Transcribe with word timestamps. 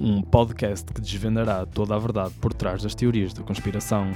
um 0.00 0.22
podcast 0.22 0.92
que 0.92 1.00
desvendará 1.00 1.66
toda 1.66 1.94
a 1.94 1.98
verdade 1.98 2.34
por 2.40 2.54
trás 2.54 2.82
das 2.82 2.94
teorias 2.94 3.32
da 3.34 3.42
conspiração. 3.42 4.10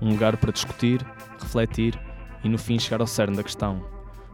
Um 0.00 0.10
lugar 0.10 0.36
para 0.36 0.52
discutir, 0.52 1.04
refletir 1.40 1.98
e 2.44 2.48
no 2.48 2.58
fim 2.58 2.78
chegar 2.78 3.00
ao 3.00 3.06
cerne 3.06 3.36
da 3.36 3.42
questão. 3.42 3.82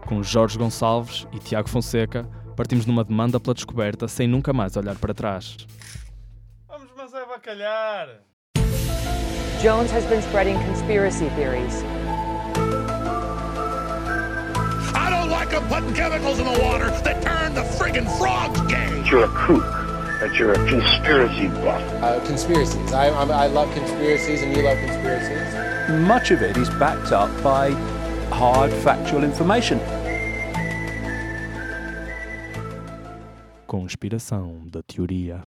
Com 0.07 0.23
Jorge 0.23 0.59
Gonçalves 0.59 1.27
e 1.33 1.39
Tiago 1.39 1.69
Fonseca, 1.69 2.29
partimos 2.57 2.87
numa 2.87 3.05
demanda 3.05 3.39
pela 3.39 3.55
descoberta 3.55 4.09
sem 4.09 4.27
nunca 4.27 4.53
mais 4.53 4.77
olhar 4.77 4.97
para 4.97 5.15
trás. 5.15 5.57
Vamos, 6.67 6.89
mas 6.97 7.15
é 7.15 7.25
bacalhar! 7.27 8.09
Jones 9.63 9.91
has 9.91 10.05
been 10.07 10.23
spreading 10.23 10.57
conspiracy 10.67 11.29
theories. 11.31 11.83
I 14.95 15.11
don't 15.11 15.31
like 15.31 15.51
them 15.51 15.67
putting 15.69 15.95
chemicals 15.95 16.39
in 16.39 16.45
the 16.45 16.61
water 16.63 16.91
that 17.03 17.21
turn 17.23 17.55
the 17.55 17.63
friggin' 17.63 18.07
frogs 18.19 18.61
gay. 18.63 18.89
you're 19.11 19.25
a 19.25 19.29
kook, 19.29 19.65
that 20.21 20.35
you're 20.35 20.53
a 20.53 20.69
conspiracy 20.69 21.49
buff. 21.49 21.83
Uh, 22.03 22.21
conspiracies. 22.27 22.93
I, 22.93 23.09
I, 23.09 23.45
I 23.45 23.47
love 23.47 23.73
conspiracies, 23.73 24.43
and 24.43 24.57
you 24.57 24.63
love 24.63 24.79
conspiracies. 24.79 25.69
much 26.07 26.31
of 26.31 26.43
it 26.43 26.57
is 26.57 26.69
backed 26.71 27.13
up 27.13 27.31
by 27.43 27.71
hard 28.31 28.73
factual 28.85 29.25
information. 29.25 29.79
Conspiração 33.67 34.67
da 34.67 34.83
teoria. 34.83 35.43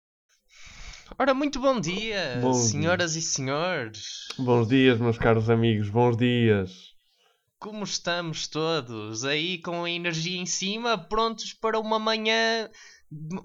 Ora, 1.18 1.34
muito 1.34 1.60
bom 1.60 1.80
dia, 1.80 2.38
Bom 2.40 2.54
senhoras 2.54 3.16
e 3.16 3.20
senhores. 3.20 4.28
Bons 4.38 4.68
dias, 4.68 4.98
meus 4.98 5.18
caros 5.18 5.50
amigos, 5.50 5.90
bons 5.90 6.16
dias. 6.16 6.94
Como 7.58 7.84
estamos 7.84 8.48
todos? 8.48 9.24
Aí 9.24 9.58
com 9.58 9.84
a 9.84 9.90
energia 9.90 10.40
em 10.40 10.46
cima, 10.46 10.96
prontos 10.96 11.52
para 11.52 11.78
uma 11.78 11.98
manhã, 11.98 12.70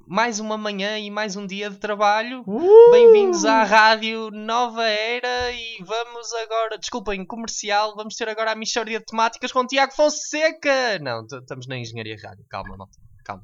mais 0.07 0.39
uma 0.39 0.57
manhã 0.57 0.99
e 0.99 1.09
mais 1.09 1.35
um 1.35 1.47
dia 1.47 1.71
de 1.71 1.77
trabalho. 1.77 2.43
Uh! 2.45 2.91
Bem-vindos 2.91 3.43
à 3.45 3.63
rádio 3.63 4.29
Nova 4.29 4.85
Era 4.85 5.51
e 5.51 5.83
vamos 5.83 6.31
agora, 6.33 6.77
desculpem, 6.77 7.25
comercial, 7.25 7.95
vamos 7.95 8.15
ter 8.15 8.29
agora 8.29 8.51
a 8.51 8.55
Michórdia 8.55 8.99
de 8.99 9.05
Temáticas 9.05 9.51
com 9.51 9.65
Tiago 9.65 9.91
Fonseca. 9.91 10.99
Não, 11.01 11.25
estamos 11.25 11.65
na 11.65 11.77
Engenharia 11.77 12.15
Rádio, 12.21 12.45
calma, 12.47 12.77
malta, 12.77 12.95
calma. 13.23 13.43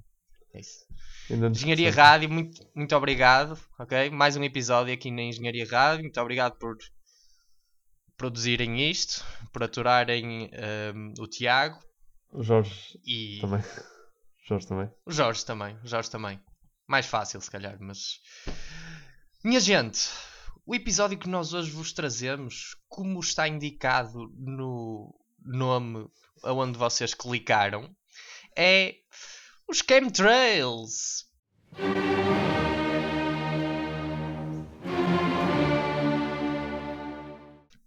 É 0.54 0.60
isso. 0.60 0.86
Engenharia. 1.28 1.92
Rádio, 1.92 2.30
muito, 2.30 2.62
muito 2.76 2.96
obrigado, 2.96 3.58
ok? 3.80 4.12
Mais 4.12 4.38
um 4.38 4.44
episódio 4.44 4.94
aqui 4.94 5.10
na 5.10 5.24
Engenharia 5.24 5.66
Rádio, 5.68 6.04
muito 6.04 6.22
obrigado 6.22 6.56
por 6.60 6.78
produzirem 8.16 8.92
isto, 8.92 9.26
por 9.52 9.64
aturarem 9.64 10.52
ehm, 10.54 11.14
o 11.18 11.26
Tiago 11.26 11.80
O 12.32 12.44
Jorge 12.44 13.00
e 13.04 13.40
também. 13.42 13.64
Jorge 14.52 14.68
também. 14.68 14.90
o 15.06 15.12
Jorge 15.12 15.46
também, 15.46 15.78
o 15.82 15.88
Jorge 15.88 16.12
também. 16.12 16.40
Mais 16.86 17.06
fácil, 17.06 17.40
se 17.40 17.50
calhar, 17.50 17.78
mas... 17.80 18.20
Minha 19.46 19.62
gente, 19.62 20.10
o 20.66 20.76
episódio 20.76 21.18
que 21.18 21.30
nós 21.30 21.54
hoje 21.54 21.72
vos 21.72 21.94
trazemos, 21.94 22.76
como 22.90 23.18
está 23.22 23.48
indicado 23.48 24.30
no 24.36 25.16
nome 25.42 26.06
aonde 26.44 26.78
vocês 26.78 27.14
clicaram, 27.14 27.96
é 28.58 28.96
os 29.70 29.78
chemtrails. 29.78 31.26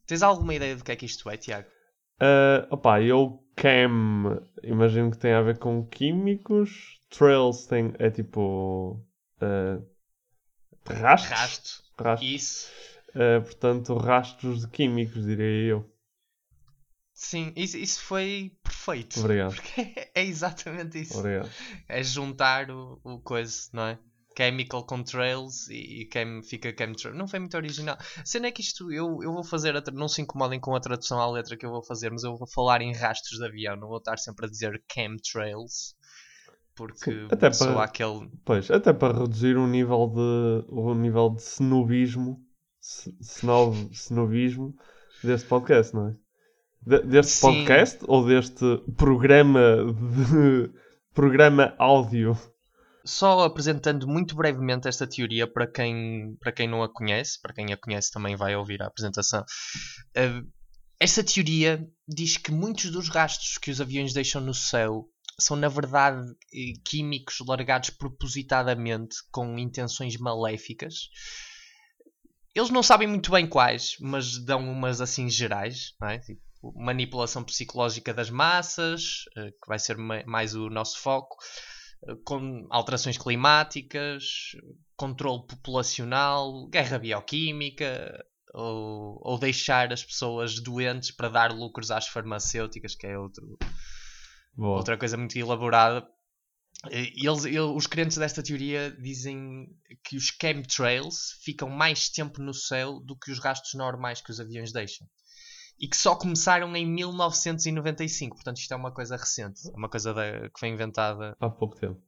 Tens 0.07 0.23
alguma 0.23 0.55
ideia 0.55 0.77
do 0.77 0.83
que 0.83 0.93
é 0.93 0.97
que 0.97 1.05
isto 1.05 1.29
é, 1.29 1.37
Tiago? 1.37 1.69
Uh, 2.23 2.67
opa, 2.71 3.03
eu 3.03 3.44
chem, 3.61 3.89
imagino 4.63 5.11
que 5.11 5.19
tem 5.19 5.33
a 5.33 5.43
ver 5.43 5.59
com 5.59 5.87
químicos. 5.87 7.01
Trails 7.11 7.67
tem, 7.67 7.93
é 7.99 8.11
tipo. 8.11 9.01
Uh, 9.41 9.85
rastros. 10.87 11.83
Isso. 12.21 12.71
Uh, 13.11 13.43
portanto, 13.43 13.95
rastros 13.97 14.63
de 14.63 14.69
químicos, 14.69 15.25
diria 15.25 15.71
eu. 15.71 15.95
Sim, 17.13 17.53
isso, 17.55 17.79
isso 17.79 18.03
foi 18.03 18.57
perfeito. 18.63 19.21
Obrigado. 19.21 19.55
Porque 19.55 20.11
é 20.15 20.25
exatamente 20.25 21.01
isso. 21.01 21.19
Obrigado. 21.19 21.49
É 21.89 22.03
juntar 22.03 22.71
o, 22.71 23.01
o 23.05 23.21
coisa, 23.21 23.69
não 23.73 23.87
é? 23.87 23.99
Chemical 24.37 24.85
Contrails 24.85 25.69
e, 25.69 26.03
e 26.03 26.09
chem, 26.13 26.43
fica 26.43 26.75
chemtrail. 26.77 27.15
Não 27.17 27.27
foi 27.29 27.39
muito 27.41 27.57
original. 27.57 27.97
A 28.19 28.25
cena 28.25 28.49
é 28.49 28.51
que 28.51 28.61
isto, 28.61 28.93
eu, 28.93 29.19
eu 29.23 29.33
vou 29.33 29.45
fazer, 29.45 29.77
a 29.77 29.83
não 29.93 30.09
se 30.09 30.23
incomodem 30.23 30.59
com 30.61 30.75
a 30.75 30.81
tradução 30.81 31.21
à 31.21 31.31
letra 31.31 31.57
que 31.57 31.65
eu 31.67 31.71
vou 31.71 31.83
fazer, 31.83 32.11
mas 32.11 32.25
eu 32.25 32.37
vou 32.37 32.47
falar 32.49 32.81
em 32.83 32.93
rastros 32.93 33.39
de 33.39 33.45
avião, 33.47 33.77
não 33.77 33.89
vou 33.89 33.99
estar 33.99 34.19
sempre 34.19 34.47
a 34.47 34.49
dizer 34.49 34.83
chemtrails. 34.93 35.95
Porque 36.77 36.99
Sim, 37.05 37.29
até 37.31 37.53
sou 37.53 37.69
para- 37.75 37.85
aquele. 37.85 38.29
Pois, 38.45 38.69
até 38.71 38.93
para 38.93 39.17
reduzir 39.21 39.57
o 39.57 39.67
nível 39.67 40.09
de, 40.13 40.67
o 40.73 40.93
nível 40.95 41.31
de 41.31 41.41
snobismo, 41.43 42.41
snob, 43.21 43.77
snobismo 43.93 44.75
deste 45.23 45.47
podcast, 45.47 45.95
não 45.95 46.09
é? 46.09 46.15
De- 46.83 47.03
deste 47.07 47.33
Sim. 47.33 47.47
podcast 47.65 47.99
ou 48.09 48.27
deste 48.27 48.65
programa 48.97 49.61
de 49.87 50.71
programa 51.15 51.75
áudio? 51.79 52.37
Só 53.07 53.41
apresentando 53.45 54.09
muito 54.09 54.35
brevemente 54.35 54.89
esta 54.89 55.07
teoria 55.07 55.47
para 55.47 55.67
quem, 55.67 56.37
para 56.41 56.53
quem 56.53 56.67
não 56.67 56.83
a 56.83 56.89
conhece, 56.93 57.39
para 57.41 57.53
quem 57.53 57.73
a 57.73 57.77
conhece 57.77 58.11
também 58.11 58.35
vai 58.35 58.57
ouvir 58.57 58.83
a 58.83 58.87
apresentação. 58.87 59.45
Eh, 60.15 60.43
esta 60.99 61.23
teoria 61.23 61.87
diz 62.09 62.39
que 62.39 62.51
muitos 62.51 62.91
dos 62.91 63.09
rastros 63.11 63.59
que 63.59 63.71
os 63.71 63.81
aviões 63.81 64.15
deixam 64.15 64.41
no 64.41 64.55
céu 64.55 65.07
são, 65.39 65.57
na 65.57 65.69
verdade, 65.69 66.27
eh, 66.55 66.73
químicos 66.85 67.41
largados 67.47 67.91
propositadamente 67.91 69.17
com 69.31 69.59
intenções 69.59 70.17
maléficas. 70.17 70.95
Eles 72.55 72.71
não 72.71 72.83
sabem 72.83 73.09
muito 73.09 73.31
bem 73.33 73.47
quais, 73.47 73.97
mas 74.01 74.39
dão 74.39 74.61
umas 74.71 75.01
assim 75.01 75.29
gerais, 75.29 75.93
não 76.01 76.09
é? 76.09 76.21
Tipo, 76.21 76.41
manipulação 76.77 77.45
psicológica 77.45 78.15
das 78.15 78.31
massas, 78.31 79.25
eh, 79.37 79.51
que 79.51 79.69
vai 79.69 79.79
ser 79.79 79.99
ma- 79.99 80.25
mais 80.25 80.55
o 80.55 80.71
nosso 80.71 80.99
foco 81.01 81.37
com 82.25 82.67
alterações 82.71 83.17
climáticas, 83.19 84.25
controle 84.97 85.47
populacional, 85.47 86.67
guerra 86.69 86.99
bioquímica, 86.99 88.25
ou, 88.53 89.19
ou 89.23 89.39
deixar 89.39 89.93
as 89.93 90.05
pessoas 90.05 90.61
doentes 90.61 91.11
para 91.11 91.29
dar 91.29 91.53
lucros 91.53 91.91
às 91.91 92.07
farmacêuticas, 92.07 92.95
que 92.95 93.07
é 93.07 93.19
outro, 93.19 93.59
Boa. 94.55 94.77
outra 94.77 94.97
coisa 94.97 95.17
muito 95.17 95.37
elaborada. 95.37 96.07
Eles, 96.91 97.45
ele- 97.47 97.59
os 97.61 97.87
crentes 97.87 98.19
desta 98.19 98.43
teoria 98.43 98.91
dizem 99.01 99.67
que 100.05 100.17
os 100.17 100.27
chemtrails 100.41 101.39
ficam 101.43 101.69
mais 101.71 102.11
tempo 102.11 102.43
no 102.43 102.53
céu 102.53 103.01
do 103.01 103.17
que 103.19 103.33
os 103.33 103.39
rastros 103.39 103.75
normais 103.75 104.21
que 104.21 104.31
os 104.31 104.39
aviões 104.39 104.71
deixam. 104.71 105.07
E 105.79 105.89
que 105.89 105.97
só 105.97 106.15
começaram 106.15 106.75
em 106.77 106.87
1995. 106.87 108.37
Portanto, 108.37 108.59
isto 108.59 108.73
é 108.73 108.77
uma 108.77 108.93
coisa 108.93 109.17
recente. 109.17 109.61
É 109.69 109.77
uma 109.77 109.89
coisa 109.89 110.15
que 110.53 110.61
foi 110.61 110.69
inventada 110.69 111.37
Há 111.41 111.51
pouco 111.51 111.77
tempo. 111.77 112.01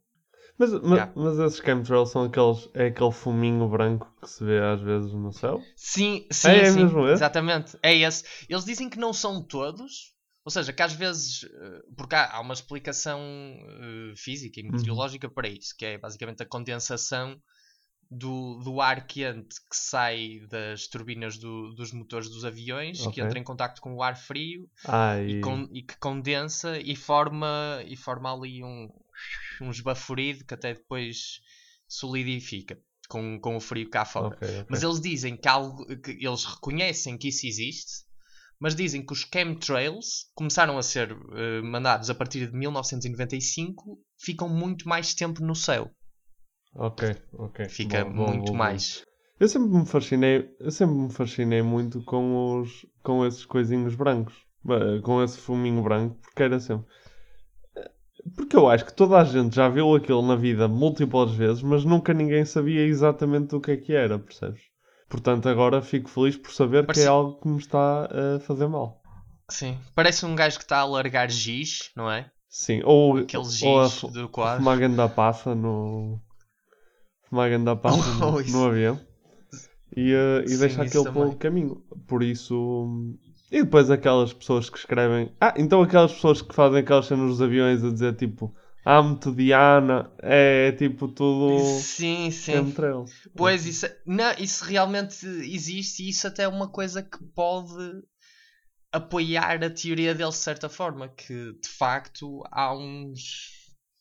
Mas, 0.58 0.72
mas, 0.72 0.82
Yeah. 0.92 1.12
mas 1.14 1.38
esses 1.38 1.58
chemtrails 1.58 2.10
são 2.10 2.24
aqueles. 2.24 2.68
É 2.72 2.86
aquele 2.86 3.12
fuminho 3.12 3.68
branco 3.68 4.10
que 4.22 4.28
se 4.30 4.42
vê 4.44 4.58
às 4.60 4.80
vezes 4.80 5.12
no 5.12 5.32
céu? 5.32 5.60
Sim, 5.76 6.26
sim, 6.32 6.48
É, 6.48 6.58
é 6.68 6.70
sim, 6.70 6.82
mesmo 6.82 7.00
esse? 7.08 7.12
exatamente. 7.14 7.78
É 7.82 7.94
esse. 7.94 8.24
Eles 8.48 8.64
dizem 8.64 8.88
que 8.88 8.98
não 8.98 9.12
são 9.12 9.42
todos, 9.42 10.14
ou 10.44 10.50
seja, 10.50 10.72
que 10.72 10.82
às 10.82 10.94
vezes, 10.94 11.44
eh, 11.44 11.80
porque 11.96 12.14
há, 12.14 12.40
uma 12.40 12.54
explicação 12.54 13.20
eh, 13.20 14.14
física 14.16 14.60
e 14.60 14.62
Uhum. 14.62 14.70
meteorológica 14.72 15.28
para 15.28 15.48
isso, 15.48 15.74
que 15.76 15.84
é 15.84 15.98
basicamente 15.98 16.42
a 16.42 16.46
condensação 16.46 17.36
do, 18.10 18.60
do 18.62 18.80
ar 18.80 19.06
quente 19.06 19.56
que 19.68 19.76
sai 19.76 20.40
das 20.48 20.86
turbinas 20.86 21.36
do- 21.38 21.74
dos 21.74 21.92
motores 21.92 22.28
dos 22.28 22.44
aviões, 22.44 22.98
que 22.98 23.06
Ok. 23.08 23.24
entra 23.24 23.38
em 23.38 23.44
contacto 23.44 23.80
com 23.80 23.94
o 23.94 24.02
ar 24.02 24.16
frio 24.16 24.68
Ah, 24.84 25.18
e, 25.20 25.32
e. 25.32 25.40
con- 25.40 25.68
e 25.72 25.82
que 25.82 25.96
condensa 25.98 26.78
e 26.78 26.94
forma, 26.96 27.82
e 27.86 27.96
forma 27.96 28.32
ali 28.32 28.62
um, 28.62 28.88
um 29.60 29.70
esbaforido 29.70 30.44
que 30.44 30.54
até 30.54 30.74
depois 30.74 31.40
solidifica 31.88 32.78
com, 33.08 33.38
com 33.40 33.56
o 33.56 33.60
frio 33.60 33.88
cá 33.90 34.04
fora. 34.04 34.28
Ok, 34.28 34.48
ok. 34.48 34.66
Mas 34.68 34.82
eles 34.82 35.00
dizem 35.00 35.36
que, 35.36 35.48
algo, 35.48 35.84
que 36.00 36.12
eles 36.12 36.44
reconhecem 36.44 37.16
que 37.16 37.28
isso 37.28 37.46
existe, 37.46 38.04
mas 38.58 38.74
dizem 38.74 39.04
que 39.04 39.12
os 39.12 39.28
chemtrails 39.32 40.30
começaram 40.34 40.78
a 40.78 40.82
ser 40.82 41.10
eh, 41.12 41.60
mandados 41.62 42.08
a 42.10 42.14
partir 42.14 42.46
de 42.50 42.56
1995, 42.56 43.98
ficam 44.18 44.48
muito 44.48 44.88
mais 44.88 45.14
tempo 45.14 45.42
no 45.42 45.54
céu. 45.54 45.90
Ok, 46.78 47.16
ok. 47.38 47.68
Fica 47.68 48.04
Bom, 48.04 48.12
bom, 48.12 48.26
muito 48.32 48.52
bom, 48.52 48.58
mais. 48.58 49.04
Eu 49.38 49.48
sempre 49.48 49.68
me 49.68 49.86
fascinei, 49.86 50.54
eu 50.60 50.70
sempre 50.70 50.94
me 50.96 51.10
fascinei 51.12 51.62
muito 51.62 52.02
com 52.02 52.60
os 52.60 52.86
com 53.02 53.24
esses 53.26 53.44
coisinhos 53.44 53.94
brancos, 53.94 54.34
com 55.02 55.22
esse 55.22 55.38
fuminho 55.38 55.82
branco, 55.82 56.16
porque 56.22 56.42
era 56.42 56.58
sempre 56.58 56.86
porque 58.34 58.56
eu 58.56 58.68
acho 58.68 58.84
que 58.84 58.92
toda 58.92 59.18
a 59.18 59.24
gente 59.24 59.54
já 59.54 59.68
viu 59.68 59.94
aquilo 59.94 60.22
na 60.22 60.34
vida 60.34 60.66
múltiplas 60.66 61.32
vezes, 61.32 61.62
mas 61.62 61.84
nunca 61.84 62.12
ninguém 62.12 62.44
sabia 62.44 62.84
exatamente 62.84 63.54
o 63.54 63.60
que 63.60 63.70
é 63.70 63.76
que 63.76 63.92
era, 63.92 64.18
percebes? 64.18 64.62
Portanto, 65.08 65.48
agora 65.48 65.80
fico 65.80 66.08
feliz 66.08 66.36
por 66.36 66.50
saber 66.52 66.80
que 66.82 66.86
Parece- 66.88 67.04
é 67.04 67.08
algo 67.08 67.40
que 67.40 67.46
me 67.48 67.58
está 67.58 68.06
a 68.06 68.40
fazer 68.40 68.66
mal. 68.66 69.00
Sim. 69.48 69.78
Parece 69.94 70.26
um 70.26 70.34
gajo 70.34 70.58
que 70.58 70.64
está 70.64 70.78
a 70.78 70.84
largar 70.84 71.30
giz, 71.30 71.90
não 71.94 72.10
é? 72.10 72.28
Sim, 72.48 72.82
ou, 72.84 73.18
Aquele 73.18 73.44
giz 73.44 73.62
ou 73.62 73.80
a, 73.80 74.12
do 74.12 74.28
quadro. 74.28 74.58
fumar 74.64 74.88
da 74.88 75.08
passa 75.08 75.54
no 75.54 76.18
Uma 77.30 77.48
grande 77.48 77.74
papo 77.76 77.96
no, 78.20 78.34
Oh, 78.34 78.40
isso. 78.40 78.52
no 78.52 78.66
avião. 78.66 79.00
E, 79.96 80.12
eh, 80.12 80.44
e 80.44 80.48
Sim, 80.48 80.58
deixa 80.58 80.82
aquele 80.82 81.04
pelo 81.12 81.36
caminho. 81.36 81.82
Por 82.06 82.22
isso. 82.22 83.14
E 83.50 83.62
depois 83.62 83.90
aquelas 83.90 84.32
pessoas 84.32 84.68
que 84.68 84.78
escrevem. 84.78 85.32
Ah, 85.40 85.54
então 85.56 85.82
aquelas 85.82 86.12
pessoas 86.12 86.42
que 86.42 86.54
fazem 86.54 86.80
aquelas 86.80 87.06
cenas 87.06 87.26
nos 87.26 87.42
aviões 87.42 87.82
a 87.84 87.90
dizer 87.90 88.14
tipo. 88.16 88.54
Amo-te, 88.84 89.32
Diana. 89.32 90.10
É, 90.20 90.70
tipo 90.72 91.08
tudo. 91.08 91.58
Sim, 91.80 92.30
sim. 92.30 92.52
chemtrails. 92.52 93.10
Pois, 93.34 93.66
isso, 93.66 93.86
não, 94.06 94.32
isso 94.38 94.64
realmente 94.64 95.26
existe 95.26 96.04
e 96.04 96.10
isso 96.10 96.26
até 96.28 96.44
é 96.44 96.48
uma 96.48 96.68
coisa 96.68 97.02
que 97.02 97.18
pode 97.34 97.74
apoiar 98.92 99.62
a 99.64 99.70
teoria 99.70 100.14
dele 100.14 100.30
de 100.30 100.36
certa 100.36 100.68
forma, 100.68 101.08
que 101.08 101.52
de 101.60 101.68
facto 101.68 102.42
há 102.50 102.72
uns, 102.76 103.50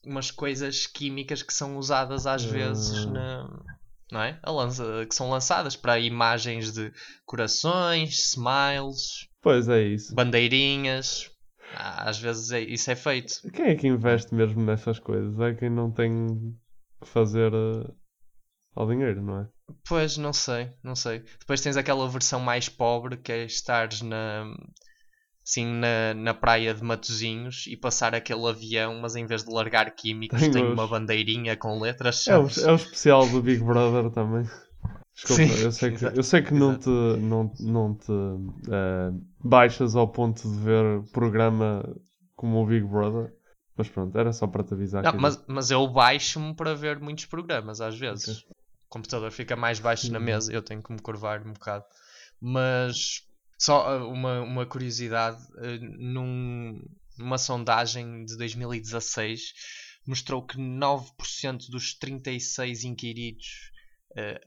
umas 0.05 0.31
coisas 0.31 0.85
químicas 0.87 1.41
que 1.43 1.53
são 1.53 1.77
usadas 1.77 2.25
às 2.27 2.43
vezes 2.43 3.05
Ah. 3.07 3.11
na, 3.11 3.59
não 4.11 4.21
é? 4.21 4.39
Lança, 4.45 5.05
que 5.07 5.15
são 5.15 5.29
lançadas 5.29 5.75
para 5.75 5.99
imagens 5.99 6.71
de 6.71 6.91
corações, 7.25 8.17
smiles, 8.31 9.27
Pois 9.41 9.67
é 9.69 9.81
isso. 9.83 10.13
bandeirinhas. 10.15 11.29
Ah, 11.73 12.09
Às 12.09 12.19
vezes 12.19 12.51
é- 12.51 12.61
isso 12.61 12.89
é 12.91 12.95
feito. 12.95 13.41
Quem 13.51 13.65
é 13.65 13.75
que 13.75 13.87
investe 13.87 14.33
mesmo 14.33 14.61
nessas 14.63 14.99
coisas? 14.99 15.37
É 15.39 15.53
quem 15.53 15.69
não 15.69 15.91
tem 15.91 16.55
que 17.01 17.07
fazer 17.09 17.51
eh, 17.53 17.91
ao 18.75 18.87
dinheiro, 18.87 19.21
não 19.21 19.41
é? 19.41 19.47
Pois, 19.87 20.15
não 20.15 20.31
sei, 20.31 20.71
não 20.83 20.95
sei. 20.95 21.19
Depois 21.39 21.59
tens 21.61 21.75
aquela 21.75 22.07
versão 22.07 22.39
mais 22.39 22.69
pobre 22.69 23.17
que 23.17 23.31
é 23.31 23.45
estares 23.45 24.01
na, 24.01 24.45
assim, 25.45 25.65
na, 25.65 26.13
na 26.13 26.33
praia 26.33 26.73
de 26.73 26.83
Matozinhos 26.83 27.65
e 27.67 27.77
passar 27.77 28.15
aquele 28.15 28.47
avião, 28.47 28.99
mas 29.01 29.15
em 29.15 29.25
vez 29.25 29.43
de 29.43 29.51
largar 29.53 29.91
químicos 29.95 30.47
Tem 30.47 30.49
tem 30.49 30.65
uma 30.65 30.87
bandeirinha 30.87 31.55
com 31.55 31.79
letras 31.79 32.27
É 32.27 32.37
o, 32.37 32.41
é 32.41 32.71
o 32.71 32.75
especial 32.75 33.27
do 33.29 33.41
Big 33.41 33.63
Brother 33.63 34.11
também. 34.11 34.43
Desculpa, 35.13 35.43
Sim, 35.43 35.49
eu 35.63 35.71
sei 35.71 35.91
que, 35.91 36.05
eu 36.05 36.23
sei 36.23 36.41
que 36.41 36.53
não 36.53 36.77
te, 36.77 36.89
não, 36.89 37.51
não 37.59 37.95
te 37.95 38.11
eh, 38.11 39.11
baixas 39.43 39.95
ao 39.95 40.07
ponto 40.07 40.41
de 40.41 40.59
ver 40.59 41.01
programa 41.13 41.83
como 42.35 42.61
o 42.61 42.65
Big 42.65 42.85
Brother, 42.85 43.33
mas 43.77 43.87
pronto, 43.87 44.17
era 44.17 44.33
só 44.33 44.45
para 44.45 44.63
te 44.63 44.73
avisar. 44.73 45.03
Não, 45.03 45.13
mas, 45.17 45.43
mas 45.47 45.71
eu 45.71 45.87
baixo-me 45.87 46.53
para 46.55 46.73
ver 46.73 46.99
muitos 46.99 47.25
programas 47.25 47.79
às 47.81 47.97
vezes. 47.97 48.41
Ok. 48.41 48.55
O 48.87 48.89
computador 48.89 49.31
fica 49.31 49.55
mais 49.55 49.79
baixo 49.79 50.11
na 50.13 50.19
Uhum. 50.19 50.25
mesa, 50.25 50.51
eu 50.53 50.61
tenho 50.61 50.81
que 50.81 50.91
me 50.91 51.01
curvar 51.01 51.45
um 51.45 51.53
bocado. 51.53 51.85
Mas 52.41 53.21
só 53.65 53.87
ah, 53.87 54.07
uma, 54.07 54.41
uma 54.41 54.65
curiosidade, 54.65 55.41
ah, 55.57 55.77
num- 55.81 56.81
numa 57.17 57.37
sondagem 57.37 58.25
de 58.25 58.37
2016 58.37 59.53
mostrou 60.07 60.45
que 60.45 60.57
9% 60.57 61.69
dos 61.71 61.93
36 61.95 62.83
inquiridos 62.83 63.71
ah, 64.17 64.39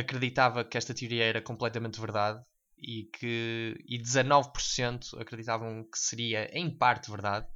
acreditava 0.00 0.64
que 0.64 0.76
esta 0.76 0.92
teoria 0.94 1.24
era 1.24 1.40
completamente 1.40 2.00
verdade 2.00 2.42
e 2.76 3.04
que 3.18 3.76
e 3.88 3.98
19% 3.98 5.20
acreditavam 5.20 5.84
que 5.84 5.98
seria 5.98 6.50
em 6.52 6.68
parte 6.76 7.10
verdade. 7.10 7.46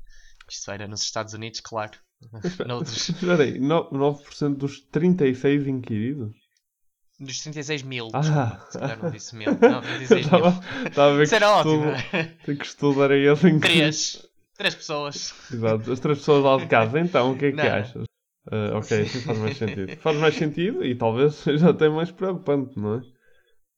Isto 0.51 0.71
era 0.71 0.87
nos 0.89 1.03
Estados 1.03 1.35
Unidos, 1.35 1.61
claro. 1.61 1.99
Noutros, 2.67 3.09
Espera 3.11 3.43
aí, 3.45 3.59
no- 3.61 3.91
9% 3.91 4.57
dos 4.57 4.81
36 4.91 5.67
inquiridos? 5.67 6.35
Dos 7.21 7.41
36 7.41 7.83
mil. 7.83 8.09
Ah. 8.13 8.21
desculpa, 8.21 8.67
se 8.71 8.79
calhar 8.79 8.99
não 9.03 9.11
disse 9.11 9.37
mil. 9.37 9.51
Não, 9.61 9.81
36 9.81 10.31
mil. 10.31 10.41
Estava 10.87 11.13
a 11.13 11.17
ver 11.17 11.23
Isso 11.25 11.35
era 11.35 11.51
ótimo, 11.51 11.85
é? 12.13 12.55
que 12.55 12.65
estudo 12.65 13.03
era 13.03 13.17
esse 13.17 13.49
em 13.49 13.59
que- 13.61 13.69
Três. 13.69 14.25
Três 14.57 14.75
pessoas. 14.75 15.35
Exato, 15.53 15.93
as 15.93 16.01
três 16.01 16.19
pessoas 16.19 16.43
lá 16.45 16.57
de 16.59 16.67
casa. 16.67 16.99
Então, 16.99 17.33
o 17.33 17.39
que 17.39 17.47
é 17.47 17.51
que 17.51 17.57
Não. 17.57 17.65
achas? 17.65 18.05
Ah, 18.51 18.79
ok, 18.79 19.05
sim, 19.07 19.21
faz 19.21 19.39
mais 19.39 19.57
sentido. 19.57 19.97
Faz 19.99 20.17
mais 20.17 20.35
sentido 20.35 20.85
e 20.85 20.95
talvez 20.97 21.35
seja 21.35 21.71
até 21.71 21.89
mais 21.89 22.11
preocupante, 22.11 22.79
não 22.79 22.95
é? 22.97 23.03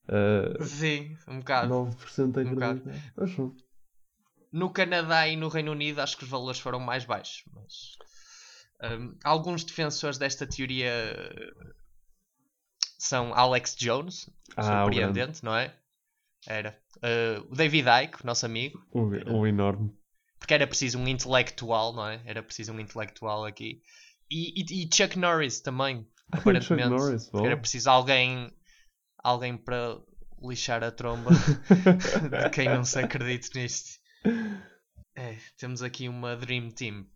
Ah, 0.09 0.65
Sim, 0.65 1.17
um 1.29 1.39
bocado. 1.41 1.69
9% 1.75 2.47
Um 2.47 2.55
bocado. 2.55 2.83
pronto. 3.15 3.57
No 4.53 4.71
Canadá 4.71 5.29
e 5.29 5.37
no 5.37 5.49
Reino 5.49 5.73
Unido 5.73 6.01
acho 6.01 6.17
que 6.17 6.25
os 6.25 6.31
valores 6.31 6.59
foram 6.59 6.81
mais 6.81 7.05
baixos. 7.05 7.45
Mas, 7.53 8.91
hum, 8.93 9.15
alguns 9.23 9.63
defensores 9.65 10.19
desta 10.19 10.47
teoria 10.47 10.91
uh, 10.91 11.75
são 13.03 13.35
Alex 13.35 13.75
Jones, 13.77 14.29
Ah, 14.57 14.83
surpreendente, 14.85 15.45
não 15.45 15.55
é? 15.57 15.75
Era. 16.47 16.79
Uh, 16.99 17.47
o 17.51 17.55
David 17.55 17.87
Icke, 18.05 18.25
nosso 18.25 18.47
amigo, 18.47 18.83
O, 18.93 19.01
o 19.39 19.47
enorme. 19.47 19.91
porque 20.39 20.55
era 20.55 20.67
preciso 20.67 20.99
um 20.99 21.07
intelectual, 21.09 21.93
não 21.93 22.07
é? 22.07 22.21
Era 22.25 22.43
preciso 22.43 22.73
um 22.73 22.81
intelectual 22.81 23.45
aqui. 23.45 23.83
E, 24.31 24.61
e- 24.63 24.85
e 24.85 24.89
Chuck 24.95 25.19
Norris 25.19 25.61
também, 25.61 26.07
aparentemente. 26.33 26.89
Chuck 26.89 27.01
Norris, 27.01 27.31
era 27.35 27.57
preciso 27.57 27.91
alguém, 27.91 28.51
alguém 29.23 29.57
para 29.57 29.99
lixar 30.43 30.83
a 30.83 30.91
tromba 30.91 31.31
de 32.45 32.51
quem 32.51 32.69
não 32.69 32.85
se 32.85 32.99
acredite 32.99 33.51
nisto. 33.59 33.99
É, 35.15 35.37
temos 35.59 35.83
aqui 35.83 36.09
uma 36.09 36.37
Dream 36.37 36.71
Team. 36.71 37.07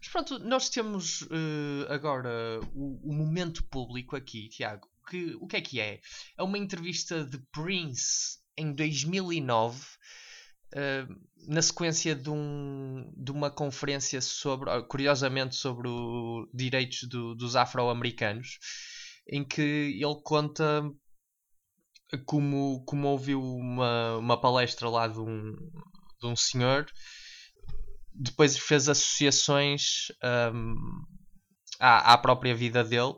Mas 0.00 0.08
pronto, 0.10 0.38
nós 0.40 0.68
temos 0.68 1.22
eh, 1.30 1.92
agora 1.92 2.60
o, 2.74 3.10
o 3.10 3.12
momento 3.14 3.64
público 3.68 4.16
aqui, 4.16 4.48
Tiago. 4.48 4.88
Que, 5.08 5.34
o 5.40 5.46
que 5.46 5.56
é 5.56 5.60
que 5.60 5.80
é? 5.80 6.00
É 6.38 6.42
uma 6.42 6.56
entrevista 6.58 7.24
de 7.24 7.38
Prince 7.52 8.38
em 8.56 8.72
2009, 8.72 9.84
eh, 10.74 11.06
na 11.48 11.60
sequência 11.60 12.14
de, 12.14 12.30
um, 12.30 13.12
de 13.16 13.30
uma 13.30 13.50
conferência 13.50 14.20
sobre, 14.20 14.70
ah, 14.70 14.82
curiosamente, 14.82 15.56
sobre 15.56 15.88
os 15.88 16.48
direitos 16.54 17.02
do- 17.08 17.34
dos 17.34 17.54
afro-americanos, 17.56 18.58
em 19.28 19.44
que 19.44 19.60
ele 19.62 20.20
conta 20.22 20.82
como, 22.26 22.84
como 22.86 23.08
ouviu 23.08 23.42
uma, 23.42 24.16
uma 24.18 24.40
palestra 24.40 24.88
lá 24.88 25.08
de 25.08 25.18
um, 25.20 25.52
de 26.20 26.26
um 26.26 26.36
senhor, 26.36 26.86
depois 28.14 28.56
fez 28.56 28.88
associações 28.88 30.12
hum, 30.52 31.04
à, 31.78 32.12
à 32.12 32.18
própria 32.18 32.54
vida 32.54 32.84
dele 32.84 33.14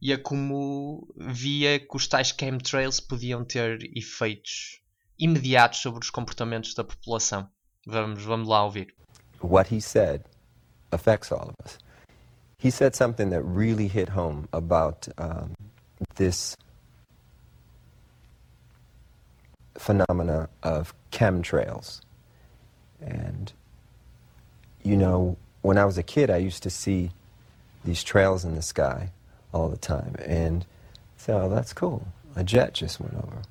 e 0.00 0.12
a 0.12 0.18
como 0.18 1.06
via 1.16 1.78
que 1.78 1.96
os 1.96 2.06
tais 2.06 2.34
chemtrails 2.38 3.00
podiam 3.00 3.44
ter 3.44 3.78
efeitos 3.96 4.80
imediatos 5.18 5.80
sobre 5.80 6.00
os 6.00 6.10
comportamentos 6.10 6.74
da 6.74 6.84
população. 6.84 7.48
Vamos, 7.86 8.22
vamos 8.24 8.48
lá 8.48 8.64
ouvir. 8.64 8.94
what 9.44 9.68
he 9.68 9.80
said 9.80 10.24
affects 10.92 11.30
all 11.30 11.48
of 11.48 11.54
us. 11.64 11.78
He 12.58 12.70
said 12.70 12.94
something 12.94 13.30
that 13.30 13.42
really 13.42 13.88
hit 13.88 14.08
home 14.08 14.48
about 14.52 15.06
um, 15.18 15.54
this 16.14 16.56
phenomena 19.76 20.48
of 20.62 20.94
chemtrails. 21.10 22.00
And, 23.00 23.52
you 24.84 24.96
know, 24.96 25.36
when 25.62 25.78
I 25.78 25.84
was 25.84 25.98
a 25.98 26.02
kid, 26.02 26.30
I 26.30 26.36
used 26.36 26.62
to 26.62 26.70
see 26.70 27.10
these 27.84 28.04
trails 28.04 28.44
in 28.44 28.54
the 28.54 28.62
sky 28.62 29.10
all 29.52 29.68
the 29.68 29.76
time. 29.76 30.14
And 30.24 30.64
say, 31.16 31.32
oh, 31.32 31.48
that's 31.48 31.72
cool. 31.72 32.06
A 32.36 32.44
jet 32.44 32.74
just 32.74 33.00
went 33.00 33.14
over. 33.14 33.42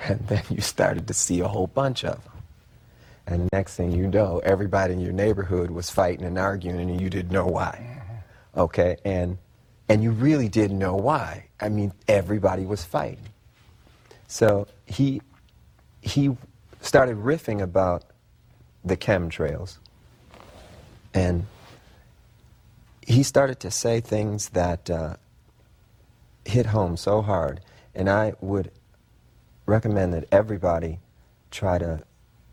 And 0.00 0.20
then 0.28 0.44
you 0.48 0.60
started 0.60 1.08
to 1.08 1.12
see 1.14 1.40
a 1.40 1.48
whole 1.48 1.66
bunch 1.66 2.04
of 2.04 2.22
them. 2.22 2.32
And 3.26 3.42
the 3.42 3.48
next 3.52 3.74
thing 3.74 3.90
you 3.90 4.06
know, 4.06 4.40
everybody 4.44 4.92
in 4.92 5.00
your 5.00 5.12
neighborhood 5.12 5.72
was 5.72 5.90
fighting 5.90 6.24
and 6.24 6.38
arguing, 6.38 6.88
and 6.88 7.00
you 7.00 7.10
didn't 7.10 7.32
know 7.32 7.46
why. 7.46 7.78
Mm-hmm. 7.82 8.60
Okay, 8.60 8.96
and 9.04 9.38
and 9.88 10.02
you 10.04 10.12
really 10.12 10.48
didn't 10.48 10.78
know 10.78 10.94
why. 10.94 11.48
I 11.60 11.68
mean, 11.68 11.92
everybody 12.06 12.64
was 12.64 12.84
fighting. 12.84 13.28
So 14.28 14.68
he 14.86 15.20
he 16.00 16.36
started 16.80 17.16
riffing 17.16 17.60
about 17.60 18.04
the 18.84 18.96
chemtrails, 18.96 19.78
and 21.18 21.46
he 23.14 23.22
started 23.22 23.58
to 23.60 23.70
say 23.70 24.00
things 24.00 24.50
that 24.50 24.88
uh, 24.88 25.16
hit 26.44 26.66
home 26.66 26.96
so 26.96 27.22
hard. 27.22 27.60
And 27.94 28.08
I 28.08 28.34
would 28.40 28.70
recommend 29.66 30.12
that 30.14 30.26
everybody 30.30 31.00
try 31.50 31.78
to 31.78 32.02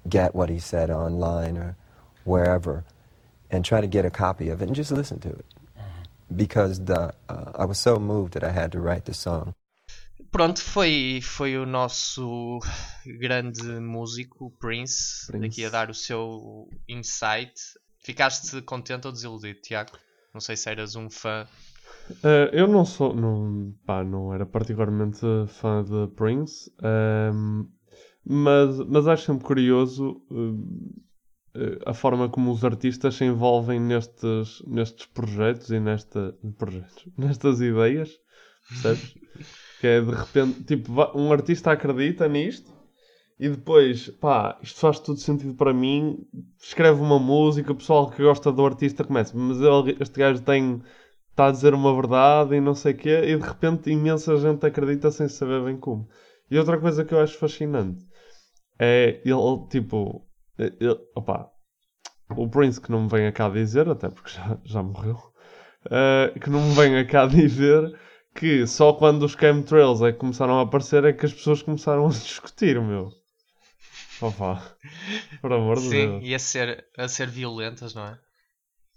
get 0.10 0.34
what 0.34 0.50
he 0.50 0.60
said 0.60 0.90
online 0.90 1.58
or 1.58 1.76
wherever 2.24 2.84
and 3.52 3.64
try 3.64 3.82
to 3.82 3.88
get 3.88 4.04
a 4.06 4.10
copy 4.10 4.50
of 4.50 4.62
it 4.62 4.68
and 4.68 4.76
just 4.76 4.92
listen 4.92 5.20
to 5.20 5.30
it. 5.30 5.46
Because 6.36 6.84
the, 6.86 7.14
uh, 7.30 7.52
I 7.54 7.66
was 7.66 7.78
so 7.78 8.00
moved 8.00 8.34
that 8.34 8.44
I 8.44 8.52
had 8.52 8.72
to 8.72 8.80
write 8.80 9.06
the 9.06 9.14
song. 9.14 9.54
Pronto, 10.32 10.60
foi, 10.60 11.22
foi 11.22 11.56
o 11.56 11.66
nosso 11.66 12.60
grande 13.20 13.64
músico, 13.80 14.52
Prince, 14.60 15.28
Prince. 15.28 15.46
aqui 15.46 15.66
a 15.66 15.70
dar 15.70 15.90
o 15.90 15.94
seu 15.94 16.68
insight. 16.90 17.54
Ficaste 18.06 18.62
contente 18.62 19.08
ou 19.08 19.12
desiludido, 19.12 19.60
Tiago? 19.62 19.98
Não 20.32 20.40
sei 20.40 20.56
se 20.56 20.70
eras 20.70 20.96
um 20.96 21.10
fã. 21.10 21.48
Eh, 22.24 22.52
eu 22.54 22.68
não 22.68 22.86
sou, 22.86 23.16
não, 23.16 23.74
pá, 23.84 24.04
não 24.04 24.32
era 24.32 24.46
particularmente 24.46 25.22
fã 25.48 25.84
de 25.84 26.14
Prince, 26.16 26.72
ehm, 26.84 27.64
mas, 28.24 28.78
mas 28.88 29.08
acho 29.08 29.26
sempre 29.26 29.44
curioso 29.44 30.22
eh, 31.56 31.80
a 31.84 31.96
forma 31.96 32.30
como 32.30 32.52
os 32.52 32.64
artistas 32.64 33.16
se 33.16 33.26
envolvem 33.26 33.80
nestes, 33.80 34.62
nestes 34.68 35.08
projetos 35.08 35.72
e 35.72 35.80
nesta, 35.80 36.38
projetos, 36.60 37.08
nestas 37.18 37.60
ideias 37.60 38.12
Percebes? 38.70 39.16
que 39.82 39.88
é 39.88 40.02
de 40.02 40.12
repente, 40.12 40.64
tipo, 40.64 40.92
um 41.18 41.32
artista 41.34 41.72
acredita 41.72 42.28
nisto 42.28 42.75
e 43.40 43.50
depois, 43.50 44.10
pá, 44.10 44.58
isto 44.62 44.80
faz 44.80 45.00
tudo 45.00 45.20
sentido 45.20 45.54
para 45.56 45.74
mim. 45.74 46.26
Escreve 46.62 47.02
uma 47.02 47.20
música, 47.20 47.72
o 47.72 47.76
pessoal 47.76 48.10
que 48.10 48.24
gosta 48.24 48.52
do 48.52 48.66
artista 48.66 49.04
começa, 49.04 49.38
mas 49.38 49.58
este 50.00 50.20
gajo 50.20 50.42
tem. 50.42 50.82
Está 51.32 51.48
a 51.48 51.52
dizer 51.52 51.74
uma 51.74 51.94
verdade 51.94 52.56
e 52.56 52.62
não 52.62 52.74
sei 52.74 52.94
o 52.94 52.98
quê, 52.98 53.10
e 53.26 53.36
de 53.36 53.46
repente 53.46 53.92
imensa 53.92 54.38
gente 54.38 54.66
acredita 54.66 55.12
sem 55.12 55.28
saber 55.28 55.62
bem 55.66 55.78
como. 55.78 56.08
E 56.50 56.58
outra 56.58 56.80
coisa 56.80 57.04
que 57.04 57.14
eu 57.14 57.20
acho 57.20 57.38
fascinante 57.38 58.06
é 58.80 59.22
ele, 59.26 59.68
tipo, 59.70 60.26
ele, 60.58 60.98
opá, 61.14 61.50
o 62.30 62.48
Prince 62.50 62.80
que 62.80 62.90
não 62.90 63.04
me 63.04 63.10
venha 63.10 63.34
cá 63.34 63.50
dizer, 63.50 63.90
até 63.90 64.10
porque 64.10 64.30
já, 64.30 64.58
já 64.64 64.82
morreu, 64.82 65.20
eh, 65.92 66.34
que 66.40 66.50
não 66.50 66.62
me 66.62 66.74
venha 66.74 67.06
cá 67.06 67.26
dizer 67.28 67.94
que 68.34 68.66
só 68.68 68.94
quando 68.94 69.24
os 69.24 69.34
chemtrails 69.34 70.02
é 70.02 70.12
que 70.12 70.20
começaram 70.20 70.60
a 70.60 70.64
aparecer 70.64 71.04
é 71.06 71.14
que 71.14 71.26
as 71.26 71.34
pessoas 71.34 71.62
começaram 71.62 72.06
a 72.08 72.10
discutir, 72.10 72.80
meu. 72.82 73.10
Por 75.42 75.54
amor 75.54 75.78
de 75.78 75.82
Sim, 75.84 75.90
Deus. 75.90 76.24
e 76.24 76.36
a 76.36 76.40
ser, 76.40 76.86
a 76.98 77.08
ser 77.08 77.30
violentas, 77.30 77.94
não 77.94 78.06
é? 78.06 78.20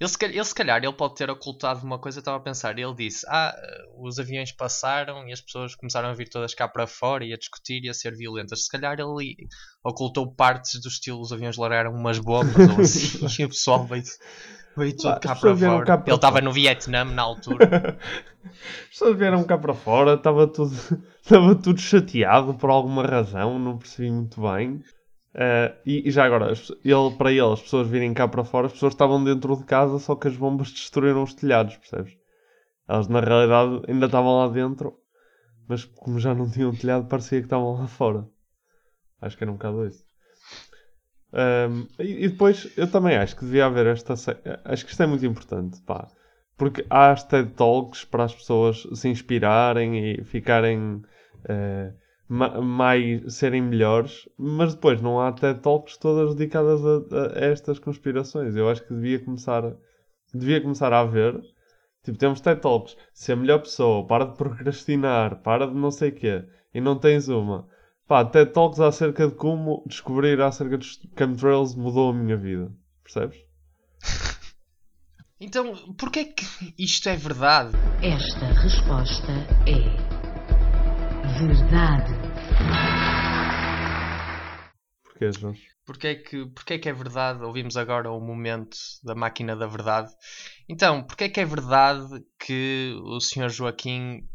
Ele 0.01 0.09
se, 0.09 0.17
calhar, 0.17 0.37
ele 0.37 0.45
se 0.45 0.55
calhar 0.55 0.85
ele 0.85 0.93
pode 0.93 1.17
ter 1.17 1.29
ocultado 1.29 1.85
uma 1.85 1.99
coisa, 1.99 2.19
eu 2.19 2.21
estava 2.21 2.37
a 2.37 2.41
pensar. 2.41 2.79
Ele 2.79 2.95
disse: 2.95 3.27
Ah, 3.29 3.53
os 3.99 4.17
aviões 4.21 4.53
passaram 4.53 5.27
e 5.29 5.33
as 5.33 5.41
pessoas 5.41 5.75
começaram 5.75 6.09
a 6.09 6.13
vir 6.13 6.29
todas 6.29 6.55
cá 6.55 6.69
para 6.69 6.87
fora 6.87 7.25
e 7.25 7.33
a 7.33 7.37
discutir 7.37 7.83
e 7.85 7.89
a 7.89 7.95
ser 7.95 8.15
violentas. 8.15 8.63
Se 8.63 8.71
calhar 8.71 8.97
ele 9.01 9.35
ocultou 9.83 10.33
partes 10.33 10.81
do 10.81 10.87
estilo: 10.87 11.21
os 11.21 11.33
aviões 11.33 11.57
largaram 11.57 11.93
umas 11.93 12.21
bombas 12.21 12.55
ou 12.57 12.81
assim 12.81 13.27
e 13.43 13.45
o 13.45 13.49
pessoal 13.49 13.85
veio, 13.87 14.05
veio 14.77 14.97
tudo 14.97 15.19
cá 15.19 15.35
para 15.35 15.57
fora. 15.57 15.85
cá 15.85 15.99
para 15.99 16.11
ele 16.11 16.17
estava 16.17 16.41
no 16.41 16.53
Vietnã 16.53 17.05
na 17.05 17.23
altura. 17.23 17.99
As 18.49 18.89
pessoas 18.91 19.19
vieram 19.19 19.43
cá 19.43 19.59
para 19.59 19.75
fora, 19.75 20.15
estava 20.15 20.47
tudo, 20.47 20.77
estava 21.21 21.57
tudo 21.57 21.81
chateado 21.81 22.55
por 22.55 22.71
alguma 22.71 23.05
razão, 23.05 23.59
não 23.59 23.77
percebi 23.77 24.13
muito 24.13 24.41
bem. 24.41 24.81
Eh, 25.41 25.73
e, 25.87 26.09
e 26.09 26.11
já 26.11 26.25
agora, 26.25 26.53
ele, 26.85 27.17
para 27.17 27.31
ele, 27.31 27.53
as 27.53 27.63
pessoas 27.63 27.87
virem 27.87 28.13
cá 28.13 28.27
para 28.27 28.43
fora, 28.43 28.67
as 28.67 28.73
pessoas 28.73 28.93
estavam 28.93 29.23
dentro 29.23 29.57
de 29.57 29.65
casa, 29.65 29.99
só 30.01 30.17
que 30.17 30.27
as 30.27 30.37
bombas 30.37 30.73
destruíram 30.73 31.23
os 31.23 31.33
telhados, 31.33 31.77
percebes? 31.77 32.17
Elas 32.89 33.07
na 33.07 33.21
realidade 33.21 33.83
ainda 33.87 34.07
estavam 34.07 34.39
lá 34.39 34.49
dentro, 34.49 34.99
mas 35.69 35.85
como 35.85 36.19
já 36.19 36.35
não 36.35 36.51
tinham 36.51 36.75
telhado, 36.75 37.07
parecia 37.07 37.39
que 37.39 37.47
estavam 37.47 37.75
lá 37.75 37.87
fora. 37.87 38.27
Acho 39.21 39.37
que 39.37 39.45
era 39.45 39.51
um 39.53 39.55
bocado 39.55 39.87
isso. 39.87 40.05
Ahm, 41.33 41.87
e, 42.01 42.25
e 42.25 42.29
depois, 42.29 42.73
eu 42.77 42.91
também 42.91 43.17
acho 43.17 43.37
que 43.37 43.45
devia 43.45 43.67
haver 43.67 43.87
esta. 43.87 44.15
Acho 44.65 44.85
que 44.85 44.91
isto 44.91 45.03
é 45.03 45.07
muito 45.07 45.25
importante, 45.27 45.81
pá. 45.83 46.09
Porque 46.57 46.85
há 46.91 47.13
as 47.13 47.23
TED 47.23 47.53
Talks 47.53 48.05
para 48.05 48.25
as 48.25 48.35
pessoas 48.35 48.87
se 48.95 49.09
inspirarem 49.09 50.15
e 50.21 50.25
ficarem. 50.25 51.03
eh, 51.49 51.93
ma- 52.29 52.61
mais. 52.61 53.35
serem 53.35 53.63
melhores, 53.63 54.29
mas 54.37 54.75
depois 54.75 55.01
não 55.01 55.21
há 55.21 55.33
TED 55.33 55.61
Talks 55.61 55.97
todas 55.97 56.35
dedicadas 56.35 56.81
a, 56.85 57.39
a 57.39 57.45
estas 57.45 57.79
conspirações. 57.79 58.55
Eu 58.57 58.69
acho 58.69 58.87
que 58.87 58.95
devia 58.95 59.19
começar. 59.25 59.63
devia 60.35 60.61
começar 60.61 60.93
a 60.93 61.01
haver. 61.01 61.41
Tipo, 62.05 62.19
temos 62.19 62.41
TED 62.41 62.61
Talks, 62.61 62.97
ser 63.13 63.33
a 63.33 63.37
melhor 63.37 63.59
pessoa, 63.61 64.07
para 64.07 64.25
de 64.27 64.37
procrastinar, 64.37 65.43
para 65.43 65.67
de 65.67 65.75
não 65.75 65.91
sei 65.91 66.11
o 66.11 66.15
quê, 66.15 66.45
e 66.73 66.81
não 66.81 66.99
tens 66.99 67.29
uma. 67.29 67.69
Pá, 68.07 68.25
TED 68.25 68.53
Talks 68.53 68.81
acerca 68.81 69.29
de 69.29 69.35
como 69.35 69.85
descobrir 69.87 70.41
acerca 70.41 70.79
dos 70.79 70.99
chemtrails 71.19 71.75
mudou 71.75 72.11
a 72.11 72.15
minha 72.15 72.37
vida. 72.37 72.73
Percebes? 73.03 73.39
Então, 75.41 75.73
porquê 75.97 76.19
é 76.19 76.25
que 76.25 76.45
isto 76.77 77.09
é 77.09 77.15
verdade? 77.15 77.71
Esta 78.03 78.47
resposta 78.61 79.31
é 79.69 79.79
verdade. 81.39 82.18
Porquê, 85.05 85.33
Jorge? 85.33 85.69
Porquê 85.85 86.09
é, 86.09 86.15
que, 86.15 86.47
porquê 86.47 86.75
é 86.75 86.79
que 86.79 86.89
é 86.89 86.93
verdade? 86.93 87.43
Ouvimos 87.43 87.77
agora 87.77 88.11
o 88.11 88.21
momento 88.21 88.77
da 89.03 89.15
máquina 89.15 89.57
da 89.57 89.67
verdade. 89.67 90.11
Então, 90.69 91.03
porquê 91.03 91.25
é 91.25 91.29
que 91.29 91.41
é 91.41 91.45
verdade 91.45 92.23
que 92.39 92.95
o 93.03 93.19
Sr. 93.21 93.49
Joaquim 93.49 94.29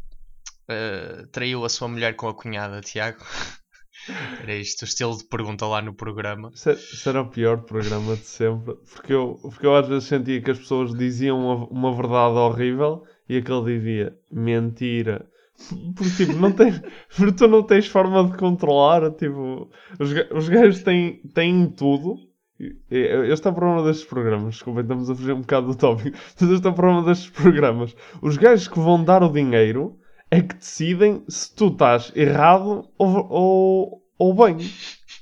eh, 0.68 1.26
traiu 1.30 1.64
a 1.64 1.68
sua 1.68 1.88
mulher 1.88 2.16
com 2.16 2.28
a 2.28 2.34
cunhada, 2.34 2.80
Tiago? 2.80 3.18
Era 4.42 4.54
isto, 4.54 4.82
o 4.82 4.84
estilo 4.84 5.16
de 5.16 5.24
pergunta 5.24 5.66
lá 5.66 5.80
no 5.80 5.94
programa. 5.94 6.50
Era 7.06 7.22
o 7.22 7.30
pior 7.30 7.62
programa 7.62 8.16
de 8.16 8.26
sempre. 8.26 8.74
Porque 8.92 9.12
eu, 9.12 9.38
porque 9.42 9.66
eu 9.66 9.76
às 9.76 9.88
vezes 9.88 10.08
sentia 10.08 10.42
que 10.42 10.50
as 10.50 10.58
pessoas 10.58 10.94
diziam 10.94 11.38
uma, 11.38 11.66
uma 11.68 11.94
verdade 11.94 12.36
horrível 12.36 13.06
e 13.28 13.38
aquele 13.38 13.78
dizia 13.78 14.18
mentira. 14.30 15.26
Porque 15.94 16.24
tipo, 16.24 16.32
não 16.34 16.52
tens, 16.52 16.82
porque 17.16 17.32
tu 17.38 17.48
não 17.48 17.62
tens 17.62 17.86
forma 17.86 18.24
de 18.24 18.36
controlar. 18.36 19.10
Tipo, 19.12 19.70
os, 19.98 20.10
os 20.32 20.48
gajos 20.48 20.82
têm, 20.82 21.20
têm 21.32 21.66
tudo. 21.70 22.16
Este 22.90 23.46
é 23.46 23.50
o 23.50 23.54
problema 23.54 23.84
destes 23.84 24.06
programas. 24.06 24.54
Desculpem, 24.54 24.82
estamos 24.82 25.10
a 25.10 25.14
fugir 25.14 25.32
um 25.32 25.40
bocado 25.40 25.66
do 25.68 25.76
tópico. 25.76 26.16
Mas 26.40 26.50
este 26.50 26.66
é 26.66 26.70
o 26.70 26.74
problema 26.74 27.02
destes 27.02 27.30
programas. 27.30 27.96
Os 28.22 28.36
gajos 28.36 28.68
que 28.68 28.78
vão 28.78 29.02
dar 29.02 29.22
o 29.22 29.32
dinheiro 29.32 29.98
é 30.30 30.40
que 30.40 30.54
decidem 30.54 31.22
se 31.28 31.54
tu 31.54 31.68
estás 31.68 32.12
errado 32.14 32.88
ou, 32.98 33.26
ou, 33.30 34.02
ou 34.18 34.34
bem. 34.34 34.58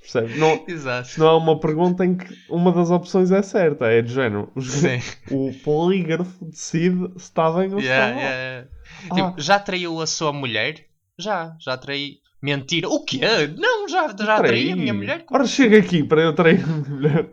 Percebes? 0.02 0.36
Não, 0.36 0.64
Exato. 0.66 1.08
se 1.08 1.18
não 1.20 1.28
é 1.28 1.36
uma 1.36 1.58
pergunta 1.60 2.04
em 2.04 2.16
que 2.16 2.26
uma 2.50 2.72
das 2.72 2.90
opções 2.90 3.30
é 3.30 3.40
certa. 3.40 3.86
É 3.86 4.02
de 4.02 4.12
género. 4.12 4.50
Sim. 4.60 5.00
O 5.30 5.52
polígrafo 5.62 6.44
decide 6.44 7.08
se 7.16 7.24
está 7.24 7.50
bem 7.52 7.72
ou 7.72 7.80
se 7.80 7.86
Yeah, 7.86 8.08
está 8.08 8.14
mal. 8.14 8.22
yeah, 8.24 8.42
yeah. 8.42 8.68
Ah. 9.10 9.14
Tipo, 9.14 9.40
já 9.40 9.58
traiu 9.60 10.00
a 10.00 10.06
sua 10.06 10.32
mulher? 10.32 10.86
Já, 11.18 11.56
já 11.60 11.76
traí. 11.76 12.18
Mentira. 12.42 12.88
O 12.88 13.04
quê? 13.04 13.20
Não, 13.56 13.88
já, 13.88 14.08
já 14.08 14.36
traí 14.42 14.72
a 14.72 14.76
minha 14.76 14.92
mulher. 14.92 15.24
Ora, 15.30 15.46
chega 15.46 15.78
aqui 15.78 16.02
para 16.02 16.20
eu 16.22 16.34
trair 16.34 16.62
a 16.64 16.66
minha 16.66 16.88
mulher. 16.90 17.30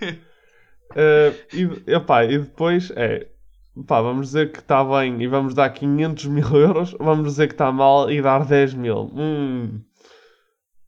Eh, 0.96 1.32
e, 1.54 1.92
epá, 1.94 2.24
e 2.24 2.36
depois 2.36 2.90
é. 2.96 3.28
Pá, 3.86 4.00
vamos 4.00 4.26
dizer 4.26 4.50
que 4.50 4.58
está 4.58 4.84
bem 4.84 5.22
e 5.22 5.28
vamos 5.28 5.54
dar 5.54 5.70
500 5.70 6.26
mil 6.26 6.56
euros. 6.56 6.96
Vamos 6.98 7.28
dizer 7.28 7.46
que 7.46 7.54
está 7.54 7.70
mal 7.70 8.10
e 8.10 8.20
dar 8.20 8.44
10 8.44 8.74
mil. 8.74 9.08
Hum. 9.14 9.80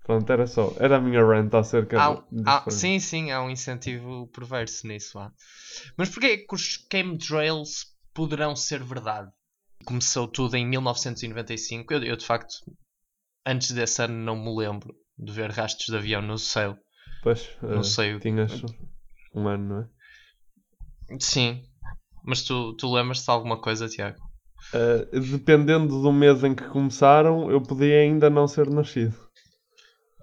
Pronto, 0.05 0.31
era 0.33 0.47
só. 0.47 0.73
Era 0.79 0.97
a 0.97 1.01
minha 1.01 1.25
rant 1.25 1.55
acerca 1.55 1.97
Há- 1.99 2.25
há- 2.47 2.71
sim, 2.71 2.99
sim, 2.99 3.31
há 3.31 3.43
um 3.43 3.51
incentivo 3.51 4.27
perverso 4.29 4.87
nisso. 4.87 5.19
Há. 5.19 5.33
Mas 5.97 6.09
porquê 6.09 6.27
é 6.27 6.37
que 6.39 6.55
os 6.55 6.87
chemtrails 6.91 7.87
poderão 8.13 8.57
ser 8.57 8.83
verdade? 8.83 9.31
Começou 9.85 10.27
tudo 10.27 10.57
em 10.57 10.67
1995. 10.67 11.95
Eu, 11.95 12.03
eu, 12.03 12.17
de 12.17 12.27
facto, 12.27 12.53
antes 13.47 13.71
desse 13.73 14.03
ano, 14.03 14.15
não 14.15 14.37
me 14.37 14.57
lembro 14.57 14.95
de 15.19 15.33
ver 15.33 15.51
rastros 15.51 15.87
de 15.87 15.97
avião 15.97 16.23
no 16.23 16.39
céu. 16.39 16.77
Pois, 17.23 17.51
Não 17.63 17.81
eh, 17.81 17.85
sei 17.85 18.19
Tinhas 18.19 18.63
um 19.35 19.47
ano, 19.47 19.69
não 19.69 19.81
é? 19.83 19.89
Sim, 21.21 21.63
mas 22.25 22.43
tu, 22.43 22.75
tu 22.75 22.93
lembras-te 22.93 23.25
de 23.25 23.31
alguma 23.31 23.61
coisa, 23.61 23.89
Tiago? 23.89 24.19
Uh, 24.75 25.21
dependendo 25.21 26.01
do 26.01 26.13
mês 26.13 26.43
em 26.43 26.55
que 26.55 26.65
começaram, 26.65 27.51
eu 27.51 27.61
podia 27.61 28.01
ainda 28.01 28.31
não 28.31 28.49
ser 28.49 28.71
nascido. 28.71 29.15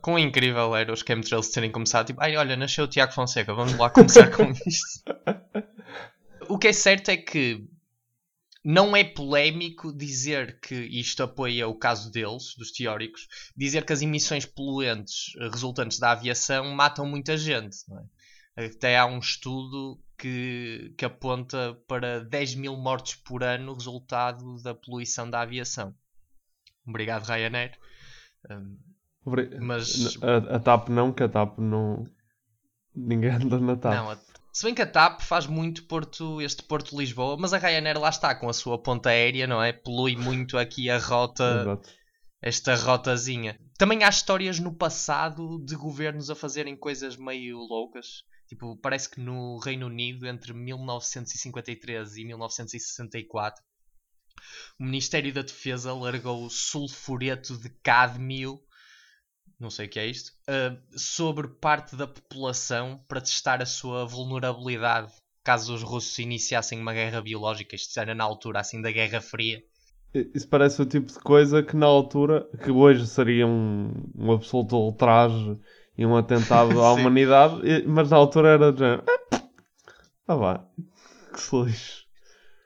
Quão 0.01 0.18
incrível 0.18 0.75
era 0.75 0.94
os 0.94 1.01
chemtrails 1.01 1.50
terem 1.50 1.72
começado, 1.72 2.08
tipo, 2.08 2.22
ai 2.22 2.36
olha, 2.38 2.56
nasceu 2.56 2.86
o 2.86 2.88
Tiago 2.88 3.12
Fonseca, 3.13 3.53
vamos 3.53 3.74
lá 3.75 3.89
começar 3.89 4.29
com 4.32 4.51
isto. 4.65 5.03
O 6.48 6.58
que 6.58 6.68
é 6.70 6.74
certo 6.74 7.10
é 7.10 7.18
que 7.18 7.68
não 8.63 8.96
é 8.96 9.03
polémico 9.03 9.96
dizer 9.96 10.60
que 10.60 10.75
isto 10.75 11.24
apoia 11.24 11.68
o 11.68 11.75
caso 11.77 12.12
deles, 12.12 12.56
dos 12.58 12.72
teóricos, 12.72 13.27
dizer 13.56 13.86
que 13.86 13.94
as 13.94 14.01
emissões 14.01 14.46
poluentes 14.46 15.34
resultantes 15.51 16.00
da 16.00 16.12
aviação 16.12 16.74
matam 16.75 17.06
muita 17.06 17.38
gente. 17.38 17.77
É? 18.58 18.65
Até 18.65 18.98
há 18.98 19.06
um 19.06 19.20
estudo 19.20 20.01
que, 20.18 20.94
que 20.98 21.06
aponta 21.06 21.77
para 21.88 22.20
10 22.25 22.56
mil 22.56 22.75
mortes 22.75 23.15
por 23.15 23.44
ano 23.44 23.74
resultado 23.74 24.62
da 24.62 24.74
poluição 24.75 25.29
da 25.29 25.41
aviação. 25.41 25.96
Obrigado, 26.86 27.24
Ryanair. 27.25 27.77
Um, 28.50 28.77
Obri- 28.77 28.88
Mas- 29.60 30.18
A, 30.24 30.56
a 30.56 30.60
TAP 30.60 30.90
não, 30.90 31.12
que 31.12 31.24
a 31.24 31.30
TAP 31.30 31.60
não. 31.60 32.06
Ninguém 32.96 33.30
anda 33.32 33.60
na 33.60 33.76
TAP. 33.76 33.94
Não, 33.96 34.12
a- 34.12 34.20
se 34.52 34.66
bem 34.66 34.74
que 34.74 34.82
a 34.82 34.88
TAP 34.92 35.22
faz 35.22 35.46
muito 35.46 35.86
Porto, 35.86 36.42
este 36.42 36.64
Porto 36.64 36.92
de 36.92 36.98
Lisboa, 36.98 37.38
mas 37.40 37.54
a 37.54 37.58
Ryanair 37.58 38.00
lá 38.00 38.10
está 38.10 38.34
com 38.36 38.50
a 38.50 38.54
sua 38.54 38.82
ponta 38.82 39.10
aérea, 39.10 39.46
não 39.48 39.62
é? 39.62 39.72
Polui 39.72 40.16
muito 40.16 40.58
aqui 40.58 40.90
a 40.90 40.98
rota, 40.98 41.62
Exato. 41.62 41.90
esta 42.42 42.76
rotazinha. 42.76 43.60
Também 43.78 44.04
há 44.04 44.10
histórias 44.10 44.60
no 44.60 44.74
passado 44.74 45.64
de 45.64 45.76
governos 45.76 46.30
a 46.30 46.36
fazerem 46.36 46.76
coisas 46.76 47.16
meio 47.16 47.58
loucas. 47.60 48.24
Tipo, 48.48 48.76
parece 48.82 49.08
que 49.10 49.22
no 49.22 49.60
Reino 49.60 49.86
Unido, 49.86 50.26
entre 50.26 50.52
1953 50.54 52.18
e 52.18 52.26
1964, 52.26 53.64
o 54.80 54.84
Ministério 54.84 55.32
da 55.32 55.44
Defesa 55.44 55.94
largou 55.94 56.50
sulfureto 56.50 57.56
de 57.58 57.70
cádmio 57.84 58.60
não 59.60 59.70
sei 59.70 59.88
o 59.88 59.89
que 59.89 60.00
é 60.00 60.06
isto, 60.06 60.32
uh, 60.48 60.78
sobre 60.98 61.48
parte 61.48 61.96
da 61.96 62.08
população 62.08 63.04
para 63.08 63.22
testar 63.22 63.62
a 63.62 63.66
sua 63.66 64.06
vulnerabilidade 64.06 65.12
caso 65.44 65.74
os 65.74 65.82
russos 65.82 66.20
iniciassem 66.20 66.80
uma 66.80 66.94
guerra 66.94 67.22
biológica. 67.22 67.75
Isto 67.75 68.00
era 68.00 68.13
na 68.13 68.24
altura 68.24 68.60
assim 68.60 68.82
da 68.82 68.92
Guerra 68.92 69.20
Fria. 69.20 69.63
Isso 70.13 70.48
parece 70.48 70.82
o 70.82 70.86
tipo 70.86 71.12
de 71.12 71.20
coisa 71.20 71.63
que 71.63 71.75
na 71.75 71.86
altura, 71.86 72.48
que 72.63 72.72
hoje 72.72 73.08
seria 73.08 73.46
um, 73.48 73.92
um 74.16 74.32
absoluto 74.32 74.75
ultraje 74.75 75.58
e 75.98 76.06
um 76.06 76.16
atentado 76.16 76.82
à 76.84 76.94
humanidade, 76.94 77.84
mas 77.88 78.10
na 78.10 78.18
altura 78.18 78.50
era 78.50 78.72
de 78.72 78.80
género. 78.80 79.04
Ah, 80.28 80.36
vá, 80.36 80.66
que 81.34 81.42
se. 81.42 82.08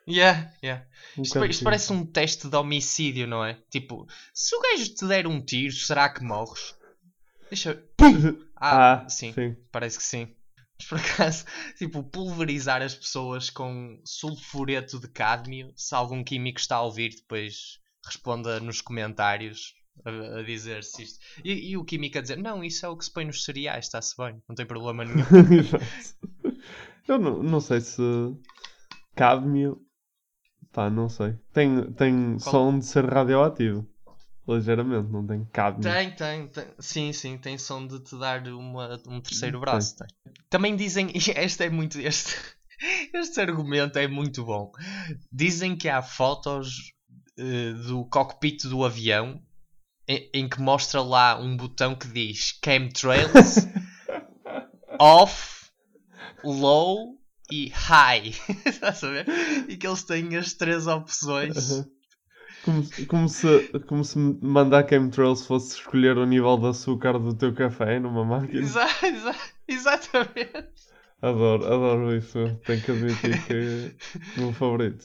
Yeah, 0.06 0.50
yeah. 0.62 0.84
Um 1.16 1.22
Isto, 1.22 1.44
isto 1.46 1.64
parece 1.64 1.92
um 1.92 2.04
teste 2.04 2.48
de 2.48 2.56
homicídio, 2.56 3.26
não 3.26 3.42
é? 3.42 3.58
Tipo, 3.70 4.06
se 4.34 4.54
o 4.54 4.60
gajo 4.60 4.94
te 4.94 5.06
der 5.06 5.26
um 5.26 5.40
tiro, 5.40 5.72
será 5.72 6.10
que 6.10 6.22
morres? 6.22 6.74
Deixa 7.54 7.70
eu... 7.70 7.76
Pum! 7.96 8.44
Ah, 8.56 9.02
Ah, 9.04 9.08
sim, 9.10 9.32
sim. 9.32 9.56
parece 9.70 9.98
que 9.98 10.04
sim. 10.04 10.28
Mas 10.78 10.88
por 10.88 10.98
acaso, 10.98 11.44
tipo, 11.76 12.02
pulverizar 12.02 12.80
as 12.82 12.94
pessoas 12.94 13.50
com 13.50 14.00
sulfureto 14.04 14.98
de 14.98 15.08
cádmio, 15.08 15.70
se 15.76 15.94
algum 15.94 16.24
químico 16.24 16.58
está 16.58 16.76
a 16.76 16.82
ouvir, 16.82 17.10
depois 17.14 17.78
responda 18.06 18.58
nos 18.60 18.80
comentários 18.80 19.74
a, 20.04 20.38
a 20.38 20.42
dizer 20.42 20.82
se 20.82 21.02
isto. 21.02 21.18
E, 21.44 21.70
e 21.72 21.76
o 21.76 21.84
químico 21.84 22.16
a 22.16 22.20
dizer: 22.22 22.36
Não, 22.38 22.64
isso 22.64 22.86
é 22.86 22.88
o 22.88 22.96
que 22.96 23.04
se 23.04 23.12
põe 23.12 23.24
nos 23.26 23.44
cereais, 23.44 23.84
está-se 23.86 24.16
bem, 24.16 24.40
não 24.48 24.54
tem 24.56 24.64
problema 24.64 25.04
nenhum. 25.04 25.24
Eu 27.06 27.18
não, 27.18 27.42
não 27.42 27.60
sei 27.60 27.80
se. 27.80 28.00
Cádmio. 29.14 29.78
Pá, 30.72 30.88
não 30.90 31.08
sei. 31.08 31.34
Tem, 31.52 31.92
tem 31.92 32.36
Qual- 32.38 32.50
som 32.50 32.78
de 32.78 32.86
ser 32.86 33.04
radioativo. 33.04 33.86
Ligeiramente, 34.46 35.10
não 35.10 35.26
tem 35.26 35.44
cádmio. 35.46 35.82
Tem, 35.82 36.10
tem, 36.10 36.48
tem. 36.48 36.66
Sim, 36.78 37.12
sim, 37.12 37.38
tem 37.38 37.56
som 37.56 37.86
de 37.86 37.98
te 38.00 38.18
dar 38.18 38.46
uma, 38.48 39.00
um 39.06 39.20
terceiro 39.20 39.58
Tem. 39.58 39.60
braço. 39.60 39.96
Tem. 39.96 40.08
Também 40.50 40.76
dizem, 40.76 41.08
e 41.16 41.18
este 41.18 41.64
é 41.64 41.70
muito. 41.70 41.98
Este, 41.98 42.36
este 43.14 43.40
argumento 43.40 43.98
é 43.98 44.06
muito 44.06 44.44
bom. 44.44 44.70
Dizem 45.32 45.74
que 45.76 45.88
há 45.88 46.02
fotos 46.02 46.92
eh, 47.38 47.72
do 47.86 48.04
cockpit 48.04 48.64
do 48.64 48.84
avião 48.84 49.42
em, 50.06 50.30
em 50.34 50.48
que 50.48 50.60
mostra 50.60 51.00
lá 51.00 51.38
um 51.38 51.56
botão 51.56 51.94
que 51.94 52.06
diz 52.08 52.58
chemtrails, 52.62 53.66
off, 55.00 55.70
low 56.44 57.18
e 57.50 57.68
high. 57.70 58.34
Estás 58.66 59.02
a 59.04 59.10
ver? 59.10 59.26
E 59.68 59.76
que 59.76 59.86
eles 59.86 60.04
têm 60.04 60.36
as 60.36 60.52
três 60.52 60.86
opções. 60.86 61.72
Aham. 61.72 61.86
Como, 62.64 62.82
se- 62.82 63.06
como, 63.06 63.28
se, 63.28 63.68
como 63.86 64.04
se 64.04 64.18
mandar 64.18 64.88
chemtrails 64.88 65.46
fosse 65.46 65.76
escolher 65.76 66.16
o 66.16 66.24
nível 66.24 66.56
de 66.58 66.66
açúcar 66.68 67.18
do 67.18 67.34
teu 67.34 67.54
café 67.54 67.98
numa 68.00 68.24
máquina. 68.24 68.60
Exa 68.60 68.86
exa 69.02 69.34
exatamente. 69.68 70.68
Adoro, 71.20 71.64
adoro 71.66 72.16
isso. 72.16 72.38
Tenho 72.66 72.82
que 72.82 72.90
admitir 72.90 73.46
que 73.46 73.52
é 73.52 74.38
o 74.38 74.40
meu 74.44 74.52
favorito. 74.52 75.04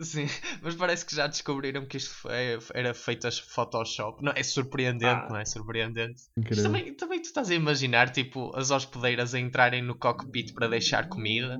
Sim, 0.00 0.26
mas 0.62 0.76
parece 0.76 1.04
que 1.04 1.14
já 1.16 1.26
descobriram 1.26 1.84
que 1.84 1.96
isto 1.96 2.14
foi- 2.14 2.58
era 2.72 2.94
feito 2.94 3.26
a 3.26 3.32
Photoshop. 3.32 4.22
Não, 4.22 4.32
é 4.36 4.42
surpreendente, 4.44 5.22
Ah. 5.24 5.28
não 5.28 5.36
é? 5.36 5.44
Surpreendente. 5.44 6.22
Mas 6.36 6.62
também, 6.62 6.94
também 6.94 7.20
tu 7.20 7.24
estás 7.24 7.50
a 7.50 7.54
imaginar, 7.54 8.10
tipo, 8.10 8.52
as 8.56 8.70
hospedeiras 8.70 9.34
a 9.34 9.40
entrarem 9.40 9.82
no 9.82 9.96
cockpit 9.96 10.54
para 10.54 10.68
deixar 10.68 11.08
comida 11.08 11.58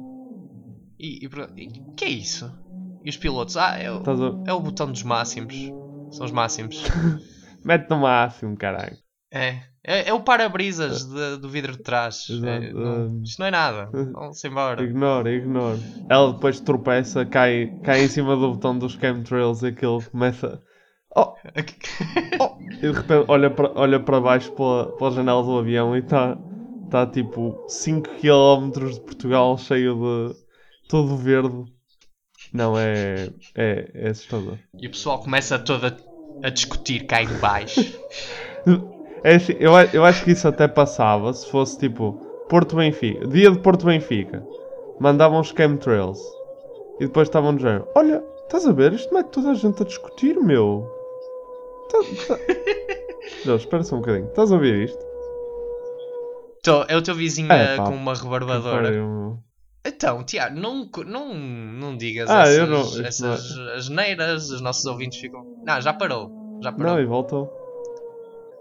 e, 0.99 1.25
e, 1.25 1.25
e 1.25 1.27
o 1.27 1.95
que 1.97 2.05
é 2.05 2.09
isso? 2.11 2.49
E 3.05 3.09
os 3.11 3.17
pilotos, 3.17 3.57
ah, 3.57 3.79
é 3.79 3.91
o, 3.91 4.03
a- 4.03 4.41
é 4.47 4.53
o 4.53 4.61
botão 4.61 4.91
dos 4.91 5.03
máximos. 5.03 5.73
São 6.11 6.27
os 6.27 6.33
máximos. 6.33 6.83
Mete 7.65 7.89
no 7.91 7.99
máximo, 7.99 8.57
caralho. 8.57 8.97
É, 9.31 9.61
é, 9.85 10.09
é 10.09 10.13
o 10.13 10.23
para-brisas 10.23 11.05
do 11.05 11.49
vidro 11.49 11.73
de 11.73 11.83
trás. 11.83 12.27
É, 12.31 12.73
não- 12.73 13.23
isto 13.23 13.39
não 13.41 13.47
é 13.47 13.51
nada. 13.51 13.91
Vamos 13.93 14.43
embora. 14.45 14.83
Ignora, 14.83 15.31
ignora. 15.31 15.79
Ela 16.09 16.33
depois 16.33 16.61
tropeça, 16.61 17.27
cai, 17.27 17.67
cai 17.83 18.05
em 18.05 18.09
cima 18.09 18.35
do 18.37 18.53
botão 18.53 18.79
dos 18.79 18.93
chemtrails 18.95 19.63
e 19.63 19.67
aquilo 19.69 20.03
começa. 20.11 20.63
Oh! 21.15 21.35
oh! 22.41 22.59
E 22.83 22.87
de 22.87 22.93
repente 22.93 23.27
olha 23.29 23.51
para, 23.51 23.73
olha 23.79 24.01
para 24.01 24.21
baixo 24.21 24.53
pela, 24.53 24.93
pela 24.93 25.11
janela 25.11 25.43
do 25.43 25.59
avião 25.59 25.97
e 25.97 26.01
está 26.01 26.39
tá, 26.89 27.07
tipo 27.07 27.63
5 27.67 28.09
km 28.21 28.95
de 28.95 29.01
Portugal 29.01 29.59
cheio 29.59 29.95
de. 29.97 30.37
todo 30.89 31.17
verde. 31.17 31.65
Não, 32.53 32.79
é. 32.79 33.29
é, 33.55 33.91
é 33.95 34.09
assustador. 34.09 34.59
E 34.81 34.87
o 34.87 34.91
pessoal 34.91 35.21
começa 35.21 35.59
todo 35.59 35.87
a, 35.87 35.97
a 36.47 36.51
discutir 36.51 37.07
cá 37.07 37.23
em 37.23 37.39
baixo. 37.39 37.99
É 39.25 39.35
assim, 39.35 39.55
eu, 39.59 39.73
eu 39.93 40.05
acho 40.05 40.25
que 40.25 40.31
isso 40.31 40.47
até 40.47 40.69
passava 40.69 41.33
se 41.33 41.51
fosse 41.51 41.77
tipo 41.79 42.13
Porto 42.49 42.77
Benfica, 42.77 43.27
dia 43.27 43.51
de 43.51 43.59
Porto 43.59 43.85
Benfica, 43.87 44.47
mandavam 45.01 45.41
os 45.41 45.49
chemtrails 45.49 46.21
e 47.01 47.07
depois 47.07 47.29
estavam 47.29 47.53
no 47.53 47.59
género: 47.59 47.87
Olha, 47.95 48.23
estás 48.45 48.67
a 48.67 48.73
ver? 48.73 48.93
Isto 48.93 49.13
mete 49.13 49.27
toda 49.29 49.51
a 49.51 49.55
gente 49.55 49.83
a 49.83 49.87
discutir, 49.87 50.37
meu. 50.37 50.89
Tá, 51.91 51.99
tá... 52.29 52.39
Jorge, 53.45 53.65
espera 53.65 53.83
só 53.83 53.97
um 53.97 54.01
bocadinho, 54.01 54.29
estás 54.29 54.51
a 54.53 54.55
ouvir 54.55 54.85
isto? 54.85 54.99
Tô, 56.63 56.85
é 56.89 56.97
o 56.97 57.03
teu 57.03 57.15
vizinho 57.15 57.53
É, 57.53 57.75
eh, 57.75 57.77
pá, 57.77 57.85
com 57.85 57.95
uma 57.95 58.15
rebarbadora. 58.15 58.93
Então, 59.85 60.23
Tiago, 60.25 60.59
não, 60.59 60.91
não, 61.07 61.35
não 61.35 61.97
digas 61.97 62.29
Ah, 62.29 62.43
essas, 62.43 62.69
não- 62.69 63.05
essas 63.07 63.59
asneiras, 63.77 64.51
os 64.51 64.61
nossos 64.61 64.85
ouvintes 64.85 65.19
ficam. 65.19 65.45
Não, 65.65 65.81
já 65.81 65.93
parou. 65.93 66.59
Já 66.63 66.73
parou. 66.73 66.93
Não, 66.95 67.01
e 67.01 67.07
voltou. 67.07 67.57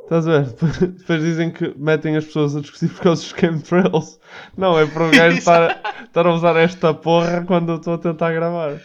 Estás 0.03 0.25
a 0.27 0.39
ver? 0.39 0.53
Depois, 0.97 1.21
dizem 1.21 1.51
que 1.51 1.73
metem 1.77 2.15
as 2.15 2.25
pessoas 2.25 2.55
a 2.55 2.61
discutir 2.61 2.89
por 2.93 3.01
causa 3.01 3.21
dos 3.21 3.31
chemtrails. 3.37 4.19
Não, 4.55 4.79
é 4.79 4.85
para 4.85 5.07
o 5.07 5.11
gajo 5.11 5.35
estar, 5.39 6.03
estar 6.05 6.25
a 6.25 6.33
usar 6.33 6.55
esta 6.55 6.93
porra 6.93 7.43
quando 7.45 7.73
eu 7.73 7.77
estou 7.77 7.95
a 7.95 7.97
tentar 7.97 8.31
gravar. 8.31 8.79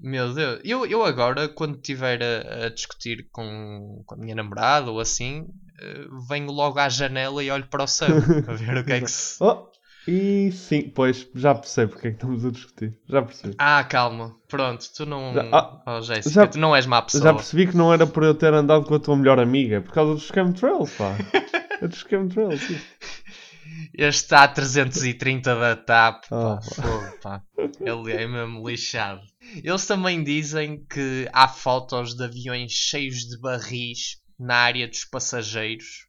Meu 0.00 0.34
Deus, 0.34 0.60
eu, 0.64 0.84
eu 0.84 1.04
agora, 1.04 1.48
quando 1.48 1.76
estiver 1.76 2.20
a, 2.22 2.66
a 2.66 2.68
discutir 2.70 3.28
com, 3.30 4.02
com 4.04 4.14
a 4.16 4.18
minha 4.18 4.34
namorada 4.34 4.90
ou 4.90 4.98
assim, 4.98 5.46
eh, 5.80 6.06
venho 6.28 6.50
logo 6.50 6.76
à 6.80 6.88
janela 6.88 7.40
e 7.44 7.48
olho 7.48 7.68
para 7.68 7.84
o 7.84 7.86
céu 7.86 8.08
para 8.44 8.54
ver 8.58 8.78
o 8.78 8.84
que 8.84 8.92
é 8.94 9.00
que 9.00 9.08
se. 9.08 9.36
Oh, 9.40 9.68
e 10.06 10.50
sim, 10.52 10.90
pois, 10.94 11.28
já 11.34 11.54
percebo 11.54 11.92
porque 11.92 12.08
é 12.08 12.10
que 12.10 12.16
estamos 12.16 12.44
a 12.44 12.50
discutir. 12.50 12.96
Já 13.08 13.22
percebi. 13.22 13.54
Ah, 13.58 13.84
calma, 13.84 14.34
pronto, 14.48 14.84
tu 14.96 15.06
não. 15.06 15.32
Já- 15.34 15.48
ah, 15.52 15.82
oh, 15.98 16.02
Jéssica, 16.02 16.30
já- 16.34 16.46
tu 16.46 16.58
não 16.58 16.74
és 16.74 16.86
má 16.86 17.02
pessoa. 17.02 17.22
Já 17.24 17.34
percebi 17.34 17.66
que 17.68 17.76
não 17.76 17.92
era 17.92 18.06
por 18.06 18.22
eu 18.22 18.34
ter 18.34 18.52
andado 18.52 18.84
com 18.84 18.94
a 18.94 18.98
tua 19.00 19.16
melhor 19.16 19.38
amiga, 19.38 19.80
por 19.80 19.92
causa 19.92 20.14
dos 20.14 20.26
chemtrails, 20.26 20.90
pá. 20.96 21.16
É 21.82 21.88
dos 21.88 21.98
chemtrails, 22.08 22.60
sim. 22.62 22.78
Este 23.94 24.32
A330 24.34 25.42
da 25.42 25.74
TAP, 25.76 26.28
pá, 26.28 26.56
pá. 26.56 26.60
fogo, 26.62 27.18
pá. 27.22 27.42
Ele 27.80 28.12
é 28.12 28.26
mesmo 28.26 28.68
lixado. 28.68 29.20
Eles 29.64 29.84
também 29.86 30.22
dizem 30.22 30.84
que 30.88 31.28
há 31.32 31.48
fotos 31.48 32.14
de 32.14 32.22
aviões 32.24 32.70
cheios 32.72 33.26
de 33.26 33.36
barris 33.40 34.18
na 34.38 34.54
área 34.54 34.86
dos 34.88 35.04
passageiros 35.04 36.06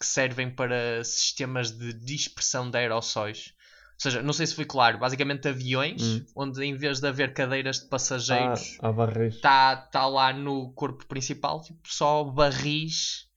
que 0.00 0.06
servem 0.06 0.50
para 0.50 1.04
sistemas 1.04 1.70
de 1.70 1.92
dispersão 1.92 2.70
de 2.70 2.78
aerossóis. 2.78 3.52
Ou 3.96 4.00
seja, 4.02 4.22
não 4.22 4.32
sei 4.32 4.46
se 4.46 4.54
foi 4.54 4.64
claro, 4.64 4.96
basicamente 4.98 5.46
aviões 5.46 6.00
Hum. 6.02 6.24
onde 6.34 6.64
em 6.64 6.74
vez 6.74 7.00
de 7.00 7.06
haver 7.06 7.34
cadeiras 7.34 7.80
de 7.80 7.86
passageiros 7.88 8.78
Ah, 8.80 8.88
há 8.88 8.92
barris. 8.92 9.34
está 9.34 9.76
tá 9.76 10.06
lá 10.06 10.32
no 10.32 10.72
corpo 10.72 11.04
principal, 11.06 11.60
tipo, 11.60 11.80
só 11.84 12.24
barris. 12.24 13.28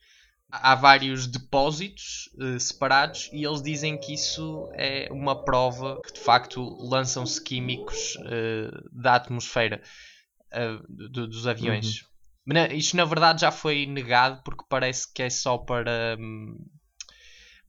Há 0.55 0.75
vários 0.75 1.25
depósitos 1.27 2.29
eh, 2.39 2.59
separados 2.59 3.27
e 3.33 3.43
eles 3.43 3.61
dizem 3.61 3.97
que 3.99 4.13
isso 4.13 4.69
é 4.73 5.07
uma 5.11 5.43
prova 5.43 5.99
que 6.05 6.13
de 6.13 6.19
facto 6.19 6.61
lançam-se 6.79 7.43
químicos 7.43 8.15
eh, 8.25 8.69
da 8.91 9.15
atmosfera 9.15 9.81
eh, 10.51 10.77
do- 10.87 11.27
dos 11.27 11.47
aviões. 11.47 12.03
Na- 12.03 12.12
Isto 12.71 12.97
na 12.97 13.05
verdade 13.05 13.41
já 13.41 13.51
foi 13.51 13.85
negado 13.85 14.41
porque 14.43 14.63
parece 14.69 15.11
que 15.13 15.23
é 15.23 15.29
só 15.29 15.57
para, 15.57 16.17
hum, 16.19 16.57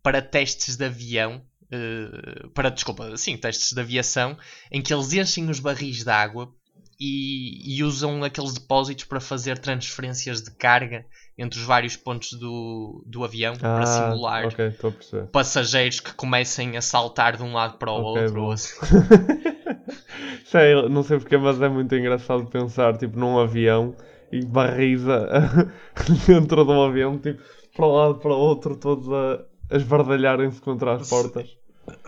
para 0.02 0.20
testes 0.22 0.76
de 0.76 0.84
avião. 0.86 1.42
eh, 1.70 2.48
para, 2.54 2.70
desculpa, 2.70 3.16
sim, 3.16 3.36
testes 3.36 3.72
de 3.72 3.80
aviação 3.80 4.36
em 4.70 4.82
que 4.82 4.92
eles 4.92 5.12
enchem 5.12 5.48
os 5.50 5.58
barris 5.60 6.04
de 6.04 6.10
água 6.10 6.52
e, 7.00 7.76
e 7.78 7.82
usam 7.82 8.22
aqueles 8.22 8.52
depósitos 8.54 9.04
para 9.04 9.20
fazer 9.20 9.58
transferências 9.58 10.42
de 10.42 10.50
carga 10.52 11.04
entre 11.38 11.58
os 11.58 11.64
vários 11.64 11.96
pontos 11.96 12.32
do, 12.34 13.02
do 13.06 13.24
avião 13.24 13.54
para 13.72 13.86
Ah, 13.86 13.86
simular 13.86 14.46
ok, 14.46 14.58
estou 14.68 14.90
a 14.90 14.92
perceber. 14.92 15.28
passageiros 15.32 16.00
que 16.00 16.14
comecem 16.14 16.76
a 16.76 16.82
saltar 16.82 17.36
de 17.36 17.42
um 17.42 17.52
lado 17.54 17.78
para 17.78 17.92
o 17.92 18.00
Ok, 18.00 18.16
outro. 18.16 18.50
assim. 18.50 18.74
sei, 20.44 20.88
não 20.88 21.02
sei 21.02 21.18
porque, 21.18 21.36
mas 21.36 21.60
é 21.60 21.68
muito 21.68 21.94
engraçado 21.94 22.46
pensar 22.46 22.96
tipo, 22.96 23.18
num 23.18 23.38
avião 23.38 23.94
e 24.38 24.44
barriza 24.44 25.28
dentro 26.26 26.64
de 26.64 26.70
um 26.70 26.82
avião, 26.82 27.18
tipo, 27.18 27.42
para 27.74 27.86
um 27.86 27.92
lado 27.92 28.14
para 28.18 28.32
o 28.32 28.38
outro, 28.38 28.76
todos 28.76 29.08
a, 29.12 29.44
a 29.70 29.76
esbardalharem-se 29.76 30.60
contra 30.60 30.94
as 30.94 31.08
portas. 31.08 31.56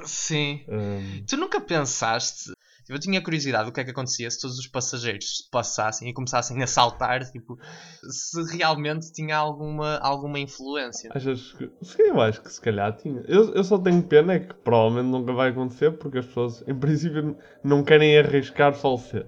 Sim. 0.05 0.65
Hum, 0.69 1.23
Tu 1.29 1.37
nunca 1.37 1.61
pensaste. 1.61 2.53
Eu 2.89 3.01
tinha 3.01 3.21
curiosidade 3.21 3.67
do 3.67 3.73
que 3.73 3.81
é 3.81 3.85
que 3.85 3.91
acontecia 3.91 4.31
se 4.31 4.41
todos 4.41 4.59
os 4.59 4.69
passageiros 4.69 5.39
se 5.39 5.51
passassem 5.51 6.09
e 6.09 6.15
começassem 6.15 6.63
a 6.63 6.69
saltar, 6.69 7.29
tipo, 7.33 7.59
se 8.09 8.57
realmente 8.57 9.13
tinha 9.13 9.37
alguma, 9.37 9.99
alguma 9.99 10.39
influência. 10.39 11.11
achas 11.13 11.53
que. 11.53 11.69
Se 11.83 12.01
eu 12.01 12.21
acho 12.21 12.41
que 12.41 12.53
se 12.53 12.61
calhar 12.61 12.97
tinha. 12.97 13.25
Eu, 13.27 13.55
eu 13.55 13.65
só 13.65 13.77
tenho 13.77 14.01
pena 14.05 14.35
é 14.35 14.39
que 14.39 14.55
provavelmente 14.55 15.11
nunca 15.11 15.33
vai 15.33 15.51
acontecer 15.51 15.99
porque 15.99 16.19
as 16.19 16.27
pessoas, 16.27 16.63
em 16.67 16.75
princípio, 16.75 17.37
não 17.63 17.83
querem 17.83 18.17
arriscar 18.19 18.73
falecer. 18.73 19.27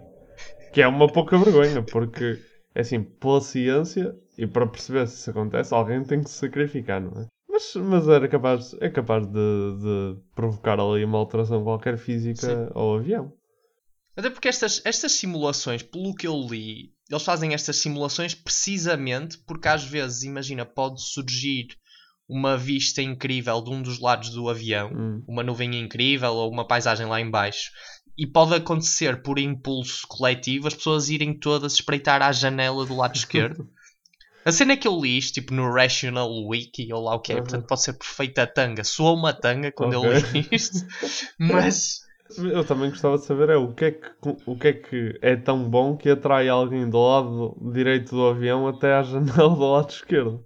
Que 0.73 0.83
é 0.83 0.87
uma 0.87 1.09
pouca 1.09 1.37
vergonha, 1.37 1.83
porque, 1.83 2.39
é 2.79 2.83
assim, 2.83 3.03
pela 3.03 3.41
ciência 3.41 4.17
e 4.39 4.47
para 4.47 4.65
perceber 4.65 5.09
se 5.09 5.17
isso 5.17 5.31
acontece, 5.31 5.75
alguém 5.75 6.05
tem 6.05 6.23
que 6.23 6.31
se 6.31 6.37
sacrificar, 6.37 7.01
não 7.01 7.23
é? 7.23 7.27
Mas, 7.51 7.75
mas 7.75 8.07
era 8.07 8.29
capaz, 8.29 8.73
é 8.81 8.89
capaz 8.89 9.27
de, 9.27 9.33
de 9.33 10.17
provocar 10.33 10.79
ali 10.79 11.05
uma 11.05 11.19
alteração 11.19 11.65
qualquer 11.65 11.99
física 11.99 12.47
Sim. 12.47 12.71
ao 12.73 12.95
avião. 12.95 13.33
Até 14.17 14.31
porque 14.31 14.47
estas, 14.47 14.81
estas 14.85 15.11
simulações, 15.11 15.83
pelo 15.83 16.15
que 16.15 16.29
eu 16.29 16.41
li, 16.41 16.93
eles 17.11 17.25
fazem 17.25 17.53
estas 17.53 17.79
simulações 17.79 18.33
precisamente 18.33 19.39
porque 19.39 19.67
às 19.67 19.85
vezes, 19.85 20.23
imagina, 20.23 20.65
pode 20.65 21.03
surgir 21.03 21.77
uma 22.29 22.57
vista 22.57 23.01
incrível 23.03 23.61
de 23.63 23.71
um 23.71 23.83
dos 23.83 23.99
lados 24.01 24.31
do 24.31 24.49
avião, 24.49 24.91
Hum. 24.93 25.23
uma 25.27 25.43
nuvem 25.43 25.75
incrível 25.79 26.33
ou 26.35 26.51
uma 26.51 26.67
paisagem 26.67 27.07
lá 27.07 27.21
em 27.21 27.31
baixo. 27.31 27.71
E 28.17 28.27
pode 28.27 28.55
acontecer 28.55 29.23
por 29.23 29.39
impulso 29.39 30.07
coletivo 30.09 30.67
as 30.67 30.75
pessoas 30.75 31.09
irem 31.09 31.39
todas 31.39 31.75
espreitar 31.75 32.21
à 32.21 32.33
janela 32.33 32.85
do 32.85 32.97
lado 32.97 33.17
esquerdo. 33.17 33.69
A 34.45 34.51
cena 34.51 34.77
que 34.77 34.89
eu 34.89 34.99
li 35.01 35.19
isto, 35.19 35.35
tipo 35.35 35.55
no 35.55 35.71
Rational 35.73 36.31
Wiki 36.47 36.93
ou 36.93 37.05
lá 37.05 37.15
o 37.15 37.21
que 37.21 37.33
é, 37.33 37.37
Uhum. 37.37 37.43
portanto 37.43 37.67
pode 37.67 37.83
ser 37.83 37.93
perfeita 37.93 38.47
tanga. 38.47 38.83
Soou 38.83 39.17
uma 39.17 39.33
tanga 39.33 39.71
quando 39.71 39.93
eu 39.93 40.03
Ok. 40.03 40.23
li 40.33 40.49
isto, 40.53 40.79
mas 41.39 42.01
Eu 42.39 42.65
também 42.65 42.91
gostava 42.91 43.17
de 43.19 43.25
saber 43.25 43.51
é 43.51 43.57
o 43.57 43.73
que 43.75 43.85
é 43.87 43.91
que, 43.93 44.09
o 44.47 44.57
que 44.57 44.69
é 44.69 44.73
que 44.73 45.19
é 45.23 45.37
tão 45.37 45.69
bom 45.69 45.97
que 45.97 46.09
atrai 46.11 46.49
alguém 46.49 46.89
do 46.89 46.99
lado 46.99 47.57
direito 47.73 48.15
do 48.15 48.27
avião 48.29 48.67
até 48.69 48.95
à 48.95 49.03
janela 49.03 49.55
do 49.55 49.71
lado 49.73 49.91
esquerdo. 49.91 50.45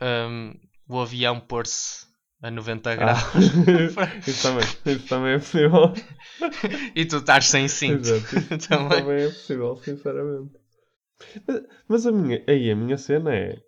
hum, 0.00 0.54
o 0.88 0.98
avião 1.00 1.40
pôr-se 1.40 2.06
a 2.42 2.50
90 2.50 2.92
Ah, 2.92 2.96
graus 2.96 3.20
isso, 4.26 4.42
também, 4.42 4.64
isso 4.86 5.08
também 5.08 5.32
é 5.34 5.38
possível. 5.38 5.92
e 6.94 7.04
tu 7.04 7.16
estás 7.18 7.46
sem 7.46 7.68
cinto. 7.68 8.08
Exato, 8.08 8.36
isso 8.54 8.68
Também. 8.68 9.00
também 9.00 9.24
é 9.24 9.28
possível, 9.28 9.76
sinceramente. 9.76 10.52
Mas- 11.46 11.62
Mas 11.88 12.06
a 12.06 12.12
minha, 12.12 12.44
aí 12.48 12.70
a 12.70 12.76
minha 12.76 12.96
cena 12.98 13.34
é. 13.34 13.58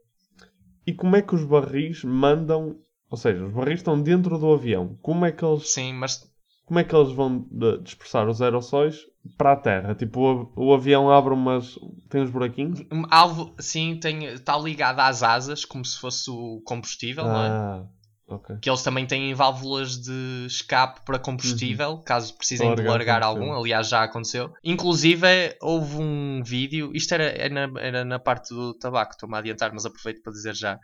E 0.87 0.95
como 0.95 1.17
é 1.17 1.23
que 1.23 1.35
os 1.35 1.45
barris 1.45 2.05
mandam. 2.05 2.79
Ou 3.11 3.17
seja, 3.17 3.45
os 3.45 3.53
barris 3.53 3.81
estão 3.81 4.01
dentro 4.01 4.39
do 4.39 4.53
avião. 4.53 4.97
Como 5.03 5.27
é 5.27 5.33
que 5.33 5.45
eles, 5.45 5.73
Sim, 5.73 5.95
mas 5.95 6.30
como 6.71 6.79
é 6.79 6.85
que 6.85 6.95
eles 6.95 7.11
vão 7.11 7.45
dispersar 7.83 8.29
os 8.29 8.41
aerossóis 8.41 9.01
para 9.37 9.55
a 9.55 9.57
terra? 9.57 9.93
Tipo, 9.93 10.21
o, 10.21 10.29
av- 10.29 10.49
o 10.55 10.73
avião 10.73 11.11
abre 11.11 11.35
umas. 11.35 11.77
tem 12.09 12.23
uns 12.23 12.31
buraquinhos? 12.31 12.81
alvo, 13.11 13.53
sim, 13.59 13.99
tem, 14.01 14.25
está 14.27 14.57
ligado 14.57 15.01
às 15.01 15.25
asas 15.25 15.65
como 15.65 15.85
se 15.85 15.99
fosse 15.99 16.31
o 16.31 16.63
combustível, 16.65 17.25
não 17.25 17.37
é? 17.43 17.85
Ah, 18.31 18.35
ok. 18.35 18.57
Que 18.63 18.71
eles 18.71 18.83
também 18.83 19.07
têm 19.07 19.35
válvulas 19.35 20.01
de 20.01 20.47
escape 20.47 21.01
para 21.05 21.19
combustível, 21.19 21.99
caso 21.99 22.37
precisem 22.37 22.69
Para 22.69 22.83
de 22.83 22.89
largar 22.89 23.11
largar 23.11 23.23
algum. 23.23 23.53
Aliás, 23.53 23.89
já 23.89 24.03
aconteceu. 24.03 24.53
Inclusive, 24.63 25.57
houve 25.61 25.97
um 25.97 26.43
vídeo. 26.45 26.91
Isto 26.95 27.15
era, 27.15 27.25
era, 27.25 27.67
na, 27.67 27.81
era 27.81 28.05
na 28.05 28.19
parte 28.19 28.55
do 28.55 28.75
tabaco, 28.75 29.13
estou-me 29.13 29.35
a 29.35 29.39
adiantar, 29.39 29.73
mas 29.73 29.85
aproveito 29.85 30.23
para 30.23 30.33
dizer 30.33 30.55
já. 30.55 30.79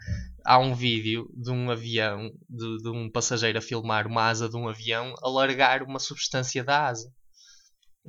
Há 0.44 0.58
um 0.58 0.74
vídeo 0.74 1.28
de 1.34 1.50
um 1.50 1.70
avião, 1.70 2.30
de, 2.48 2.82
de 2.82 2.88
um 2.88 3.10
passageiro 3.10 3.58
a 3.58 3.62
filmar 3.62 4.06
uma 4.06 4.24
asa 4.28 4.48
de 4.48 4.56
um 4.56 4.68
avião 4.68 5.14
a 5.22 5.28
largar 5.28 5.82
uma 5.82 5.98
substância 5.98 6.64
da 6.64 6.88
asa. 6.88 7.10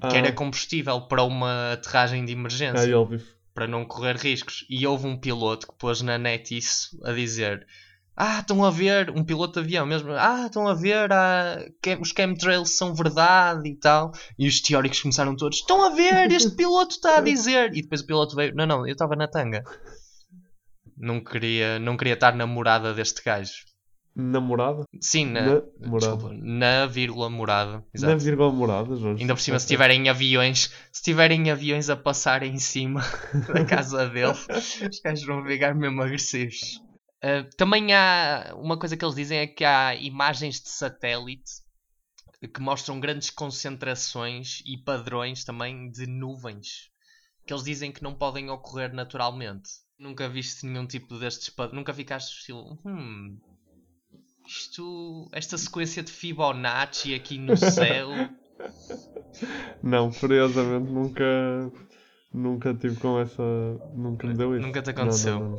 Ah, 0.02 0.10
Que 0.10 0.18
era 0.18 0.32
combustível 0.32 1.02
para 1.08 1.24
uma 1.24 1.74
aterragem 1.74 2.24
de 2.26 2.32
emergência 2.32 2.96
ah, 2.96 3.00
óbvio. 3.00 3.22
para 3.54 3.68
não 3.68 3.86
correr 3.86 4.16
riscos. 4.16 4.66
E 4.70 4.86
houve 4.86 5.08
um 5.08 5.20
piloto 5.20 5.68
que 5.68 5.78
pôs 5.78 6.02
na 6.02 6.18
net 6.18 6.56
isso 6.56 6.98
a 7.04 7.12
dizer: 7.12 7.66
Ah, 8.20 8.40
estão 8.40 8.66
a 8.66 8.72
ver, 8.72 9.12
um 9.12 9.24
piloto 9.24 9.54
de 9.54 9.60
avião 9.60 9.86
mesmo, 9.86 10.12
ah, 10.14 10.46
estão 10.48 10.68
a 10.68 10.74
ver, 10.74 11.12
ah, 11.14 11.64
que- 11.84 11.96
os 12.02 12.10
chemtrails 12.10 12.72
são 12.76 12.96
verdade 12.96 13.70
e 13.70 13.76
tal. 13.76 14.12
E 14.40 14.48
os 14.48 14.60
teóricos 14.60 15.02
começaram 15.02 15.36
todos: 15.36 15.60
Estão 15.60 15.86
a 15.86 15.90
ver, 15.94 16.32
este 16.32 16.50
piloto 16.58 16.96
está 16.96 17.18
a 17.18 17.22
dizer. 17.22 17.76
E 17.76 17.82
depois 17.84 18.02
o 18.02 18.08
piloto 18.08 18.36
veio: 18.36 18.56
Não, 18.56 18.66
não, 18.66 18.88
eu 18.88 18.94
estava 18.94 19.16
na 19.16 19.28
tanga. 19.28 19.64
Não 20.98 21.24
queria, 21.24 21.78
não 21.78 21.96
queria 21.96 22.16
estar 22.16 22.34
namorada 22.36 22.94
deste 22.94 23.22
gajo. 23.24 23.54
Namorada? 24.16 24.84
Sim, 25.00 25.28
na, 25.28 25.62
Na 25.80 25.98
desculpa, 26.00 26.34
na 26.34 26.88
vírgula 26.88 27.30
morada. 27.30 27.84
Exato. 27.94 28.14
Na 28.14 28.18
vírgula 28.18 28.52
morada, 28.52 28.96
Jorge. 28.96 29.22
Ainda 29.22 29.36
por 29.36 29.42
cima, 29.42 29.60
se 29.60 29.68
tiverem 29.68 30.10
aviões, 30.10 30.72
se 30.92 31.04
tiverem 31.04 31.52
aviões 31.52 31.88
a 31.88 31.96
passar 31.96 32.42
em 32.42 32.58
cima 32.58 33.02
da 33.54 33.64
casa 33.64 34.10
dele, 34.10 34.34
os 34.90 35.00
gajos 35.06 35.24
vão 35.28 35.46
ficar 35.46 35.76
mesmo 35.76 36.02
agressivos. 36.02 36.82
Uh, 37.24 37.50
também 37.58 37.94
há 37.94 38.54
uma 38.56 38.78
coisa 38.78 38.96
que 38.96 39.04
eles 39.04 39.16
dizem 39.16 39.40
é 39.40 39.48
que 39.48 39.66
há 39.66 39.96
imagens 39.96 40.62
de 40.62 40.70
satélite 40.70 41.52
que 42.54 42.62
mostram 42.62 43.00
grandes 43.00 43.32
concentrações 43.32 44.62
e 44.66 44.78
padrões 44.78 45.44
também 45.44 45.90
de 45.90 46.06
nuvens 46.06 46.92
que 47.48 47.54
eles 47.54 47.64
dizem 47.64 47.92
que 47.92 48.04
não 48.04 48.14
podem 48.14 48.50
ocorrer 48.50 48.94
naturalmente. 48.94 49.70
Nunca 49.98 50.28
viste 50.28 50.66
nenhum 50.66 50.86
tipo 50.86 51.18
destes 51.18 51.50
padrões, 51.50 51.78
nunca 51.78 51.94
ficaste 51.94 52.38
estilo, 52.38 52.78
hum, 52.86 53.40
isto, 54.46 55.30
esta 55.32 55.58
sequência 55.58 56.04
de 56.04 56.12
Fibonacci 56.12 57.16
aqui 57.16 57.40
no 57.40 57.56
céu. 57.58 58.10
Não, 59.84 60.12
curiosamente 60.12 60.92
nunca. 60.92 61.24
Nunca 62.34 62.74
tive 62.74 62.96
com 63.00 63.20
essa. 63.20 63.44
Nunca 63.94 64.28
me 64.28 64.34
deu 64.34 64.56
isso. 64.56 64.66
Nunca 64.66 64.82
te 64.82 64.88
Não, 64.88 64.96
não, 64.96 65.02
aconteceu. 65.04 65.40
não, 65.40 65.50
não. 65.52 65.58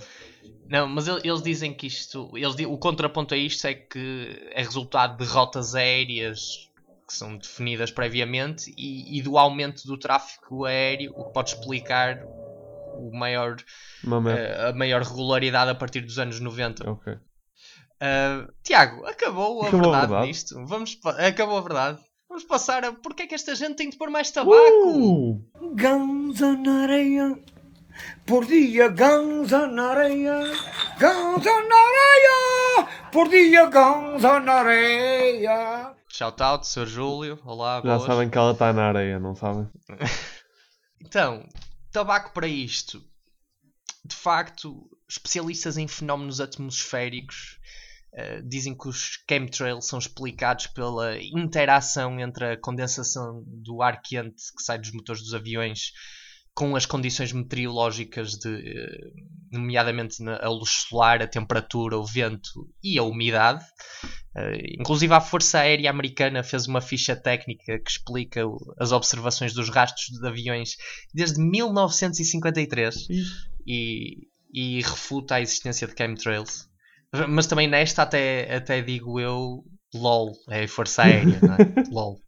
Não, 0.68 0.86
mas 0.86 1.08
ele- 1.08 1.22
eles 1.24 1.42
dizem 1.42 1.72
que 1.72 1.86
isto. 1.86 2.30
Eles, 2.36 2.54
o 2.66 2.76
contraponto 2.78 3.34
a 3.34 3.36
isto 3.36 3.66
é 3.66 3.74
que 3.74 4.48
é 4.52 4.62
resultado 4.62 5.16
de 5.16 5.24
rotas 5.30 5.74
aéreas 5.74 6.68
que 7.06 7.14
são 7.14 7.38
definidas 7.38 7.90
previamente 7.90 8.70
e, 8.76 9.18
e 9.18 9.22
do 9.22 9.38
aumento 9.38 9.86
do 9.86 9.96
tráfego 9.96 10.66
aéreo, 10.66 11.14
o 11.16 11.24
que 11.24 11.32
pode 11.32 11.50
explicar 11.54 12.22
o 12.98 13.10
maior, 13.14 13.56
eh, 14.36 14.68
a 14.68 14.72
maior 14.74 15.00
regularidade 15.02 15.70
a 15.70 15.74
partir 15.74 16.02
dos 16.02 16.18
anos 16.18 16.38
90. 16.38 16.90
Ok. 16.90 17.14
Ah, 18.00 18.46
Tiago, 18.62 19.06
acabou 19.06 19.62
a 19.62 19.68
Acabou 19.68 19.86
a 19.88 19.90
verdade, 20.00 20.06
verdade? 20.12 20.26
nisto. 20.28 20.66
Vamos, 20.66 20.98
acabou 21.04 21.56
a 21.56 21.60
verdade. 21.62 21.98
Vamos 22.28 22.44
passar 22.44 22.84
a 22.84 22.92
porque 22.92 23.22
é 23.22 23.26
que 23.26 23.34
esta 23.34 23.54
gente 23.54 23.76
tem 23.76 23.88
de 23.88 23.96
pôr 23.96 24.10
mais 24.10 24.30
tabaco? 24.30 24.54
Uh! 24.86 25.42
Na 26.62 26.82
areia, 26.82 27.38
por 28.26 28.44
dia 28.46 28.88
ganza 28.88 29.66
na 29.66 29.90
areia, 29.90 30.38
ganza 30.98 31.50
na 31.50 31.76
areia, 31.76 32.88
por 33.12 33.28
dia 33.28 33.66
ganza 33.66 34.40
na 34.40 34.52
areia. 34.52 35.94
Shout 36.08 36.42
out, 36.42 36.66
Sr. 36.66 36.86
Júlio. 36.86 37.38
Olá, 37.44 37.76
Já 37.84 37.96
boas. 37.96 38.02
sabem 38.06 38.28
que 38.30 38.38
ela 38.38 38.52
está 38.52 38.72
na 38.72 38.88
areia, 38.88 39.18
não 39.18 39.34
sabem? 39.34 39.68
Então, 41.00 41.48
tabaco 41.92 42.32
para 42.34 42.48
isto. 42.48 43.02
De 44.04 44.14
facto, 44.16 44.90
especialistas 45.08 45.78
em 45.78 45.86
fenómenos 45.86 46.40
atmosféricos 46.40 47.58
eh, 48.12 48.42
dizem 48.42 48.76
que 48.76 48.88
os 48.88 49.20
chemtrails 49.28 49.86
são 49.86 49.98
explicados 49.98 50.66
pela 50.66 51.16
interação 51.22 52.18
entre 52.18 52.52
a 52.52 52.56
condensação 52.60 53.42
do 53.46 53.80
ar 53.80 54.02
quente 54.02 54.52
que 54.56 54.62
sai 54.62 54.78
dos 54.78 54.92
motores 54.92 55.22
dos 55.22 55.34
aviões 55.34 55.92
com 56.58 56.74
as 56.74 56.84
condições 56.86 57.32
meteorológicas, 57.32 58.32
de, 58.32 58.48
eh, 58.48 59.10
nomeadamente 59.52 60.20
na- 60.22 60.38
a 60.42 60.48
luz 60.48 60.70
solar, 60.88 61.22
a 61.22 61.26
temperatura, 61.28 61.96
o 61.96 62.04
vento 62.04 62.68
e 62.82 62.98
a 62.98 63.04
umidade. 63.04 63.64
Eh, 64.36 64.74
inclusive 64.80 65.14
a 65.14 65.20
Força 65.20 65.60
Aérea 65.60 65.88
Americana 65.88 66.42
fez 66.42 66.66
uma 66.66 66.80
ficha 66.80 67.14
técnica 67.14 67.78
que 67.78 67.90
explica 67.90 68.44
o- 68.44 68.58
as 68.78 68.90
observações 68.90 69.54
dos 69.54 69.68
rastros 69.70 70.18
de 70.18 70.26
aviões 70.26 70.70
desde 71.14 71.40
1953 71.40 73.06
e, 73.64 74.16
e 74.52 74.80
refuta 74.82 75.36
a 75.36 75.40
existência 75.40 75.86
de 75.86 75.94
chemtrails. 75.96 76.66
Mas 77.28 77.46
também 77.46 77.68
nesta 77.68 78.02
até, 78.02 78.52
até 78.54 78.82
digo 78.82 79.20
eu, 79.20 79.62
LOL, 79.94 80.32
é 80.50 80.64
a 80.64 80.68
Força 80.68 81.04
Aérea, 81.04 81.38
não 81.40 81.54
é? 81.54 81.58
LOL. 81.90 82.20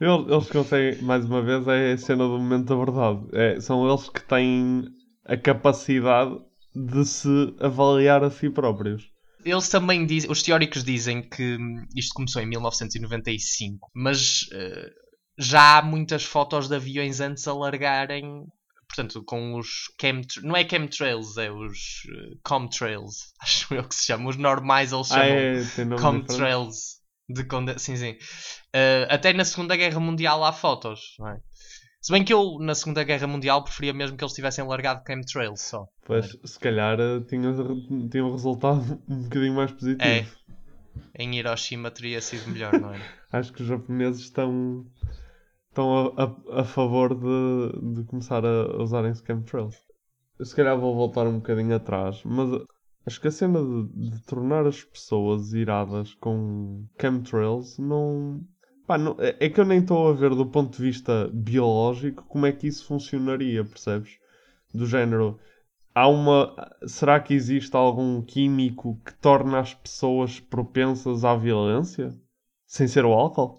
Eles, 0.00 0.26
eles 0.28 0.50
conseguem, 0.50 1.02
mais 1.02 1.24
uma 1.24 1.42
vez, 1.42 1.66
é 1.68 1.92
a 1.92 1.98
cena 1.98 2.24
do 2.24 2.38
momento 2.38 2.66
da 2.66 2.74
verdade. 2.76 3.28
É, 3.32 3.60
são 3.60 3.88
eles 3.88 4.08
que 4.08 4.20
têm 4.22 4.84
a 5.24 5.36
capacidade 5.36 6.40
de 6.74 7.04
se 7.04 7.54
avaliar 7.60 8.24
a 8.24 8.30
si 8.30 8.50
próprios. 8.50 9.08
Eles 9.44 9.68
também 9.70 10.04
dizem, 10.06 10.30
os 10.30 10.42
teóricos 10.42 10.84
dizem 10.84 11.22
que 11.22 11.56
hum, 11.56 11.86
isto 11.96 12.12
começou 12.14 12.42
em 12.42 12.46
1995, 12.46 13.90
mas 13.94 14.46
eh, 14.52 14.90
já 15.38 15.78
há 15.78 15.82
muitas 15.82 16.24
fotos 16.24 16.68
de 16.68 16.74
aviões 16.76 17.20
antes 17.20 17.48
a 17.48 17.54
largarem, 17.54 18.44
portanto, 18.86 19.22
com 19.24 19.56
os 19.58 19.66
chemtrails, 19.98 20.42
não 20.46 20.54
é 20.56 20.68
chemtrails, 20.68 21.36
é 21.38 21.50
os 21.50 21.78
eh, 22.10 22.36
comtrails, 22.44 23.32
acho 23.40 23.72
eu 23.74 23.84
que 23.88 23.94
se 23.94 24.06
chama, 24.06 24.28
os 24.28 24.36
normais 24.36 24.92
eles 24.92 25.10
Ah, 25.10 25.14
chamam 25.14 25.26
é, 25.26 25.84
nome 25.84 26.10
diferente. 26.10 26.58
comtrails 26.58 26.99
de 27.32 27.44
conde... 27.44 27.78
sim, 27.78 27.96
sim. 27.96 28.16
Eh, 28.72 29.06
até 29.10 29.32
na 29.32 29.44
Segunda 29.44 29.76
Guerra 29.76 30.00
Mundial 30.00 30.44
há 30.44 30.52
fotos, 30.52 31.16
não 31.18 31.28
é? 31.28 31.40
Se 32.00 32.10
bem 32.10 32.24
que 32.24 32.32
eu, 32.32 32.58
na 32.58 32.74
Segunda 32.74 33.04
Guerra 33.04 33.26
Mundial, 33.26 33.62
preferia 33.62 33.92
mesmo 33.92 34.16
que 34.16 34.24
eles 34.24 34.32
tivessem 34.32 34.66
largado 34.66 35.02
chemtrails 35.06 35.60
só. 35.60 35.86
Pois, 36.06 36.34
se 36.44 36.58
calhar 36.58 36.98
eh, 36.98 37.20
tinha, 37.28 37.54
tinha 38.10 38.24
um 38.24 38.32
resultado 38.32 39.00
um 39.08 39.22
bocadinho 39.24 39.54
mais 39.54 39.70
positivo. 39.70 40.02
É. 40.02 40.26
Em 41.14 41.36
Hiroshima 41.36 41.90
teria 41.90 42.20
sido 42.20 42.50
melhor, 42.50 42.72
não 42.80 42.94
é? 42.94 43.00
Acho 43.30 43.52
que 43.52 43.62
os 43.62 43.68
japoneses 43.68 44.22
estão, 44.22 44.86
estão 45.68 46.14
a, 46.16 46.24
a, 46.24 46.60
a 46.62 46.64
favor 46.64 47.14
de, 47.14 47.94
de 47.94 48.04
começar 48.04 48.44
a 48.44 48.82
usarem-se 48.82 49.24
chemtrails. 49.24 49.76
Se 50.42 50.56
calhar 50.56 50.78
vou 50.78 50.94
voltar 50.94 51.26
um 51.26 51.36
bocadinho 51.36 51.76
atrás, 51.76 52.22
mas 52.24 52.48
acho 53.06 53.20
que 53.20 53.28
a 53.28 53.30
cena 53.30 53.60
de, 53.60 54.10
de 54.10 54.22
tornar 54.24 54.66
as 54.66 54.82
pessoas 54.82 55.52
iradas 55.52 56.14
com 56.14 56.84
chemtrails 57.00 57.78
não. 57.78 58.44
Pá, 58.86 58.98
não 58.98 59.16
é, 59.18 59.36
é 59.40 59.48
que 59.48 59.60
eu 59.60 59.64
nem 59.64 59.80
estou 59.80 60.08
a 60.08 60.12
ver 60.12 60.34
do 60.34 60.46
ponto 60.46 60.76
de 60.76 60.82
vista 60.82 61.30
biológico 61.32 62.24
como 62.28 62.46
é 62.46 62.52
que 62.52 62.66
isso 62.66 62.84
funcionaria, 62.86 63.64
percebes? 63.64 64.18
Do 64.72 64.86
género. 64.86 65.38
Há 65.94 66.06
uma. 66.08 66.54
Será 66.86 67.18
que 67.18 67.34
existe 67.34 67.74
algum 67.74 68.22
químico 68.22 69.00
que 69.04 69.12
torna 69.14 69.58
as 69.60 69.74
pessoas 69.74 70.38
propensas 70.38 71.24
à 71.24 71.34
violência? 71.34 72.14
Sem 72.66 72.86
ser 72.86 73.04
o 73.04 73.12
álcool? 73.12 73.58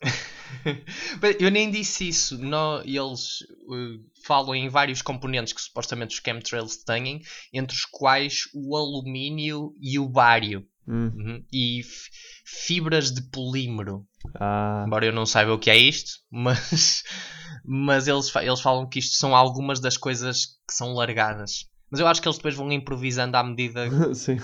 Eu 1.38 1.50
nem 1.50 1.70
disse 1.70 2.08
isso. 2.08 2.38
Eles 2.84 3.40
uh, 3.68 4.04
falam 4.24 4.54
em 4.54 4.68
vários 4.68 5.02
componentes 5.02 5.52
que 5.52 5.60
supostamente 5.60 6.14
os 6.14 6.22
chemtrails 6.24 6.76
têm, 6.84 7.22
entre 7.52 7.76
os 7.76 7.84
quais 7.84 8.48
o 8.54 8.76
alumínio 8.76 9.74
e 9.80 9.98
o 9.98 10.08
bário. 10.08 10.66
Hum. 10.86 11.12
Uhum. 11.14 11.44
E 11.52 11.82
fibras 12.44 13.12
de 13.12 13.22
polímero. 13.22 14.06
Ah, 14.34 14.84
Embora 14.86 15.06
eu 15.06 15.12
não 15.12 15.26
saiba 15.26 15.54
o 15.54 15.58
que 15.58 15.70
é 15.70 15.76
isto, 15.76 16.20
mas, 16.30 17.02
mas 17.64 18.08
eles, 18.08 18.34
eles 18.36 18.60
falam 18.60 18.88
que 18.88 18.98
isto 18.98 19.16
são 19.16 19.34
algumas 19.34 19.80
das 19.80 19.96
coisas 19.96 20.58
que 20.66 20.74
são 20.74 20.94
largadas. 20.94 21.68
Mas 21.90 22.00
eu 22.00 22.06
acho 22.06 22.22
que 22.22 22.28
eles 22.28 22.38
depois 22.38 22.54
vão 22.54 22.72
improvisando 22.72 23.36
à 23.36 23.44
medida. 23.44 23.86
sim. 24.14 24.38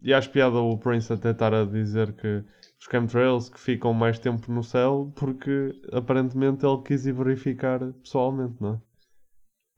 E 0.00 0.14
acho 0.14 0.30
piada 0.30 0.58
o 0.58 0.78
Prince 0.78 1.12
até 1.12 1.32
estar 1.32 1.52
a 1.52 1.64
dizer 1.64 2.12
que 2.12 2.44
os 2.80 2.86
chemtrails 2.90 3.48
que 3.48 3.58
ficam 3.60 3.92
mais 3.92 4.18
tempo 4.18 4.50
no 4.52 4.62
céu 4.62 5.12
porque 5.16 5.72
aparentemente 5.92 6.64
ele 6.64 6.82
quis 6.82 7.06
ir 7.06 7.12
verificar 7.12 7.80
pessoalmente, 8.02 8.56
não 8.60 8.74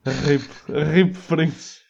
é? 0.07 0.11
Rip, 0.11 0.45
rip 0.69 1.19
Prince. 1.29 1.81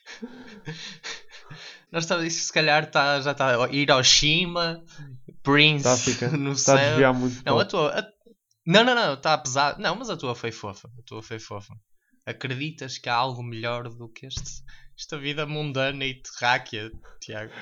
Nós 1.92 2.04
estamos, 2.04 2.24
isso 2.24 2.44
se 2.46 2.52
calhar 2.52 2.88
tá, 2.90 3.20
já 3.20 3.32
está 3.32 3.68
Hiroshima, 3.70 4.84
Prince 5.42 5.78
Está 5.88 5.92
a 5.94 5.96
ficar. 5.96 6.32
no 6.38 6.52
Está 6.52 6.74
a 6.74 6.78
céu. 6.78 6.88
desviar 6.88 7.14
muito. 7.14 7.42
Não, 7.44 7.58
a 7.58 7.64
tua. 7.64 7.98
a- 7.98 8.08
Não, 8.66 8.84
não, 8.84 8.94
não, 8.94 9.14
está 9.14 9.36
pesado. 9.38 9.80
Não, 9.82 9.96
mas 9.96 10.08
a 10.10 10.16
tua 10.16 10.34
foi 10.34 10.52
fofa. 10.52 10.88
A 10.98 11.02
tua 11.04 11.22
foi 11.22 11.38
fofa. 11.40 11.74
Acreditas 12.26 12.98
que 12.98 13.08
há 13.08 13.14
algo 13.14 13.42
melhor 13.42 13.88
do 13.88 14.08
que 14.08 14.26
este, 14.26 14.62
esta 14.96 15.18
vida 15.18 15.46
mundana 15.46 16.04
e 16.04 16.14
terráquea, 16.22 16.90
Tiago? 17.20 17.52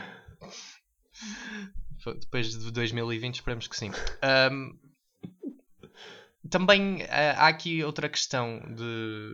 Depois 2.21 2.51
de 2.59 2.71
2020, 2.71 3.37
esperemos 3.37 3.67
que 3.67 3.77
sim. 3.77 3.91
Ahm, 4.23 4.79
também 6.51 7.03
ah, 7.11 7.45
há 7.45 7.49
aqui 7.49 7.83
outra 7.83 8.09
questão 8.09 8.61
de, 8.75 9.33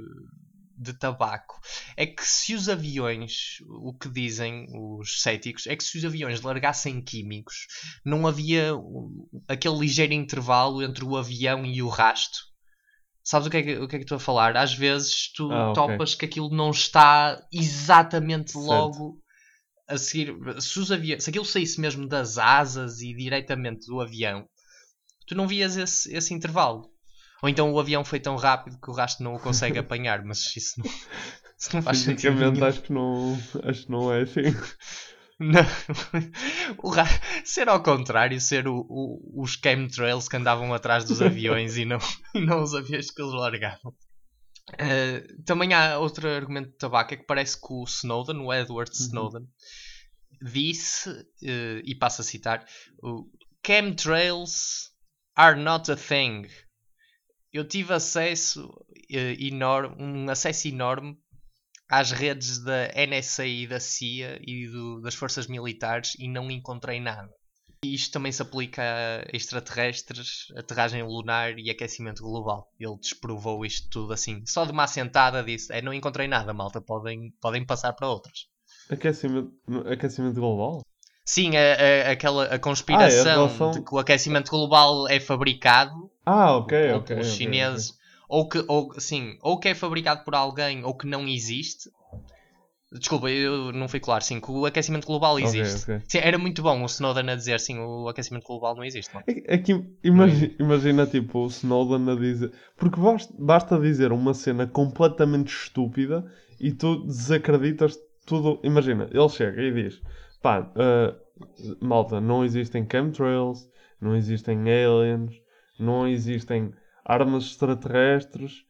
de 0.76 0.92
tabaco. 0.94 1.60
É 1.96 2.06
que 2.06 2.24
se 2.24 2.54
os 2.54 2.68
aviões, 2.68 3.58
o 3.68 3.92
que 3.92 4.08
dizem 4.08 4.66
os 4.72 5.22
céticos, 5.22 5.66
é 5.66 5.76
que 5.76 5.84
se 5.84 5.98
os 5.98 6.04
aviões 6.04 6.40
largassem 6.40 7.00
químicos, 7.02 7.66
não 8.04 8.26
havia 8.26 8.74
um- 8.76 9.28
aquele 9.46 9.78
ligeiro 9.78 10.12
intervalo 10.12 10.82
entre 10.82 11.04
o 11.04 11.16
avião 11.16 11.64
e 11.64 11.82
o 11.82 11.88
rasto. 11.88 12.38
Sabes 13.22 13.46
o 13.46 13.50
que 13.50 13.56
é 13.56 13.62
que, 13.62 13.76
o 13.78 13.88
que, 13.88 13.96
é 13.96 13.98
que 13.98 14.04
estou 14.04 14.16
a 14.16 14.20
falar? 14.20 14.56
Às 14.56 14.74
vezes 14.74 15.32
tu 15.32 15.50
Ah, 15.50 15.72
topas 15.74 16.14
que 16.14 16.26
aquilo 16.26 16.50
não 16.50 16.70
está 16.70 17.40
exatamente 17.52 18.52
Certo. 18.52 18.66
logo 18.66 19.18
a 19.88 19.96
seguir. 19.98 20.34
Se, 20.60 20.78
os 20.80 20.88
se 20.88 21.30
aquilo 21.30 21.44
saísse 21.44 21.80
mesmo 21.80 22.06
das 22.06 22.38
asas 22.38 23.00
e 23.00 23.14
diretamente 23.14 23.86
do 23.86 24.00
avião, 24.00 24.46
tu 25.26 25.34
não 25.34 25.46
vias 25.48 25.76
esse, 25.76 26.14
esse 26.14 26.32
intervalo. 26.34 26.90
Ou 27.42 27.48
então 27.48 27.72
o 27.72 27.78
avião 27.78 28.04
foi 28.04 28.18
tão 28.20 28.36
rápido 28.36 28.78
que 28.80 28.90
o 28.90 28.94
rastro 28.94 29.24
não 29.24 29.34
o 29.34 29.40
consegue 29.40 29.78
apanhar, 29.80 30.24
mas 30.24 30.54
isso 30.56 30.78
não, 30.80 30.86
isso 31.58 31.70
não 31.74 31.82
faz 31.82 31.98
sentido. 31.98 32.34
Nenhum. 32.34 32.64
acho 32.64 32.82
que 32.82 32.92
não, 32.92 33.38
acho 33.64 33.84
que 33.84 33.90
não 33.90 34.12
é 34.12 34.22
assim. 34.22 34.42
Não. 35.38 35.60
O 36.78 36.90
ra- 36.90 37.04
Ser 37.44 37.68
ao 37.68 37.82
contrário, 37.82 38.40
ser 38.40 38.68
o, 38.68 38.76
o- 38.88 39.42
os 39.42 39.52
chemtrails 39.62 40.28
que 40.28 40.36
andavam 40.36 40.72
atrás 40.72 41.04
dos 41.04 41.20
aviões 41.20 41.76
e 41.76 41.84
não, 41.84 41.98
e 42.34 42.40
não 42.40 42.62
os 42.62 42.72
aviões 42.74 43.10
que 43.10 43.20
eles 43.20 43.32
largavam. 43.34 43.92
Eh, 44.78 45.20
também 45.44 45.74
há 45.74 45.98
outro 45.98 46.28
argumento 46.28 46.70
de 46.70 46.76
tabaco, 46.78 47.14
é 47.14 47.16
que 47.16 47.24
parece 47.26 47.60
que 47.60 47.66
o 47.72 47.84
Snowden, 47.84 48.38
o 48.38 48.52
Edward 48.52 48.90
Snowden, 48.94 49.46
disse, 50.42 51.10
eh, 51.42 51.82
e 51.84 51.94
passo 51.94 52.20
a 52.22 52.24
citar, 52.24 52.66
o 53.02 53.28
chemtrails 53.66 54.90
are 55.36 55.58
not 55.60 55.90
a 55.90 55.96
thing. 55.96 56.46
Eu 57.52 57.66
tive 57.66 57.92
acesso 57.94 58.68
eh, 59.10 59.36
enorme, 59.38 59.96
um 60.02 60.28
acesso 60.30 60.66
enorme 60.68 61.16
às 61.88 62.10
redes 62.10 62.58
da 62.62 62.88
NSA 62.94 63.46
e 63.46 63.66
da 63.66 63.78
CIA 63.80 64.38
e 64.42 64.66
do- 64.68 65.00
das 65.02 65.14
forças 65.14 65.46
militares 65.46 66.14
e 66.18 66.28
não 66.28 66.50
encontrei 66.50 67.00
nada. 67.00 67.30
E 67.84 67.94
isto 67.94 68.12
também 68.12 68.32
se 68.32 68.40
aplica 68.40 68.82
a 68.82 69.36
extraterrestres, 69.36 70.46
aterragem 70.56 71.02
lunar 71.02 71.58
e 71.58 71.70
aquecimento 71.70 72.22
global. 72.22 72.72
Ele 72.80 72.96
desprovou 72.98 73.64
isto 73.64 73.88
tudo 73.90 74.12
assim. 74.12 74.42
Só 74.46 74.64
de 74.64 74.72
uma 74.72 74.84
assentada 74.84 75.42
disse: 75.42 75.72
é, 75.72 75.82
não 75.82 75.92
encontrei 75.92 76.26
nada, 76.26 76.52
malta, 76.54 76.80
podem, 76.80 77.32
podem 77.40 77.64
passar 77.64 77.92
para 77.92 78.08
outras. 78.08 78.46
Aquecimento, 78.90 79.52
aquecimento 79.90 80.40
global? 80.40 80.82
Sim, 81.26 81.56
a, 81.56 81.60
a- 82.08 82.10
aquela 82.12 82.44
a 82.46 82.58
conspiração 82.58 83.24
relação- 83.46 83.70
de 83.70 83.82
que 83.82 83.94
o 83.94 83.98
aquecimento 83.98 84.50
global 84.50 85.08
é 85.08 85.18
fabricado 85.20 86.10
Ah, 86.24 86.56
ok, 86.56 86.90
ou 86.92 86.98
ok. 86.98 87.06
pelos 87.16 87.26
ok, 87.26 87.36
chineses, 87.36 87.94
ou 88.28 88.48
que, 88.48 88.64
ou, 88.68 89.00
sim, 89.00 89.38
ou 89.42 89.58
que 89.58 89.68
é 89.68 89.74
fabricado 89.74 90.22
por 90.24 90.34
alguém 90.34 90.84
ou 90.84 90.94
que 90.96 91.06
não 91.06 91.26
existe. 91.26 91.90
Desculpa, 92.98 93.28
eu 93.28 93.72
não 93.72 93.88
fui 93.88 93.98
claro, 93.98 94.22
sim, 94.22 94.40
que 94.40 94.50
o 94.50 94.64
aquecimento 94.64 95.06
global 95.06 95.38
existe. 95.38 95.90
ok. 95.90 96.02
Sim, 96.06 96.18
era 96.18 96.38
muito 96.38 96.62
bom 96.62 96.82
o 96.82 96.86
Snowden 96.86 97.28
a 97.30 97.34
dizer, 97.34 97.58
sim, 97.58 97.78
o 97.80 98.08
aquecimento 98.08 98.46
global 98.46 98.76
não 98.76 98.84
existe. 98.84 99.10
É, 99.26 99.54
é 99.54 99.58
que 99.58 99.84
imagi- 100.04 100.54
imagina 100.60 101.04
tipo 101.04 101.40
o 101.40 101.46
Snowden 101.46 102.14
a 102.14 102.16
dizer. 102.16 102.52
Porque 102.76 103.00
basta, 103.00 103.34
basta 103.36 103.78
dizer 103.80 104.12
uma 104.12 104.32
cena 104.32 104.66
completamente 104.66 105.48
estúpida 105.48 106.24
e 106.60 106.72
tu 106.72 107.04
desacreditas 107.04 107.98
tudo. 108.24 108.60
Imagina, 108.62 109.08
ele 109.10 109.28
chega 109.28 109.60
e 109.60 109.72
diz: 109.72 110.00
pá, 110.40 110.70
ah, 110.76 111.14
malta, 111.80 112.20
não 112.20 112.44
existem 112.44 112.86
chemtrails, 112.90 113.68
não 114.00 114.14
existem 114.14 114.58
aliens, 114.60 115.34
não 115.78 116.06
existem 116.06 116.72
armas 117.04 117.44
extraterrestres 117.46 118.64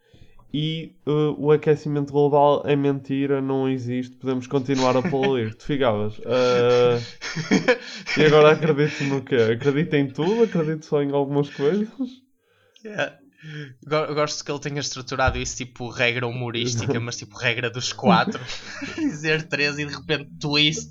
e 0.57 0.93
ah, 1.05 1.35
o 1.37 1.51
aquecimento 1.51 2.13
global 2.13 2.63
é 2.65 2.77
mentira, 2.77 3.41
não 3.43 3.69
existe, 3.69 4.15
podemos 4.17 4.47
continuar 4.47 4.97
a 4.97 5.03
poluir. 5.03 5.53
tu 5.57 5.65
ficavas. 5.65 6.15
ah, 6.25 7.01
e 8.17 8.25
agora 8.25 8.53
acredito 8.53 9.03
no 9.05 9.21
quê? 9.23 9.35
Acredito 9.35 9.95
em 9.95 10.07
tudo? 10.09 10.45
Acredito 10.45 10.87
só 10.87 11.03
em 11.03 11.11
algumas 11.11 11.51
coisas? 11.51 11.89
Yeah. 12.85 13.19
Go- 13.87 14.15
Gosto 14.15 14.45
que 14.45 14.51
ele 14.51 14.61
tenha 14.61 14.81
estruturado 14.81 15.39
isso 15.39 15.57
tipo 15.57 15.89
regra 15.91 16.27
humorística, 16.27 16.99
mas 17.01 17.17
tipo 17.17 17.37
regra 17.37 17.69
dos 17.69 17.93
quatro. 17.93 18.41
Dizer 18.97 19.49
três 19.49 19.79
e 19.79 19.85
de 19.87 19.95
repente 19.95 20.31
twist. 20.41 20.89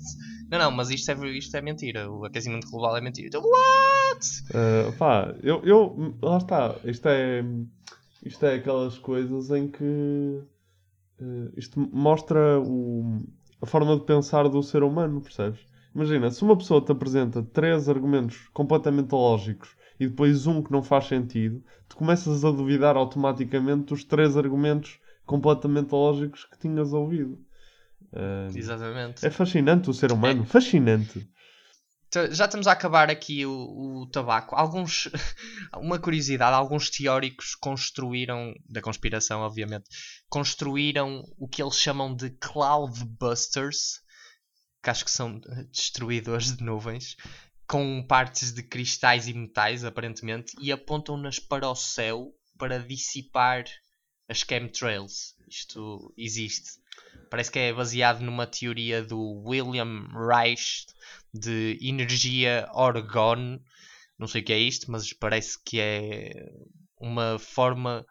Não, 0.50 0.58
não, 0.58 0.70
mas 0.70 0.90
isto 0.90 1.10
é, 1.10 1.28
isto 1.30 1.56
é 1.56 1.62
mentira. 1.62 2.08
O 2.10 2.24
aquecimento 2.24 2.68
global 2.70 2.96
é 2.96 3.00
mentira. 3.00 3.26
Então, 3.28 3.42
what? 3.42 4.26
Ah, 4.54 4.92
pá, 4.98 5.34
eu, 5.42 5.62
eu. 5.64 6.14
Lá 6.22 6.36
está. 6.38 6.76
Isto 6.84 7.08
é. 7.08 7.42
Isto 8.24 8.46
é 8.46 8.54
aquelas 8.56 8.98
coisas 8.98 9.50
em 9.50 9.68
que. 9.68 10.42
eh, 11.20 11.50
isto 11.56 11.78
mostra 11.92 12.60
o, 12.60 13.22
a 13.60 13.66
forma 13.66 13.96
de 13.96 14.04
pensar 14.04 14.48
do 14.48 14.62
ser 14.62 14.82
humano, 14.82 15.20
percebes? 15.20 15.60
Imagina, 15.94 16.30
se 16.30 16.42
uma 16.42 16.56
pessoa 16.56 16.84
te 16.84 16.90
apresenta 16.92 17.42
três 17.42 17.88
argumentos 17.88 18.48
completamente 18.52 19.12
lógicos 19.12 19.76
e 20.00 20.08
depois 20.08 20.46
um 20.46 20.62
que 20.62 20.72
não 20.72 20.82
faz 20.82 21.06
sentido, 21.06 21.62
tu 21.88 21.96
começas 21.96 22.44
a 22.44 22.50
duvidar 22.50 22.96
automaticamente 22.96 23.86
dos 23.86 24.04
três 24.04 24.36
argumentos 24.36 24.98
completamente 25.24 25.92
lógicos 25.92 26.44
que 26.44 26.58
tinhas 26.58 26.92
ouvido. 26.92 27.38
Ah, 28.12 28.48
Exatamente. 28.54 29.24
é 29.24 29.30
fascinante 29.30 29.90
o 29.90 29.94
ser 29.94 30.12
humano, 30.12 30.44
fascinante. 30.44 31.28
Então, 32.16 32.32
Já 32.32 32.44
estamos 32.44 32.68
a 32.68 32.72
acabar 32.72 33.10
aqui 33.10 33.44
o, 33.44 34.02
o 34.02 34.06
tabaco. 34.06 34.54
Alguns, 34.54 35.08
uma 35.74 35.98
curiosidade, 35.98 36.54
alguns 36.54 36.88
teóricos 36.88 37.56
construíram, 37.56 38.54
da 38.68 38.80
conspiração 38.80 39.40
obviamente, 39.40 39.86
construíram 40.28 41.24
o 41.36 41.48
que 41.48 41.60
eles 41.60 41.76
chamam 41.76 42.14
de 42.14 42.30
cloudbusters, 42.30 44.00
que 44.80 44.90
acho 44.90 45.04
que 45.04 45.10
são 45.10 45.40
destruidores 45.72 46.56
de 46.56 46.62
nuvens, 46.62 47.16
com 47.66 48.06
partes 48.06 48.52
de 48.52 48.62
cristais 48.62 49.26
e 49.26 49.34
metais, 49.34 49.84
aparentemente, 49.84 50.54
e 50.60 50.70
apontam-nas 50.70 51.40
para 51.40 51.68
o 51.68 51.74
céu 51.74 52.32
para 52.56 52.78
dissipar 52.78 53.64
as 54.28 54.38
chemtrails. 54.38 55.34
Isto 55.48 56.14
existe. 56.16 56.78
Parece 57.30 57.50
que 57.50 57.58
é 57.58 57.72
baseado 57.72 58.20
numa 58.20 58.46
teoria 58.46 59.02
do 59.02 59.42
William 59.44 60.06
Reich 60.28 60.86
de 61.32 61.78
energia 61.82 62.68
orgone. 62.72 63.60
Não 64.18 64.28
sei 64.28 64.40
o 64.42 64.44
que 64.44 64.52
é 64.52 64.58
isto, 64.58 64.90
mas 64.90 65.12
parece 65.12 65.58
que 65.64 65.80
é 65.80 66.46
uma 67.00 67.38
forma 67.38 68.06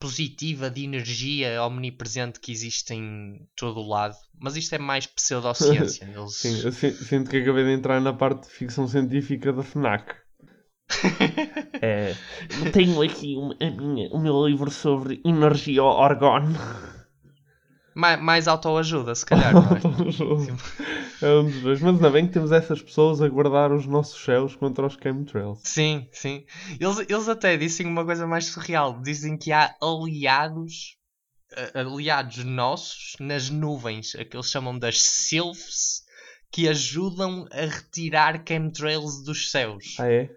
positiva 0.00 0.70
de 0.70 0.84
energia 0.84 1.62
omnipresente 1.62 2.40
que 2.40 2.52
existe 2.52 2.94
em 2.94 3.46
todo 3.56 3.80
o 3.80 3.88
lado. 3.88 4.16
Mas 4.40 4.56
isto 4.56 4.74
é 4.74 4.78
mais 4.78 5.06
pseudociência. 5.06 6.04
Eles... 6.12 6.34
Sim, 6.36 6.60
eu 6.64 6.72
si- 6.72 7.04
sinto 7.04 7.30
que 7.30 7.38
acabei 7.38 7.64
de 7.64 7.72
entrar 7.72 8.00
na 8.00 8.12
parte 8.12 8.44
de 8.46 8.52
ficção 8.54 8.86
científica 8.86 9.52
da 9.52 9.62
FNAC. 9.62 10.14
é, 11.82 12.14
tenho 12.72 13.02
aqui 13.02 13.36
um- 13.36 13.52
a 13.52 13.70
minha- 13.70 14.08
o 14.10 14.18
meu 14.18 14.46
livro 14.46 14.70
sobre 14.70 15.20
energia 15.24 15.82
orgone. 15.82 16.54
Mais, 17.98 18.22
mais 18.22 18.46
autoajuda, 18.46 19.12
se 19.12 19.26
calhar, 19.26 19.52
não 19.52 19.60
é? 19.60 19.80
é 21.20 21.34
um 21.40 21.50
dos 21.50 21.62
dois. 21.62 21.80
Mas 21.80 21.94
ainda 21.96 22.10
bem 22.10 22.28
que 22.28 22.32
temos 22.32 22.52
essas 22.52 22.80
pessoas 22.80 23.20
a 23.20 23.28
guardar 23.28 23.72
os 23.72 23.86
nossos 23.86 24.24
céus 24.24 24.54
contra 24.54 24.86
os 24.86 24.94
chemtrails. 24.94 25.58
Sim, 25.64 26.08
sim. 26.12 26.46
Eles, 26.78 27.00
eles 27.00 27.28
até 27.28 27.56
dizem 27.56 27.88
uma 27.88 28.04
coisa 28.04 28.24
mais 28.24 28.44
surreal. 28.44 29.02
Dizem 29.02 29.36
que 29.36 29.50
há 29.50 29.74
aliados, 29.82 30.96
eh, 31.50 31.72
aliados 31.74 32.44
nossos 32.44 33.16
nas 33.18 33.50
nuvens, 33.50 34.14
a 34.14 34.24
que 34.24 34.36
eles 34.36 34.48
chamam 34.48 34.78
das 34.78 35.02
sylphs, 35.02 36.04
que 36.52 36.68
ajudam 36.68 37.48
a 37.50 37.62
retirar 37.62 38.40
chemtrails 38.46 39.24
dos 39.24 39.50
céus. 39.50 39.96
Ah, 39.98 40.06
é? 40.06 40.30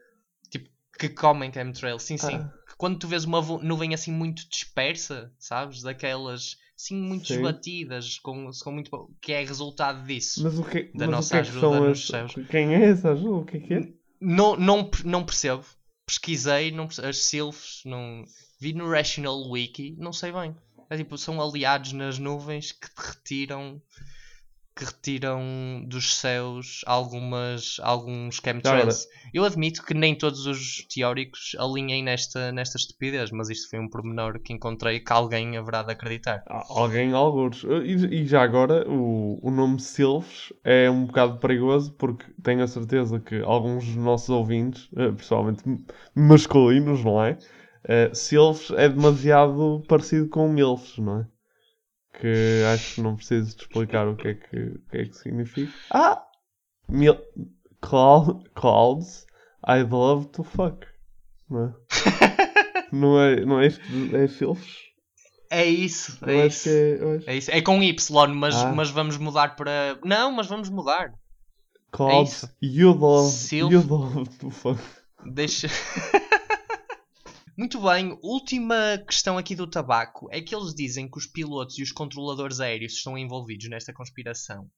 Tipo, 0.50 0.68
que 0.98 1.10
comem 1.10 1.54
chemtrails. 1.54 2.02
Sim, 2.02 2.18
sim. 2.18 2.34
Ah. 2.34 2.52
Que 2.68 2.76
Quando 2.76 2.98
tu 2.98 3.08
vês 3.08 3.24
uma 3.24 3.40
nuvem 3.62 3.94
assim 3.94 4.12
muito 4.12 4.50
dispersa, 4.50 5.32
sabes? 5.38 5.84
Daquelas 5.84 6.58
assim 6.82 6.96
muito 6.96 7.28
Sim. 7.28 7.36
esbatidas, 7.36 8.18
com, 8.20 8.50
com 8.64 8.72
muito, 8.72 9.10
que 9.22 9.32
é 9.32 9.44
resultado 9.44 10.06
disso. 10.06 10.44
Mas 10.44 10.58
o 10.58 10.64
que, 10.64 10.84
da 10.94 11.06
mas 11.06 11.08
o 11.08 11.12
nossa 11.12 11.30
que 11.30 11.40
é 11.40 11.52
que 11.52 11.58
ajuda 11.58 11.92
as-. 11.92 12.34
Quem 12.50 12.76
é 12.76 12.86
essa 12.86 13.12
ajuda? 13.12 13.36
O 13.36 13.46
que 13.46 13.58
é 13.58 13.60
que 13.60 13.74
é? 13.74 13.94
Não, 14.20 14.56
não, 14.56 14.90
não 15.06 15.26
percebo. 15.26 15.64
Pesquisei, 16.06 16.72
não 16.72 16.88
perce- 16.88 17.06
as 17.06 17.18
sylphs, 17.18 17.82
não... 17.86 18.24
vi 18.60 18.74
no 18.74 18.90
Rational 18.90 19.50
Wiki, 19.50 19.96
não 19.98 20.12
sei 20.12 20.32
bem. 20.32 20.56
É 20.90 20.98
tipo, 20.98 21.18
são 21.18 21.42
aliados 21.42 21.94
nas 21.94 22.20
nuvens 22.20 22.72
que 22.74 22.88
te 22.88 23.02
retiram 23.02 23.82
que 24.76 24.86
retiram 24.86 25.84
dos 25.86 26.16
céus 26.16 26.82
algumas, 26.86 27.78
alguns 27.82 28.36
chemtrails. 28.36 29.08
Eu 29.34 29.44
admito 29.44 29.84
que 29.84 29.94
nem 29.94 30.16
todos 30.16 30.46
os 30.46 30.86
teóricos 30.94 31.56
alinhem 31.60 32.04
nesta, 32.04 32.52
nesta 32.52 32.78
estupidez, 32.78 33.32
mas 33.32 33.50
isto 33.50 33.70
foi 33.70 33.80
um 33.80 33.90
pormenor 33.90 34.40
que 34.40 34.54
encontrei 34.54 35.00
que 35.00 35.12
alguém 35.12 35.58
haverá 35.58 35.84
de 35.84 35.92
acreditar. 35.92 36.44
Alguém, 36.48 37.14
alguns. 37.14 37.64
E, 37.64 38.22
e 38.22 38.26
já 38.26 38.42
agora, 38.42 38.86
o, 38.90 39.40
o 39.42 39.52
nome 39.52 39.80
Sylphs 39.80 40.54
é 40.64 40.90
um 40.90 41.06
bocado 41.06 41.38
perigoso 41.40 41.94
porque 41.94 42.26
tenho 42.42 42.64
a 42.64 42.68
certeza 42.68 43.20
que 43.20 43.42
alguns 43.42 43.86
dos 43.86 43.96
nossos 43.96 44.30
ouvintes, 44.30 44.90
pessoalmente 45.18 45.68
m- 45.68 45.84
masculinos, 46.16 47.04
não 47.04 47.24
é? 47.24 47.38
Uh, 47.84 48.16
Sylphs 48.16 48.72
é 48.72 48.88
demasiado 48.88 49.84
parecido 49.88 50.30
com 50.30 50.48
Milfs, 50.48 50.98
não 50.98 51.22
é? 51.22 51.28
Que 52.20 52.64
acho 52.74 52.96
que 52.96 53.02
não 53.02 53.16
preciso 53.16 53.56
de 53.56 53.62
explicar 53.64 54.08
o 54.08 54.16
que 54.16 54.28
é 54.30 54.34
que, 54.36 54.58
o 54.58 54.80
que, 54.90 54.98
é 54.98 55.06
que 55.06 55.14
significa. 55.18 55.72
Ah! 55.92 56.24
Mil 56.90 57.18
cloud, 57.82 58.50
clouds 58.54 59.26
I'd 59.68 59.90
love 59.92 60.28
to 60.30 60.44
fuck. 60.44 60.86
Não 61.50 61.66
é? 61.66 61.74
não 62.92 63.20
é, 63.22 63.46
não 63.46 63.60
é, 63.60 63.68
isto- 63.68 63.82
é? 63.82 64.26
É 65.54 65.66
isso, 65.66 66.18
é 66.26 66.48
isso. 66.48 66.70
é- 66.70 67.24
É 67.28 67.36
isso. 67.36 67.52
É 67.52 67.62
com 67.62 67.82
Y, 67.84 68.34
mas, 68.36 68.56
Ah. 68.56 68.72
mas 68.74 68.90
vamos 68.90 69.18
mudar 69.18 69.56
para. 69.56 69.98
Não, 70.04 70.32
mas 70.32 70.48
vamos 70.48 70.70
mudar. 70.70 71.14
Clouds, 71.92 72.44
É 72.44 72.48
isso. 72.48 72.56
you 72.62 72.92
love, 72.94 73.56
you 73.56 73.82
love 73.88 74.30
to 74.38 74.50
fuck. 74.50 74.80
Deixa. 75.26 75.68
Muito 77.58 77.82
bem, 77.82 78.18
última 78.24 78.98
questão 79.06 79.38
aqui 79.38 79.56
do 79.56 79.68
tabaco 79.68 80.28
é 80.32 80.42
que 80.42 80.56
eles 80.56 80.74
dizem 80.74 81.10
que 81.10 81.18
os 81.18 81.26
pilotos 81.26 81.78
e 81.78 81.84
os 81.84 81.92
controladores 81.92 82.60
aéreos 82.60 82.94
estão 82.94 83.18
envolvidos 83.18 83.70
nesta 83.70 83.94
conspiração. 83.94 84.70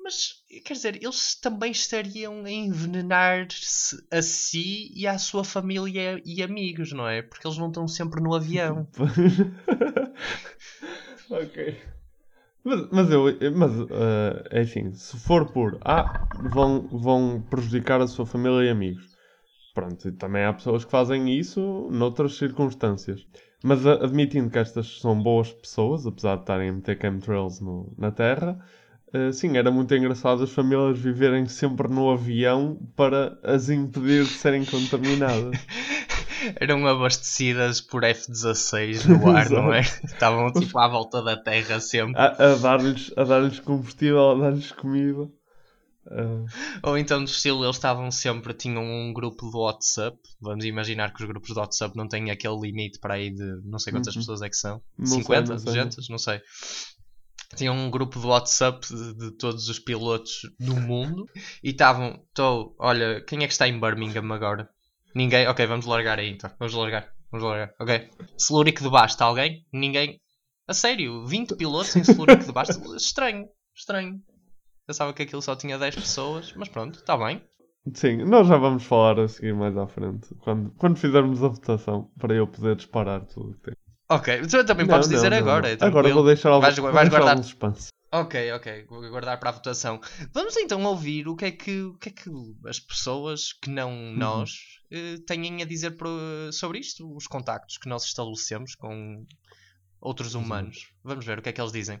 Mas, 0.00 0.42
quer 0.64 0.72
dizer, 0.72 1.02
eles 1.02 1.34
também 1.34 1.70
estariam 1.70 2.44
a 2.44 2.50
envenenar-se 2.50 4.02
a 4.10 4.22
si 4.22 4.90
e 4.94 5.06
à 5.06 5.18
sua 5.18 5.44
família 5.44 6.22
e 6.24 6.42
amigos, 6.42 6.92
não 6.92 7.06
é? 7.06 7.20
Porque 7.20 7.46
eles 7.46 7.58
não 7.58 7.68
estão 7.68 7.86
sempre 7.86 8.22
no 8.22 8.34
avião. 8.34 8.88
ok. 11.28 11.76
Mas, 12.64 12.88
mas 12.90 13.10
eu, 13.10 13.24
mas 13.54 13.72
eh, 13.90 14.48
é 14.50 14.60
assim, 14.60 14.92
se 14.92 15.18
for 15.18 15.52
por 15.52 15.78
ah, 15.82 16.26
vão, 16.32 16.88
vão 16.88 17.44
prejudicar 17.50 18.00
a 18.00 18.06
sua 18.06 18.24
família 18.24 18.66
e 18.66 18.70
amigos. 18.70 19.17
Pronto, 19.78 20.08
e 20.08 20.12
também 20.12 20.44
há 20.44 20.52
pessoas 20.52 20.84
que 20.84 20.90
fazem 20.90 21.38
isso 21.38 21.88
noutras 21.90 22.36
circunstâncias. 22.36 23.24
Mas 23.62 23.86
a- 23.86 23.94
admitindo 24.04 24.50
que 24.50 24.58
estas 24.58 25.00
são 25.00 25.20
boas 25.22 25.52
pessoas, 25.52 26.04
apesar 26.06 26.34
de 26.36 26.42
estarem 26.42 26.68
a 26.68 26.72
meter 26.72 26.98
chemtrails 27.00 27.60
no, 27.60 27.92
na 27.96 28.10
Terra, 28.10 28.58
eh, 29.12 29.30
sim, 29.30 29.56
era 29.56 29.70
muito 29.70 29.94
engraçado 29.94 30.42
as 30.42 30.50
famílias 30.50 30.98
viverem 30.98 31.46
sempre 31.46 31.86
no 31.88 32.10
avião 32.10 32.76
para 32.96 33.38
as 33.44 33.68
impedir 33.68 34.24
de 34.24 34.30
serem 34.30 34.64
contaminadas. 34.64 35.56
Eram 36.60 36.86
abastecidas 36.86 37.80
por 37.80 38.02
F-16 38.04 39.04
no 39.06 39.28
ar, 39.30 39.48
não 39.48 39.72
é? 39.72 39.80
Estavam 40.04 40.52
tipo 40.52 40.76
à 40.78 40.88
volta 40.88 41.22
da 41.22 41.36
Terra 41.36 41.80
sempre. 41.80 42.20
a, 42.20 42.52
a 42.52 42.54
dar-lhes 42.56 43.12
a 43.16 43.24
dar-lhes 43.24 43.60
combustível, 43.60 44.30
a 44.30 44.34
dar-lhes 44.34 44.72
comida. 44.72 45.28
Ah, 46.10 46.44
Ou 46.88 46.96
então, 46.98 47.22
do 47.22 47.28
estilo, 47.30 47.64
eles 47.64 47.76
estavam 47.76 48.10
sempre, 48.10 48.54
tinham 48.54 48.82
um 48.82 49.12
grupo 49.12 49.50
do 49.50 49.58
WhatsApp. 49.60 50.16
Vamos 50.40 50.64
imaginar 50.64 51.12
que 51.12 51.22
os 51.22 51.28
grupos 51.28 51.50
do 51.54 51.60
WhatsApp 51.60 51.96
não 51.96 52.08
têm 52.08 52.30
aquele 52.30 52.58
limite 52.60 52.98
para 52.98 53.14
aí 53.14 53.30
de 53.30 53.60
não 53.64 53.78
sei 53.78 53.92
quantas 53.92 54.14
Uhum. 54.14 54.20
pessoas 54.22 54.42
é 54.42 54.48
que 54.48 54.56
são. 54.56 54.82
Não 54.98 55.06
sei, 55.06 55.18
50, 55.22 55.52
não 55.52 55.58
sei. 55.58 55.66
200, 55.66 56.08
não 56.08 56.18
sei. 56.18 56.40
Tinham 57.56 57.74
um 57.74 57.90
grupo 57.90 58.20
do 58.20 58.28
WhatsApp 58.28 58.86
de, 58.86 59.14
de 59.14 59.30
todos 59.38 59.68
os 59.68 59.78
pilotos 59.78 60.42
do 60.60 60.76
mundo 60.76 61.26
e 61.62 61.70
estavam, 61.70 62.22
tô, 62.34 62.74
olha, 62.78 63.22
quem 63.24 63.42
é 63.42 63.46
que 63.46 63.52
está 63.52 63.66
em 63.66 63.80
Birmingham 63.80 64.30
agora? 64.32 64.68
Ninguém? 65.14 65.46
Ok, 65.48 65.66
vamos 65.66 65.86
largar 65.86 66.18
aí 66.18 66.28
então. 66.30 66.50
Vamos 66.58 66.74
largar, 66.74 67.10
vamos 67.32 67.46
largar. 67.46 67.74
Ok. 67.80 68.10
Celúrico 68.36 68.82
de 68.82 68.90
baixo, 68.90 69.14
está 69.14 69.24
alguém? 69.24 69.64
Ninguém? 69.72 70.20
A 70.66 70.74
sério, 70.74 71.26
20 71.26 71.56
pilotos 71.56 71.96
em 71.96 72.04
Celúrico 72.04 72.44
de 72.44 72.52
baixo? 72.52 72.72
Estranho, 72.96 73.46
estranho. 73.74 74.20
Pensava 74.88 75.14
que 75.14 75.22
aquilo 75.22 75.40
só 75.42 75.54
tinha 75.54 75.78
10 75.78 75.94
pessoas, 75.94 76.52
mas 76.56 76.68
pronto, 76.68 76.98
está 76.98 77.16
bem. 77.16 77.40
sim, 77.94 78.18
nós 78.24 78.46
já 78.46 78.56
vamos 78.56 78.84
falar 78.84 79.18
a 79.20 79.28
seguir 79.28 79.54
mais 79.54 79.76
à 79.76 79.86
frente. 79.86 80.34
Quando, 80.36 80.70
quando 80.72 80.96
fizermos 80.98 81.42
a 81.42 81.48
votação, 81.48 82.10
para 82.18 82.34
eu 82.34 82.46
poder 82.46 82.76
disparar 82.76 83.24
tudo 83.26 83.50
o 83.50 83.54
que 83.54 83.60
tem. 83.62 83.74
Ok, 84.10 84.46
tu 84.46 84.64
também 84.64 84.86
Não, 84.86 84.94
podes 84.94 85.08
não, 85.08 85.16
dizer 85.16 85.30
não, 85.30 85.38
agora. 85.38 85.70
é 85.70 85.76
Agora 85.80 86.08
vou 86.12 86.24
deixar 86.24 86.50
algum, 86.50 86.62
vais, 86.62 86.76
vou 86.78 86.92
vais 86.92 87.08
deixar 87.08 87.10
guardar. 87.10 87.28
algum 87.28 87.42
suspense. 87.42 87.88
Ok, 88.12 88.52
ok, 88.52 88.86
vou 88.88 89.00
guardar 89.10 89.38
para 89.38 89.50
a 89.50 89.52
votação. 89.52 90.00
Vamos 90.32 90.56
então 90.56 90.82
ouvir 90.84 91.28
o 91.28 91.36
que 91.36 91.44
é 91.46 91.50
que, 91.52 91.82
o 91.82 91.98
que, 91.98 92.08
é 92.08 92.12
que 92.12 92.30
as 92.66 92.80
pessoas 92.80 93.52
que 93.52 93.68
não 93.70 94.14
Uhum. 94.14 94.16
nós 94.16 94.50
eh, 94.90 95.16
têm 95.26 95.62
a 95.62 95.66
dizer 95.66 95.94
sobre 96.52 96.78
isto, 96.78 97.14
os 97.14 97.26
contactos 97.26 97.76
que 97.78 97.88
nós 97.88 98.04
estabelecemos 98.04 98.74
com 98.74 99.26
outros 100.00 100.34
humanos. 100.34 100.90
Vamos 101.04 101.26
ver 101.26 101.38
o 101.38 101.42
que 101.42 101.50
é 101.50 101.52
que 101.52 101.60
eles 101.60 101.72
dizem. 101.72 102.00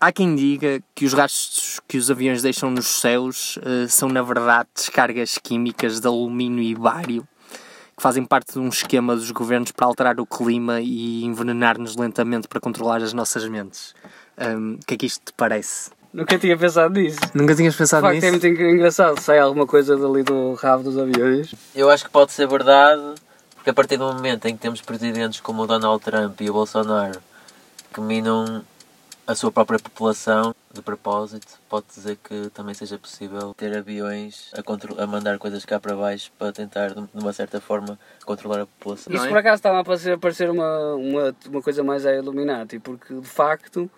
Há 0.00 0.12
quem 0.12 0.34
diga 0.34 0.80
que 0.94 1.04
os 1.06 1.12
rastros 1.12 1.80
que 1.88 1.96
os 1.96 2.10
aviões 2.10 2.42
deixam 2.42 2.70
nos 2.70 2.86
céus 2.86 3.58
eh, 3.62 3.86
são, 3.88 4.08
na 4.08 4.22
verdade, 4.22 4.68
descargas 4.74 5.38
químicas 5.42 6.00
de 6.00 6.06
alumínio 6.06 6.62
e 6.62 6.74
bário 6.74 7.26
que 7.96 8.02
fazem 8.02 8.24
parte 8.24 8.52
de 8.52 8.58
um 8.58 8.68
esquema 8.68 9.16
dos 9.16 9.30
governos 9.30 9.72
para 9.72 9.86
alterar 9.86 10.20
o 10.20 10.26
clima 10.26 10.80
e 10.82 11.24
envenenar-nos 11.24 11.96
lentamente 11.96 12.46
para 12.46 12.60
controlar 12.60 13.02
as 13.02 13.14
nossas 13.14 13.48
mentes. 13.48 13.94
O 14.36 14.84
que 14.86 14.94
é 14.94 14.96
que 14.98 15.06
isto 15.06 15.22
te 15.24 15.32
parece? 15.34 15.90
Nunca 16.12 16.38
tinha 16.38 16.56
pensado 16.58 16.92
nisso. 16.98 17.18
Nunca 17.34 17.54
tinhas 17.54 17.74
pensado 17.74 18.02
de 18.02 18.08
facto, 18.08 18.14
nisso? 18.16 18.26
é 18.26 18.30
muito 18.32 18.46
engra- 18.46 18.70
engraçado. 18.70 19.18
Sai 19.20 19.38
alguma 19.38 19.66
coisa 19.66 19.96
dali 19.96 20.22
do 20.22 20.52
rabo 20.54 20.82
dos 20.82 20.98
aviões. 20.98 21.54
Eu 21.74 21.88
acho 21.90 22.04
que 22.04 22.10
pode 22.10 22.32
ser 22.32 22.46
verdade, 22.46 23.02
porque 23.54 23.70
a 23.70 23.74
partir 23.74 23.96
do 23.96 24.04
momento 24.12 24.44
em 24.46 24.54
que 24.54 24.60
temos 24.60 24.82
presidentes 24.82 25.40
como 25.40 25.62
o 25.62 25.66
Donald 25.66 26.02
Trump 26.04 26.38
e 26.42 26.50
o 26.50 26.52
Bolsonaro 26.52 27.18
que 27.94 28.00
minam 28.02 28.62
a 29.26 29.34
sua 29.34 29.50
própria 29.50 29.78
população 29.78 30.54
de 30.72 30.80
propósito, 30.82 31.58
pode 31.68 31.86
dizer 31.88 32.16
que 32.22 32.48
também 32.50 32.74
seja 32.74 32.98
possível 32.98 33.52
ter 33.54 33.76
aviões 33.76 34.52
a, 34.54 35.02
a 35.02 35.06
mandar 35.06 35.38
coisas 35.38 35.64
cá 35.64 35.80
para 35.80 35.96
baixo 35.96 36.30
para 36.38 36.52
tentar, 36.52 36.90
de 36.94 37.08
uma 37.14 37.32
certa 37.32 37.60
forma, 37.60 37.98
controlar 38.24 38.60
a 38.62 38.66
população. 38.66 39.12
Isso 39.12 39.28
por 39.28 39.38
acaso 39.38 39.56
estava 39.56 39.80
a 39.80 39.84
parecer, 39.84 40.12
a 40.12 40.18
parecer 40.18 40.50
uma, 40.50 40.94
uma, 40.94 41.34
uma 41.48 41.62
coisa 41.62 41.82
mais 41.82 42.06
a 42.06 42.14
Illuminati, 42.14 42.78
porque 42.78 43.14
de 43.14 43.26
facto 43.28 43.90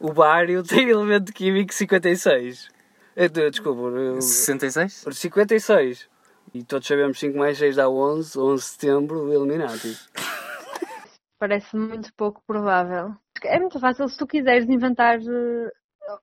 o 0.00 0.12
bário 0.12 0.62
tem 0.64 0.88
elemento 0.88 1.32
químico 1.32 1.72
56. 1.74 2.68
Eh, 3.16 3.28
de- 3.28 3.50
Desculpa, 3.50 3.80
eu- 3.98 4.20
66? 4.20 5.04
56. 5.10 6.06
E 6.54 6.62
todos 6.62 6.86
sabemos 6.86 7.18
5 7.18 7.36
mais 7.36 7.58
6 7.58 7.76
dá 7.76 7.88
11, 7.90 8.38
11 8.38 8.62
de 8.62 8.68
setembro, 8.70 9.24
o 9.24 9.32
Illuminati. 9.32 9.98
Parece 11.38 11.76
muito 11.76 12.12
pouco 12.14 12.40
provável. 12.46 13.14
É 13.44 13.58
muito 13.58 13.78
fácil, 13.78 14.08
se 14.08 14.18
tu 14.18 14.26
quiseres 14.26 14.68
inventar 14.68 15.18
eh, 15.18 15.70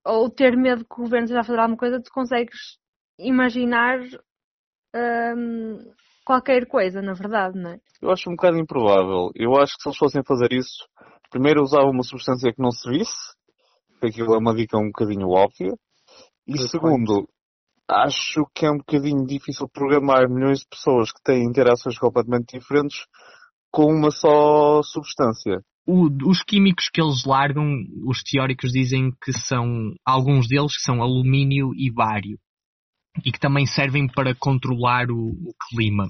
ou 0.06 0.30
ter 0.30 0.56
medo 0.58 0.86
que 0.86 1.00
o 1.00 1.04
governo 1.04 1.26
esteja 1.26 1.42
a 1.42 1.44
fazer 1.44 1.60
alguma 1.60 1.78
coisa, 1.78 2.02
tu 2.02 2.12
consegues 2.12 2.78
imaginar 3.20 4.00
hum, 4.96 5.78
qualquer 6.26 6.68
coisa, 6.68 7.02
na 7.02 7.14
verdade, 7.14 7.58
não 7.58 7.72
é? 7.72 7.80
Eu 8.02 8.12
acho 8.12 8.30
um 8.30 8.36
bocado 8.36 8.58
improvável. 8.58 9.32
Eu 9.36 9.56
acho 9.56 9.76
que 9.76 9.84
se 9.84 9.90
eles 9.90 9.98
fossem 9.98 10.24
fazer 10.24 10.52
isso, 10.52 10.88
primeiro 11.30 11.62
usavam 11.62 11.92
uma 11.92 12.04
substância 12.04 12.52
que 12.52 12.62
não 12.62 12.72
se 12.72 12.90
visse, 12.90 13.34
que 14.00 14.08
aquilo 14.08 14.34
é 14.34 14.38
uma 14.38 14.56
dica 14.56 14.78
um 14.78 14.88
bocadinho 14.88 15.30
óbvia. 15.30 15.74
E 16.48 16.58
segundo, 16.68 17.28
acho 17.88 18.46
que 18.54 18.66
é 18.66 18.72
um 18.72 18.78
bocadinho 18.78 19.26
difícil 19.26 19.68
programar 19.70 20.30
milhões 20.30 20.60
de 20.60 20.68
pessoas 20.68 21.12
que 21.12 21.22
têm 21.24 21.44
interações 21.44 21.98
completamente 21.98 22.58
diferentes 22.58 23.06
com 23.76 23.94
uma 23.94 24.10
só 24.10 24.82
substância. 24.84 25.60
O- 25.86 26.08
os 26.30 26.42
químicos 26.42 26.90
que 26.92 27.02
eles 27.02 27.26
largam, 27.26 27.68
os 28.08 28.24
teóricos 28.24 28.72
dizem 28.72 29.12
que 29.22 29.34
são, 29.34 29.94
alguns 30.06 30.48
deles 30.48 30.78
que 30.78 30.82
são 30.82 31.02
alumínio 31.02 31.72
e 31.76 31.92
bário. 31.92 32.40
E 33.26 33.32
que 33.34 33.40
também 33.40 33.66
servem 33.66 34.08
para 34.08 34.34
controlar 34.34 35.12
o, 35.12 35.30
o 35.30 35.54
clima. 35.70 36.08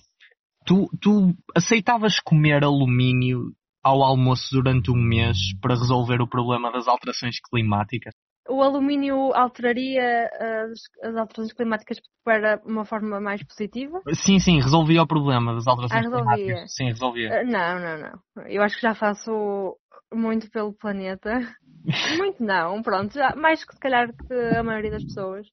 Tu, 0.65 0.87
tu 1.01 1.35
aceitavas 1.55 2.19
comer 2.19 2.63
alumínio 2.63 3.51
ao 3.83 4.03
almoço 4.03 4.47
durante 4.51 4.91
um 4.91 4.95
mês 4.95 5.37
para 5.59 5.75
resolver 5.75 6.21
o 6.21 6.29
problema 6.29 6.71
das 6.71 6.87
alterações 6.87 7.37
climáticas? 7.49 8.13
O 8.47 8.61
alumínio 8.61 9.33
alteraria 9.33 10.29
as, 10.29 10.79
as 11.09 11.15
alterações 11.15 11.53
climáticas 11.53 11.97
para 12.23 12.61
uma 12.65 12.85
forma 12.85 13.19
mais 13.19 13.43
positiva? 13.43 14.01
Sim, 14.13 14.39
sim, 14.39 14.59
resolvia 14.61 15.01
o 15.01 15.07
problema 15.07 15.53
das 15.55 15.67
Ah, 15.67 15.71
alterações 15.71 16.03
resolvia. 16.05 16.35
climáticas. 16.35 16.75
Sim, 16.75 16.85
resolvia. 16.89 17.39
Ah, 17.39 17.43
Não, 17.43 17.79
não, 17.79 17.97
não. 17.97 18.47
Eu 18.47 18.61
acho 18.61 18.75
que 18.75 18.81
já 18.83 18.93
faço 18.93 19.75
muito 20.13 20.49
pelo 20.51 20.73
planeta. 20.73 21.39
muito 22.23 22.43
não, 22.43 22.81
pronto. 22.83 23.13
Já, 23.13 23.35
mais 23.35 23.63
que 23.65 23.73
se 23.73 23.79
calhar 23.79 24.07
que 24.27 24.33
a 24.33 24.63
maioria 24.63 24.91
das 24.91 25.03
pessoas. 25.03 25.47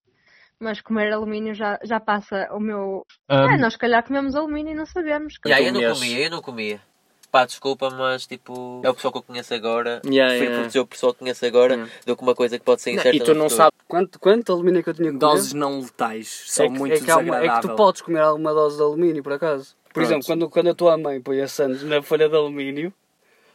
Mas 0.60 0.80
comer 0.80 1.12
alumínio 1.12 1.54
já, 1.54 1.78
já 1.82 1.98
passa 1.98 2.48
o 2.52 2.60
meu. 2.60 3.04
Ah. 3.28 3.54
É, 3.54 3.58
nós 3.58 3.72
se 3.72 3.78
calhar 3.78 4.04
comemos 4.06 4.34
alumínio 4.36 4.72
e 4.72 4.76
não 4.76 4.86
sabemos. 4.86 5.34
Já, 5.46 5.60
eu 5.60 5.72
não 5.72 5.94
comia, 5.94 6.18
eu 6.26 6.30
não 6.30 6.42
comia. 6.42 6.80
Pá, 7.32 7.46
desculpa, 7.46 7.88
mas 7.88 8.26
tipo, 8.26 8.82
é 8.84 8.90
o 8.90 8.94
pessoal 8.94 9.10
que 9.10 9.18
eu 9.18 9.22
conheço 9.22 9.54
agora. 9.54 10.02
Yeah, 10.04 10.28
Prefiro 10.32 10.50
yeah. 10.50 10.56
proteger 10.58 10.82
o 10.82 10.86
pessoal 10.86 11.12
que 11.14 11.20
conheço 11.20 11.46
agora 11.46 11.88
do 12.04 12.14
que 12.14 12.22
uma 12.22 12.34
coisa 12.34 12.58
que 12.58 12.64
pode 12.64 12.82
ser 12.82 12.90
incerta 12.90 13.16
e 13.16 13.20
tu 13.20 13.28
no 13.32 13.40
não 13.40 13.48
futuro. 13.48 13.56
sabes 13.56 13.78
quanto, 13.88 14.20
quanto 14.20 14.52
alumínio 14.52 14.80
é 14.80 14.82
que 14.82 14.90
eu 14.90 14.94
tinha 14.94 15.10
que 15.10 15.18
comer? 15.18 15.32
Doses 15.32 15.54
não 15.54 15.80
letais, 15.80 16.44
são 16.46 16.66
é 16.66 16.68
que, 16.68 16.78
muito 16.78 16.92
é 16.94 17.00
que, 17.00 17.10
uma- 17.10 17.38
é 17.42 17.48
que 17.48 17.60
tu 17.62 17.74
podes 17.74 18.02
comer 18.02 18.20
alguma 18.20 18.52
dose 18.52 18.76
de 18.76 18.82
alumínio, 18.82 19.22
por 19.22 19.32
acaso. 19.32 19.74
Por 19.84 19.94
Pronto. 19.94 20.06
exemplo, 20.06 20.26
quando, 20.26 20.50
quando 20.50 20.68
a 20.68 20.74
tua 20.74 20.98
mãe 20.98 21.22
põe 21.22 21.40
a 21.40 21.48
sandes 21.48 21.82
na 21.84 22.02
folha 22.02 22.28
de 22.28 22.36
alumínio, 22.36 22.92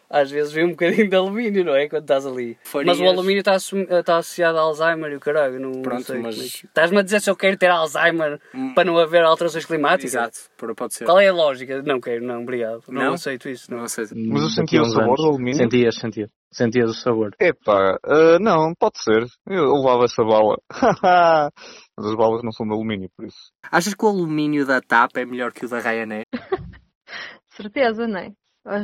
às 0.09 0.31
vezes 0.31 0.53
vem 0.53 0.65
um 0.65 0.69
bocadinho 0.71 1.09
de 1.09 1.15
alumínio, 1.15 1.65
não 1.65 1.75
é? 1.75 1.87
Quando 1.89 2.03
estás 2.03 2.25
ali. 2.25 2.57
Farias- 2.63 2.97
Mas 2.97 3.05
o 3.05 3.09
alumínio 3.11 3.39
está 3.39 3.53
assu- 3.55 3.77
está 3.77 4.17
associado 4.17 4.57
a 4.57 4.61
Alzheimer 4.61 5.11
e 5.11 5.15
o 5.15 5.19
caralho. 5.19 5.59
Não, 5.59 5.71
não 5.71 5.81
Pronto, 5.81 6.03
sei 6.03 6.19
mas- 6.19 6.37
é 6.39 6.45
Estás-me 6.67 6.97
a 6.99 7.01
dizer 7.01 7.19
se 7.21 7.29
eu 7.29 7.35
quero 7.35 7.57
ter 7.57 7.69
Alzheimer 7.69 8.39
para 8.73 8.85
não 8.85 8.97
haver 8.97 9.23
alterações 9.23 9.65
climáticas? 9.65 10.13
Exato, 10.13 10.37
pode 10.75 10.93
ser. 10.93 11.05
Qual 11.05 11.19
é 11.19 11.27
a 11.27 11.33
lógica? 11.33 11.81
Não 11.83 11.99
quero, 11.99 12.23
não, 12.25 12.41
obrigado. 12.41 12.83
Não, 12.87 13.01
Não? 13.03 13.13
aceito 13.13 13.49
isso. 13.49 13.69
Não, 13.73 13.83
aceito. 13.83 14.13
Mas 14.15 14.43
eu 14.43 14.49
sentia 14.49 14.81
o 14.81 14.85
sabor 14.85 15.17
do 15.17 15.25
alumínio? 15.25 15.55
Sentias, 15.57 15.95
sentias. 15.95 16.29
Sentias 16.49 16.89
o 16.89 16.93
sabor. 16.93 17.31
Epá, 17.39 17.97
ah, 18.05 18.39
não, 18.39 18.73
pode 18.79 18.99
ser. 19.03 19.25
Eu 19.45 19.73
levava 19.75 20.05
essa 20.05 20.23
bala. 20.23 20.57
Mas 21.97 22.05
as 22.07 22.15
balas 22.15 22.41
não 22.43 22.51
são 22.53 22.65
de 22.65 22.73
alumínio, 22.73 23.09
por 23.17 23.25
isso. 23.25 23.51
Achas 23.69 23.93
que 23.93 24.05
o 24.05 24.07
alumínio 24.07 24.65
da 24.65 24.79
TAP 24.79 25.17
é 25.17 25.25
melhor 25.25 25.51
que 25.51 25.65
o 25.65 25.69
da 25.69 25.79
Ryanair? 25.79 26.23
Certeza, 27.49 28.07
não 28.07 28.19
é? 28.19 28.31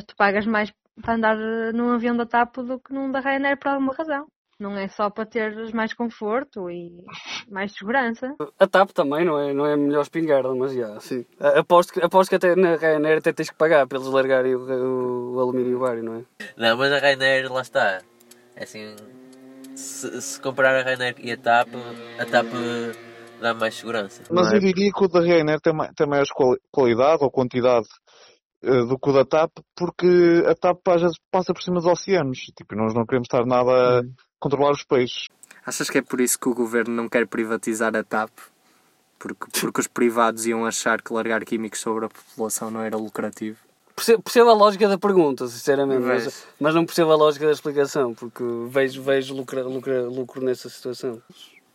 Tu 0.08 0.16
pagas 0.18 0.46
mais 0.46 0.72
para 1.02 1.16
andar 1.16 1.38
num 1.74 1.92
avião 1.94 2.16
da 2.16 2.26
TAP 2.26 2.58
do 2.58 2.80
que 2.80 2.94
num 2.94 3.12
da 3.12 3.20
Ryanair 3.20 3.58
por 3.58 3.70
alguma 3.70 3.94
razão. 3.94 4.28
Não 4.60 4.78
é 4.78 4.88
só 4.88 5.10
para 5.10 5.26
teres 5.26 5.72
mais 5.74 5.94
conforto 5.94 6.70
e 6.70 7.04
mais 7.50 7.74
segurança. 7.74 8.36
A 8.60 8.68
TAP 8.68 8.92
também 8.92 9.26
não 9.26 9.38
é, 9.38 9.52
não 9.54 9.66
é 9.66 9.74
a 9.74 9.78
melhor 9.78 10.02
espingarda, 10.02 10.54
mas 10.54 10.74
já, 10.74 11.00
sim. 11.00 11.26
Aposto 11.40 11.92
que, 11.94 12.00
aposto 12.02 12.30
que 12.30 12.36
até 12.36 12.56
na 12.56 12.76
Ryanair 12.76 13.18
até 13.18 13.34
tens 13.34 13.50
que 13.50 13.56
pagar 13.58 13.88
para 13.88 13.98
eles 13.98 14.08
largarem 14.10 14.56
o, 14.56 15.34
o 15.36 15.40
alumínio 15.40 15.80
bário, 15.80 16.04
não 16.04 16.16
é? 16.18 16.22
Não, 16.56 16.78
mas 16.78 16.92
a 16.94 17.00
Rainer, 17.00 17.52
lá 17.52 17.62
está. 17.62 18.02
É 18.56 18.64
assim, 18.64 18.96
se, 19.76 20.22
se 20.22 20.40
comparar 20.40 20.76
a 20.80 20.84
Rainer 20.84 21.16
e 21.18 21.32
a 21.32 21.38
TAP, 21.38 21.70
a 22.20 22.26
TAP 22.26 22.48
dá 23.42 23.54
mais 23.56 23.74
segurança. 23.76 24.22
Mas 24.30 24.54
eu 24.54 24.60
diria 24.60 24.92
que 24.94 25.04
o 25.04 25.08
da 25.08 25.20
Ryanair 25.20 25.60
tem, 25.60 25.74
tem 25.96 26.08
maior 26.08 26.28
quali- 26.34 26.62
qualidade 26.72 27.24
ou 27.24 27.32
quantidade 27.32 27.88
do 28.64 28.98
que 28.98 29.10
o 29.10 29.14
da 29.14 29.26
TAP, 29.26 29.52
porque 29.76 30.44
a 30.48 30.56
TAP 30.56 30.88
às 30.88 31.02
vezes 31.02 31.18
passa 31.30 31.54
por 31.54 31.62
cima 31.62 31.76
dos 31.76 31.86
oceanos. 31.86 32.40
Tipo, 32.56 32.76
nós 32.76 32.94
não 32.94 33.06
queremos 33.06 33.26
estar 33.26 33.46
nada 33.46 34.00
a 34.00 34.04
controlar 34.40 34.72
os 34.72 34.84
peixes. 34.84 35.28
Achas 35.66 35.90
que 35.90 35.98
é 35.98 36.02
por 36.02 36.22
isso 36.22 36.40
que 36.40 36.50
o 36.50 36.54
governo 36.54 36.94
não 36.94 37.10
quer 37.10 37.28
privatizar 37.28 37.96
a 37.96 38.04
TAP? 38.04 38.32
Porque, 39.20 39.46
porque 39.62 39.82
os 39.82 39.88
privados 39.88 40.46
iam 40.46 40.66
achar 40.66 41.02
que 41.02 41.14
largar 41.14 41.46
químicos 41.46 41.80
sobre 41.80 42.06
a 42.06 42.10
população 42.10 42.70
não 42.70 42.82
era 42.82 42.98
lucrativo? 42.98 43.58
Percebo, 43.96 44.24
percebo 44.24 44.50
a 44.50 44.54
lógica 44.54 44.90
da 44.90 44.98
pergunta, 44.98 45.48
sinceramente, 45.48 46.02
mas, 46.02 46.48
mas 46.60 46.74
não 46.74 46.84
percebo 46.84 47.12
a 47.12 47.16
lógica 47.16 47.46
da 47.46 47.52
explicação, 47.52 48.14
porque 48.14 48.44
vejo, 48.68 49.04
vejo 49.04 49.36
lucro, 49.36 49.70
lucro, 49.70 50.10
lucro 50.10 50.44
nessa 50.44 50.68
situação. 50.68 51.22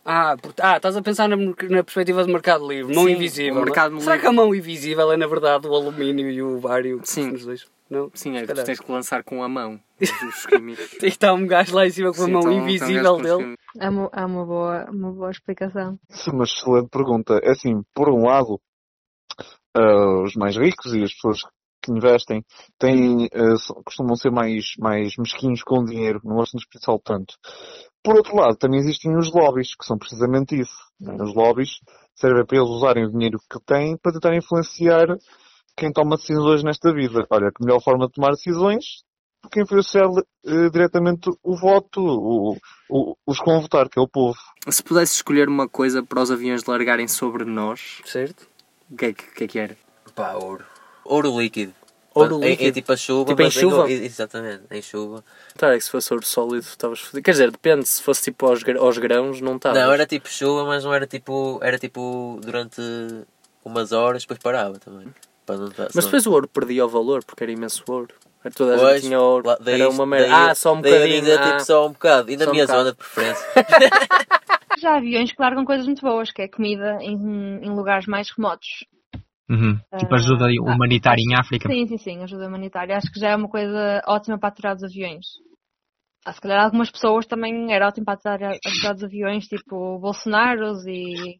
Ah, 0.05 0.35
por- 0.41 0.53
ah, 0.61 0.77
estás 0.77 0.95
a 0.95 1.01
pensar 1.01 1.27
na, 1.27 1.35
na 1.35 1.83
perspectiva 1.83 2.23
de 2.23 2.31
mercado 2.31 2.67
livre, 2.67 2.95
mão 2.95 3.05
Sim, 3.05 3.11
invisível. 3.13 3.55
não 3.55 3.61
é? 3.61 3.65
mercado 3.65 3.99
Será 3.99 4.15
livre- 4.15 4.21
que 4.21 4.27
a 4.27 4.33
mão 4.33 4.55
invisível 4.55 5.11
é 5.11 5.17
na 5.17 5.27
verdade 5.27 5.67
o 5.67 5.75
alumínio 5.75 6.29
e 6.31 6.41
o 6.41 6.59
bário? 6.59 7.01
Sim. 7.03 7.31
Os 7.33 7.45
dois? 7.45 7.67
Não? 7.89 8.09
Sim, 8.13 8.37
é 8.37 8.45
que 8.45 8.53
tu 8.53 8.63
tens 8.63 8.79
que 8.79 8.91
lançar 8.91 9.23
com 9.23 9.43
a 9.43 9.49
mão 9.49 9.79
os 9.99 10.45
químicos. 10.45 10.89
Tem 10.91 10.99
que 10.99 11.07
estar 11.07 11.33
um 11.33 11.45
gajo 11.45 11.75
lá 11.75 11.85
em 11.85 11.89
cima 11.91 12.11
com 12.13 12.21
a 12.21 12.25
Sim, 12.25 12.31
mão 12.31 12.41
então- 12.41 12.51
então 12.53 12.63
invisível 12.65 13.17
dele. 13.17 13.55
É 13.79 13.89
uma, 13.89 14.09
é 14.13 14.25
uma, 14.25 14.45
boa, 14.45 14.89
uma 14.89 15.11
boa 15.11 15.31
explicação. 15.31 15.99
Sim, 16.09 16.31
mas 16.33 16.49
excelente 16.49 16.89
pergunta. 16.89 17.39
É 17.43 17.51
assim, 17.51 17.81
por 17.93 18.09
um 18.09 18.25
lado, 18.25 18.59
ah, 19.75 20.23
os 20.23 20.33
mais 20.35 20.55
ricos 20.57 20.93
e 20.93 21.03
as 21.03 21.13
pessoas 21.13 21.39
que 21.81 21.91
investem 21.91 22.43
têm, 22.77 23.29
so- 23.57 23.81
costumam 23.85 24.15
ser 24.15 24.31
mais, 24.31 24.73
mais 24.79 25.13
mesquinhos 25.17 25.63
com 25.63 25.79
o 25.79 25.85
dinheiro, 25.85 26.19
não 26.23 26.35
gostam 26.35 26.57
de 26.57 26.63
desperdiçá-lo 26.65 27.01
tanto. 27.03 27.35
Por 28.03 28.15
outro 28.15 28.35
lado, 28.35 28.55
também 28.55 28.79
existem 28.79 29.15
os 29.17 29.31
lobbies, 29.33 29.75
que 29.75 29.85
são 29.85 29.97
precisamente 29.97 30.59
isso. 30.59 30.77
né? 30.99 31.15
Os 31.21 31.33
lobbies 31.35 31.79
servem 32.15 32.45
para 32.45 32.57
eles 32.57 32.69
usarem 32.69 33.05
o 33.05 33.11
dinheiro 33.11 33.39
que 33.49 33.59
têm 33.65 33.97
para 33.97 34.13
tentar 34.13 34.35
influenciar 34.35 35.07
quem 35.75 35.91
toma 35.91 36.15
decisões 36.17 36.63
nesta 36.63 36.93
vida. 36.93 37.25
Olha, 37.29 37.51
que 37.51 37.63
melhor 37.63 37.81
forma 37.81 38.07
de 38.07 38.13
tomar 38.13 38.31
decisões 38.31 39.03
do 39.43 39.49
que 39.49 39.61
influenciar 39.61 40.07
eh, 40.45 40.69
diretamente 40.69 41.29
o 41.43 41.55
voto, 41.57 42.01
o- 42.01 42.57
o- 42.89 43.15
os 43.27 43.39
que 43.39 43.45
vão 43.45 43.61
votar, 43.61 43.87
que 43.89 43.97
é 43.99 44.01
o 44.01 44.07
povo. 44.07 44.37
Se 44.69 44.83
pudesse 44.83 45.13
escolher 45.15 45.47
uma 45.47 45.67
coisa 45.67 46.03
para 46.03 46.21
os 46.21 46.31
aviões 46.31 46.63
largarem 46.65 47.07
sobre 47.07 47.45
nós, 47.45 48.01
certo? 48.05 48.47
o 48.89 48.95
que 48.97 49.05
é 49.05 49.13
que, 49.13 49.23
o 49.23 49.33
que, 49.33 49.43
é 49.43 49.47
que 49.47 49.59
era? 49.59 49.77
Pá, 50.15 50.33
ouro. 50.33 50.65
Ouro 51.05 51.39
líquido. 51.39 51.73
Ouro 52.13 52.41
É- 52.43 52.47
É, 52.47 52.49
líquido? 52.49 52.71
tipo 52.73 52.91
a 52.91 52.97
chuva, 52.97 53.25
Tipo 53.29 53.41
em 53.41 53.45
em- 53.47 53.51
chuva? 53.51 53.91
exatamente, 53.91 54.63
em 54.71 54.81
chuva. 54.81 55.23
Tá, 55.55 55.73
é 55.73 55.77
que 55.77 55.83
se 55.83 55.91
fosse 55.91 56.11
ouro 56.13 56.25
sólido 56.25 56.59
estavas 56.59 56.99
fodido. 56.99 57.21
Quer 57.23 57.31
dizer, 57.31 57.51
depende, 57.51 57.87
se 57.87 58.01
fosse 58.01 58.23
tipo 58.23 58.47
aos, 58.47 58.61
aos 58.79 58.97
grãos, 58.97 59.39
não 59.41 59.55
estava. 59.57 59.77
Não, 59.79 59.91
era 59.93 60.05
tipo 60.05 60.27
chuva, 60.27 60.65
mas 60.65 60.83
não 60.83 60.93
era 60.93 61.05
tipo. 61.05 61.59
Era 61.61 61.77
tipo 61.77 62.39
durante 62.43 62.81
umas 63.63 63.91
horas, 63.91 64.23
depois 64.23 64.39
parava 64.39 64.79
também. 64.79 65.07
Para 65.45 65.57
não 65.57 65.67
estar- 65.67 65.89
Mas 65.93 66.05
depois 66.05 66.25
o 66.25 66.31
ouro 66.31 66.47
perdia 66.47 66.85
o 66.85 66.89
valor, 66.89 67.23
porque 67.23 67.43
era 67.43 67.51
imenso 67.51 67.83
ouro. 67.87 68.13
Era 68.43 68.53
Toda 68.53 68.73
a 68.75 68.93
gente 68.93 69.07
tinha 69.07 69.19
ouro. 69.19 69.47
lá- 69.47 69.57
daí- 69.59 69.81
era 69.81 69.89
uma 69.89 70.05
merda. 70.05 70.27
daí- 70.29 70.49
ah, 70.49 70.55
só 70.55 70.73
um 70.73 70.81
daí 70.81 70.93
bocadinho. 70.93 71.19
dizer, 71.21 71.39
ah. 71.39 71.51
tipo, 71.51 71.59
só 71.65 71.87
um 71.87 71.91
bocado. 71.91 72.31
E 72.31 72.37
na 72.37 72.45
um 72.47 72.51
minha 72.51 72.63
bocado. 72.65 72.79
zona 72.79 72.91
de 72.91 72.97
preferência. 72.97 73.45
Já 74.79 74.91
há 74.93 74.97
aviões 74.97 75.31
que 75.31 75.41
largam 75.41 75.65
coisas 75.65 75.85
muito 75.85 76.01
boas, 76.01 76.31
que 76.31 76.41
é 76.43 76.47
comida 76.47 76.97
em, 77.01 77.13
em 77.61 77.69
lugares 77.75 78.05
mais 78.05 78.29
remotos. 78.31 78.85
Uhum. 79.49 79.79
Tipo 79.97 80.15
ajuda 80.15 80.45
Ah, 80.45 80.73
humanitária 80.75 81.21
em 81.21 81.33
acho- 81.33 81.41
África. 81.41 81.69
Sim, 81.69 81.87
sim, 81.87 81.97
sim, 81.97 82.23
ajuda 82.23 82.47
humanitária. 82.47 82.95
Acho 82.95 83.11
que 83.11 83.19
já 83.19 83.29
é 83.29 83.35
uma 83.35 83.49
coisa 83.49 84.01
ótima 84.07 84.37
para 84.39 84.49
atirar 84.49 84.75
dos 84.75 84.83
aviões. 84.83 85.25
Ah, 86.25 86.33
se 86.33 86.41
calhar 86.41 86.63
algumas 86.63 86.91
pessoas 86.91 87.25
também 87.25 87.73
era 87.73 87.87
ótimo 87.87 88.05
para 88.05 88.13
atirar, 88.15 88.53
atirar 88.65 88.93
dos 88.93 89.03
aviões, 89.03 89.45
tipo 89.47 89.97
Bolsonaros 89.99 90.85
e. 90.85 91.35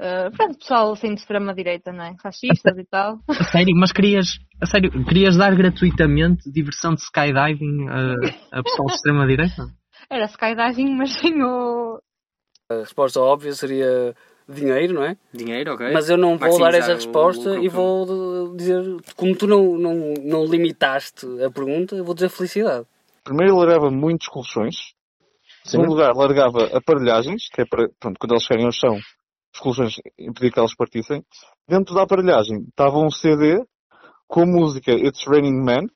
ah, 0.00 0.30
pronto, 0.34 0.58
pessoal 0.58 0.92
assim 0.92 1.08
de 1.14 1.20
extrema-direita, 1.20 1.92
não 1.92 2.04
é? 2.04 2.14
Fascistas 2.22 2.78
e 2.78 2.84
tal. 2.84 3.18
A 3.28 3.44
sério, 3.44 3.74
mas 3.76 3.92
querias, 3.92 4.38
a 4.62 4.66
sério, 4.66 4.90
querias 5.04 5.36
dar 5.36 5.54
gratuitamente 5.54 6.50
diversão 6.50 6.94
de 6.94 7.02
skydiving 7.02 7.88
a, 7.88 8.58
a 8.58 8.62
pessoal 8.62 8.86
de 8.86 8.94
extrema-direita? 8.94 9.66
Era 10.08 10.24
skydiving, 10.26 10.96
mas 10.96 11.12
sem 11.20 11.42
o. 11.42 12.00
A 12.70 12.76
resposta 12.76 13.20
óbvia 13.20 13.52
seria 13.52 14.14
dinheiro, 14.48 14.94
não 14.94 15.04
é? 15.04 15.16
Dinheiro, 15.32 15.72
ok. 15.74 15.92
Mas 15.92 16.08
eu 16.08 16.16
não 16.16 16.36
vou 16.36 16.58
dar 16.58 16.74
essa 16.74 16.92
o 16.92 16.94
resposta 16.94 17.58
e 17.58 17.68
vou 17.68 18.54
dizer, 18.56 18.82
como 19.16 19.34
tu 19.36 19.46
não, 19.46 19.76
não, 19.78 20.14
não 20.22 20.44
limitaste 20.44 21.26
a 21.44 21.50
pergunta, 21.50 21.94
eu 21.96 22.04
vou 22.04 22.14
dizer 22.14 22.28
felicidade. 22.28 22.86
Primeiro 23.22 23.56
largava 23.56 23.90
muitos 23.90 24.28
colchões. 24.28 24.76
Em 25.66 25.70
segundo 25.70 25.88
lugar, 25.88 26.12
largava 26.14 26.64
aparelhagens, 26.76 27.48
que 27.50 27.62
é 27.62 27.64
para, 27.64 27.88
pronto, 27.98 28.18
quando 28.18 28.32
eles 28.32 28.42
chegarem 28.44 28.66
ao 28.66 28.72
chão, 28.72 28.98
os 29.54 29.60
colchões 29.60 29.94
impedir 30.18 30.52
que 30.52 30.58
elas 30.58 30.74
partissem. 30.74 31.24
Dentro 31.66 31.94
da 31.94 32.02
aparelhagem 32.02 32.64
estava 32.68 32.98
um 32.98 33.10
CD 33.10 33.62
com 34.28 34.44
música 34.44 34.92
It's 34.92 35.24
Raining 35.26 35.64
Men, 35.64 35.86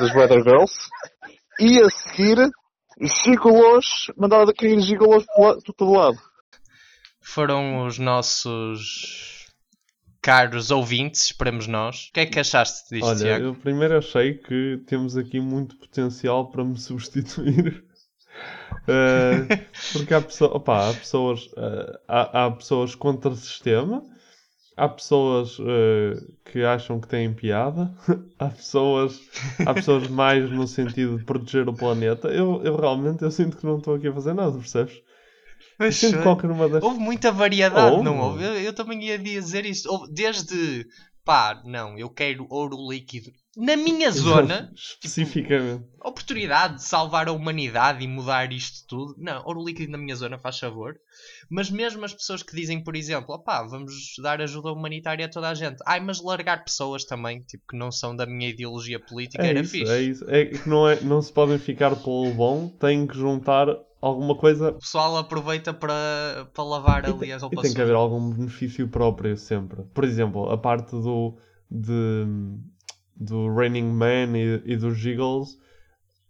das 0.00 0.14
Weather 0.14 0.42
Girls. 0.42 0.74
E 1.58 1.80
a 1.80 1.88
seguir, 1.88 2.36
gigolós, 3.24 4.10
mandava 4.16 4.52
cair 4.52 4.76
la- 5.38 5.54
por 5.64 5.74
todo 5.74 5.92
lado. 5.92 6.16
Foram 7.26 7.84
os 7.84 7.98
nossos 7.98 9.46
caros 10.22 10.70
ouvintes, 10.70 11.24
esperemos 11.24 11.66
nós. 11.66 12.06
O 12.08 12.12
que 12.12 12.20
é 12.20 12.26
que 12.26 12.38
achaste 12.38 12.88
disto, 12.88 13.04
Olha, 13.04 13.18
Tiago? 13.18 13.44
eu 13.46 13.54
primeiro 13.54 13.98
achei 13.98 14.34
que 14.34 14.80
temos 14.86 15.16
aqui 15.16 15.40
muito 15.40 15.76
potencial 15.76 16.50
para 16.50 16.64
me 16.64 16.78
substituir. 16.80 17.84
Eh, 18.86 19.66
porque 19.92 20.14
há, 20.14 20.22
pessoa, 20.22 20.56
opá, 20.56 20.88
há 20.88 20.94
pessoas 20.94 21.50
eh, 21.56 22.00
há, 22.06 22.46
há 22.46 22.50
pessoas 22.52 22.94
contra 22.94 23.30
o 23.30 23.36
sistema, 23.36 24.04
há 24.76 24.88
pessoas 24.88 25.58
eh, 25.60 26.22
que 26.44 26.62
acham 26.62 27.00
que 27.00 27.08
têm 27.08 27.34
piada, 27.34 27.92
há 28.38 28.48
pessoas, 28.48 29.20
há 29.66 29.74
pessoas 29.74 30.08
mais 30.08 30.48
no 30.50 30.66
sentido 30.66 31.18
de 31.18 31.24
proteger 31.24 31.68
o 31.68 31.74
planeta. 31.74 32.28
Eu, 32.28 32.62
eu 32.62 32.76
realmente 32.76 33.22
eu 33.22 33.30
sinto 33.30 33.56
que 33.56 33.66
não 33.66 33.78
estou 33.78 33.96
aqui 33.96 34.06
a 34.08 34.12
fazer 34.12 34.32
nada, 34.32 34.56
percebes? 34.56 35.02
Mas, 35.78 36.00
qualquer 36.22 36.50
uma 36.50 36.68
das... 36.68 36.82
Houve 36.82 36.98
muita 36.98 37.30
variedade, 37.32 37.92
Houve. 37.92 38.04
não 38.04 38.18
houve? 38.18 38.44
Eu, 38.44 38.54
eu 38.54 38.72
também 38.72 39.02
ia 39.04 39.18
dizer 39.18 39.64
isto. 39.66 39.90
Houve 39.92 40.12
desde, 40.12 40.86
pá, 41.24 41.62
não, 41.64 41.98
eu 41.98 42.08
quero 42.08 42.46
ouro 42.48 42.76
líquido. 42.90 43.30
Na 43.58 43.74
minha 43.74 44.10
zona, 44.10 44.70
Especificamente. 44.76 45.82
oportunidade 46.04 46.74
de 46.76 46.82
salvar 46.82 47.26
a 47.26 47.32
humanidade 47.32 48.04
e 48.04 48.06
mudar 48.06 48.52
isto 48.52 48.86
tudo. 48.86 49.14
Não, 49.16 49.42
ouro 49.46 49.64
líquido 49.64 49.90
na 49.92 49.96
minha 49.98 50.14
zona, 50.14 50.38
faz 50.38 50.58
favor. 50.58 50.94
Mas 51.50 51.70
mesmo 51.70 52.04
as 52.04 52.12
pessoas 52.12 52.42
que 52.42 52.54
dizem, 52.54 52.84
por 52.84 52.94
exemplo, 52.94 53.34
opá, 53.34 53.62
vamos 53.62 53.92
dar 54.22 54.42
ajuda 54.42 54.70
humanitária 54.72 55.24
a 55.24 55.28
toda 55.30 55.48
a 55.48 55.54
gente. 55.54 55.78
Ai, 55.86 56.00
mas 56.00 56.22
largar 56.22 56.64
pessoas 56.64 57.04
também, 57.04 57.40
tipo, 57.40 57.64
que 57.70 57.78
não 57.78 57.90
são 57.90 58.14
da 58.14 58.26
minha 58.26 58.50
ideologia 58.50 59.00
política, 59.00 59.42
É 59.42 59.48
era 59.50 59.60
isso, 59.60 59.70
fixe. 59.70 59.90
é 59.92 60.00
isso. 60.02 60.24
É 60.30 60.44
que 60.44 60.68
não, 60.68 60.86
é, 60.86 61.00
não 61.00 61.22
se 61.22 61.32
podem 61.32 61.58
ficar 61.58 61.96
pelo 61.96 62.30
bom, 62.34 62.68
têm 62.68 63.06
que 63.06 63.16
juntar 63.16 63.68
alguma 64.06 64.36
coisa 64.36 64.70
O 64.70 64.78
pessoal 64.78 65.16
aproveita 65.16 65.74
para, 65.74 66.48
para 66.54 66.64
lavar 66.64 67.04
ali 67.04 67.32
a 67.32 67.36
e 67.36 67.40
roupa 67.40 67.62
tem 67.62 67.74
que 67.74 67.80
haver 67.80 67.94
algum 67.94 68.30
benefício 68.30 68.88
próprio 68.88 69.36
sempre. 69.36 69.82
Por 69.94 70.04
exemplo, 70.04 70.50
a 70.50 70.56
parte 70.56 70.92
do, 70.92 71.36
de, 71.70 72.26
do 73.16 73.52
Raining 73.54 73.90
Man 73.90 74.38
e, 74.38 74.62
e 74.64 74.76
dos 74.76 74.96
Giggles, 74.96 75.58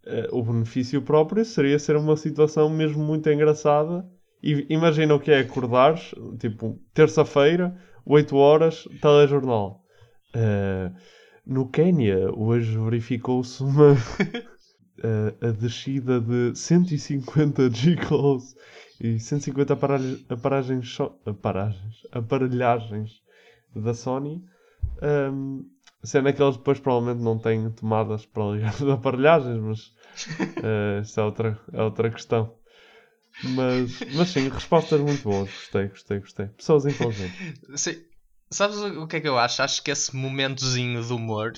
eh, 0.06 0.28
o 0.32 0.42
benefício 0.42 1.02
próprio 1.02 1.44
seria 1.44 1.78
ser 1.78 1.96
uma 1.96 2.16
situação 2.16 2.68
mesmo 2.70 3.04
muito 3.04 3.28
engraçada. 3.30 4.06
E 4.42 4.66
imagina 4.68 5.14
o 5.14 5.20
que 5.20 5.30
é 5.30 5.40
acordares, 5.40 6.14
tipo, 6.38 6.78
terça-feira, 6.94 7.76
8 8.04 8.36
horas, 8.36 8.84
telejornal. 9.00 9.82
Eh, 10.34 10.90
no 11.46 11.68
Quénia, 11.68 12.30
hoje 12.34 12.76
verificou-se 12.76 13.62
uma 13.62 13.94
a, 15.02 15.48
a 15.48 15.50
descida 15.52 16.20
de 16.20 16.54
150 16.54 17.70
giggles 17.70 18.56
e 19.00 19.18
150 19.18 19.72
aparelhos, 19.74 20.24
aparagens, 20.28 20.98
aparagens, 21.24 22.02
aparelhagens 22.12 23.22
da 23.74 23.94
Sony. 23.94 24.44
Um, 25.02 25.68
sendo 26.02 26.32
que 26.32 26.42
eles 26.42 26.56
depois 26.56 26.78
provavelmente 26.78 27.22
não 27.22 27.38
têm 27.38 27.70
tomadas 27.70 28.24
para 28.24 28.44
ligar 28.52 28.70
as 28.70 28.82
aparelhagens, 28.82 29.60
mas 29.60 29.92
eh, 30.62 31.00
isso 31.02 31.18
é 31.18 31.24
outra, 31.24 31.60
é 31.72 31.82
outra 31.82 32.10
questão. 32.10 32.54
Mas, 33.42 34.00
mas 34.14 34.28
sim, 34.28 34.48
respostas 34.48 35.00
muito 35.00 35.22
boas. 35.22 35.50
Gostei, 35.50 35.88
gostei, 35.88 36.20
gostei. 36.20 36.46
Pessoas 36.46 36.86
inteligentes. 36.86 37.36
Sim. 37.74 38.02
Sabes 38.50 38.76
o 38.76 39.02
o 39.02 39.06
que 39.06 39.16
é 39.16 39.20
que 39.20 39.28
eu 39.28 39.38
acho? 39.38 39.62
Acho 39.62 39.82
que 39.82 39.90
esse 39.90 40.14
momentozinho 40.14 41.02
de 41.02 41.12
humor, 41.12 41.52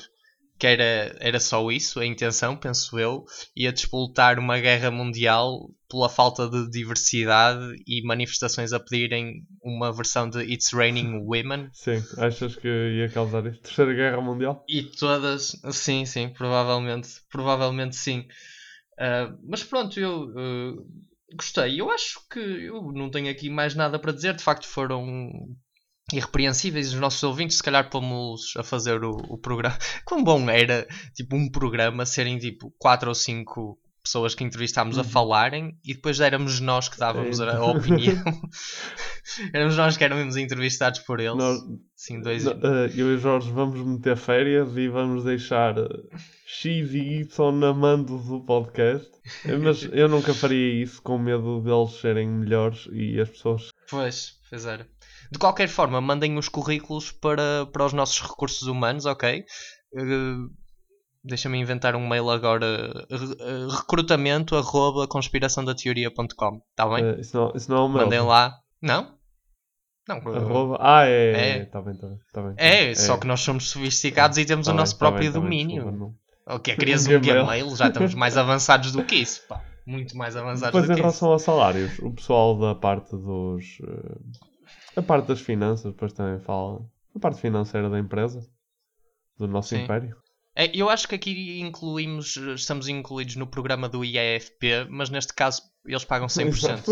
que 0.59 0.67
era, 0.67 1.17
era 1.21 1.39
só 1.39 1.71
isso, 1.71 2.01
a 2.01 2.07
intenção, 2.07 2.57
penso 2.57 2.99
eu, 2.99 3.25
ia 3.55 3.73
despoltar 3.73 4.39
uma 4.39 4.59
guerra 4.59 4.91
mundial 4.91 5.71
pela 5.89 6.09
falta 6.09 6.49
de 6.49 6.69
diversidade 6.71 7.77
e 7.87 8.03
manifestações 8.03 8.73
a 8.73 8.81
pedirem 8.81 9.47
uma 9.63 9.93
versão 9.93 10.29
de 10.29 10.41
It's 10.43 10.73
Raining 10.73 11.23
Women. 11.25 11.69
Sim, 11.73 12.03
achas 12.19 12.57
que 12.57 12.69
ia 12.69 13.09
causar 13.09 13.47
isso? 13.47 13.61
Terceira 13.63 13.95
Guerra 13.95 14.21
Mundial? 14.21 14.65
E 14.69 14.83
todas, 14.83 15.57
sim, 15.71 16.05
sim, 16.05 16.29
provavelmente, 16.29 17.09
provavelmente 17.31 17.97
sim. 17.97 18.27
Ah, 18.99 19.33
mas 19.47 19.63
pronto, 19.63 19.99
eu 19.99 20.35
ah, 20.37 20.83
gostei. 21.35 21.81
Eu 21.81 21.91
acho 21.91 22.21
que 22.29 22.41
eu 22.41 22.93
não 22.93 23.11
tenho 23.11 23.31
aqui 23.31 23.49
mais 23.49 23.75
nada 23.75 23.99
para 23.99 24.13
dizer. 24.13 24.35
De 24.35 24.43
facto, 24.43 24.67
foram 24.67 25.31
irrepreensíveis 26.13 26.93
os 26.93 27.01
nossos 27.01 27.23
ouvintes. 27.23 27.57
Se 27.59 27.63
calhar 27.63 27.89
pomos 27.91 28.55
a 28.57 28.63
fazer 28.63 29.03
o, 29.05 29.11
o 29.29 29.39
programa. 29.39 29.77
Quão 30.05 30.23
bom 30.25 30.49
era, 30.51 30.87
tipo, 31.15 31.37
um 31.37 31.51
programa 31.51 32.05
serem 32.07 32.39
tipo 32.39 32.73
quatro 32.79 33.09
ou 33.09 33.15
cinco 33.15 33.79
pessoas 34.03 34.35
que 34.35 34.43
entrevistámos 34.43 34.97
a 34.97 35.03
Uhum. 35.03 35.09
falarem 35.09 35.77
e 35.85 35.93
depois 35.93 36.19
éramos 36.21 36.61
nós 36.61 36.89
que 36.89 36.99
dávamos 36.99 37.41
a, 37.43 37.57
a 37.59 37.65
opinião. 37.67 38.17
éramos 39.53 39.77
nós 39.77 39.97
que 39.99 40.05
éramos 40.05 40.37
entrevistados 40.37 41.01
por 41.01 41.21
eles. 41.21 41.37
Nós- 41.37 41.61
Sim, 41.95 42.21
dois. 42.21 42.45
Não, 42.45 42.53
eh, 42.53 42.91
eu 42.97 43.15
e 43.15 43.19
Jorge 43.19 43.51
vamos 43.51 43.81
meter 43.85 44.17
férias 44.17 44.75
e 44.77 44.89
vamos 44.89 45.25
deixar 45.25 45.77
eh, 45.77 45.89
X 46.47 46.93
e 46.95 47.21
Y 47.21 47.53
na 47.59 47.75
mando 47.75 48.17
do 48.19 48.41
podcast. 48.41 49.11
Eh, 49.45 49.57
Mas 49.57 49.83
eu 49.93 50.09
nunca 50.09 50.33
faria 50.33 50.83
isso 50.83 51.03
com 51.03 51.19
medo 51.19 51.61
deles 51.61 52.01
serem 52.01 52.29
melhores 52.29 52.89
e 52.93 53.21
as 53.21 53.29
pessoas. 53.29 53.71
Pois, 53.91 54.37
pois 54.49 54.65
era. 54.65 54.87
De 55.31 55.39
qualquer 55.39 55.69
forma, 55.69 56.01
mandem 56.01 56.37
os 56.39 56.49
currículos 56.49 57.11
para, 57.13 57.67
para 57.73 57.85
os 57.85 57.93
nossos 57.93 58.21
recursos 58.21 58.63
humanos, 58.69 59.05
ok? 59.07 59.45
Uh, 59.95 60.49
Deixa-me 61.25 61.59
inventar 61.59 61.95
um 61.97 62.09
mail 62.09 62.31
agora. 62.31 62.67
Uh, 63.11 63.69
recrutamento 63.69 64.57
arroba 64.57 65.07
conspiraçãodateoria.com. 65.09 66.61
Está 66.71 66.89
bem? 66.89 67.05
eh, 67.05 67.21
isso, 67.21 67.37
não, 67.37 67.53
isso 67.55 67.71
não 67.71 67.79
é 67.79 67.81
o 67.81 67.89
meu. 67.89 68.03
Mandem 68.05 68.21
lá. 68.21 68.55
Não? 68.81 69.15
Não. 70.09 70.19
uh, 70.21 70.37
Arroba- 70.37 70.79
Ah, 70.81 71.05
é. 71.07 71.33
É. 71.33 71.59
É, 71.59 71.65
tá 71.67 71.83
bem, 71.83 71.95
tá 71.97 72.07
bem. 72.07 72.19
Tá 72.33 72.43
bem, 72.43 72.55
É, 72.57 72.85
bem. 72.87 72.95
só 72.95 73.19
que 73.19 73.27
nós 73.27 73.41
somos 73.41 73.69
sofisticados 73.69 74.39
e 74.39 74.45
temos 74.47 74.67
Tá 74.67 74.73
o 74.73 74.75
bem, 74.75 74.81
nosso 74.81 74.95
tá 74.95 74.99
próprio 75.01 75.25
bem, 75.25 75.33
tá 75.33 75.39
bem, 75.41 75.43
domínio. 75.51 75.83
desculpa, 75.85 75.99
não. 76.47 76.55
Ok, 76.57 76.77
crias 76.77 77.07
Um 77.07 77.17
um 77.17 77.21
Gmail. 77.21 77.77
Já 77.77 77.89
estamos 77.89 78.15
mais 78.15 78.37
avançados 78.39 78.93
do 78.93 79.05
que 79.05 79.17
isso. 79.17 79.43
Pá. 79.47 79.61
Muito 79.85 80.17
mais 80.17 80.37
avançados 80.37 80.67
Depois, 80.81 80.87
do 80.87 80.93
em 80.93 80.95
que 80.95 81.01
isso. 81.01 81.03
relação 81.03 81.33
aos 81.33 81.43
salários, 81.43 81.99
o 81.99 82.11
pessoal 82.13 82.59
da 82.59 82.75
parte 82.75 83.11
dos. 83.11 83.65
eh, 83.83 84.19
a 84.97 85.03
parte 85.03 85.29
das 85.29 85.41
finanças, 85.41 85.93
depois 85.93 86.13
também 86.13 86.39
fala. 86.41 86.85
A 87.15 87.19
parte 87.19 87.41
financeira 87.41 87.89
da 87.91 87.99
empresa, 87.99 88.47
do 89.39 89.49
nosso 89.49 89.71
Sim. 89.75 89.85
império. 89.85 90.17
É, 90.55 90.71
eu 90.75 90.91
acho 90.91 91.07
que 91.09 91.15
aqui 91.15 91.61
incluímos, 91.61 92.37
estamos 92.37 92.89
incluídos 92.89 93.37
no 93.37 93.47
programa 93.47 93.89
do 93.89 94.05
IAFP, 94.05 94.87
mas 94.91 95.09
neste 95.09 95.33
caso 95.33 95.63
eles 95.87 96.05
pagam 96.05 96.29
100%. 96.29 96.83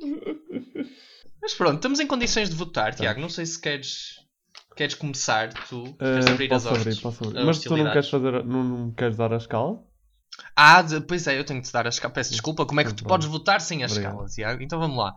mas 1.40 1.54
pronto, 1.54 1.76
estamos 1.76 2.00
em 2.00 2.06
condições 2.06 2.50
de 2.50 2.56
votar, 2.56 2.94
Tiago. 2.94 3.20
Não 3.20 3.28
sei 3.30 3.46
se 3.46 3.58
queres, 3.60 4.16
queres 4.76 4.94
começar, 4.94 5.52
tu 5.68 5.94
queres 5.94 6.26
Eh, 6.26 6.28
abrir 6.32 6.52
as 6.52 6.62
posso 6.64 6.74
abrir, 6.74 6.84
hostes, 6.84 7.00
posso 7.00 7.24
abrir. 7.24 7.38
as 7.40 7.46
Mas 7.46 7.58
tu 7.60 7.76
não 7.76 7.90
queres 7.90 8.08
fazer. 8.10 8.44
Não, 8.44 8.64
não 8.64 8.90
queres 8.92 9.16
dar 9.16 9.32
a 9.32 9.36
escala? 9.36 9.82
Ah, 10.54 10.82
de- 10.82 11.00
pois 11.00 11.26
é, 11.26 11.38
eu 11.38 11.44
tenho 11.44 11.60
que 11.60 11.66
te 11.66 11.72
dar 11.72 11.86
a 11.86 11.88
escala. 11.88 12.12
Peço 12.14 12.30
desculpa, 12.30 12.64
como 12.66 12.80
é 12.80 12.84
que 12.84 12.94
tu 12.94 13.04
podes 13.04 13.26
votar 13.26 13.60
sem 13.60 13.82
a 13.82 13.86
Obrigado. 13.86 14.12
escala, 14.14 14.28
Tiago? 14.28 14.62
Então 14.62 14.78
vamos 14.78 14.96
lá. 14.98 15.14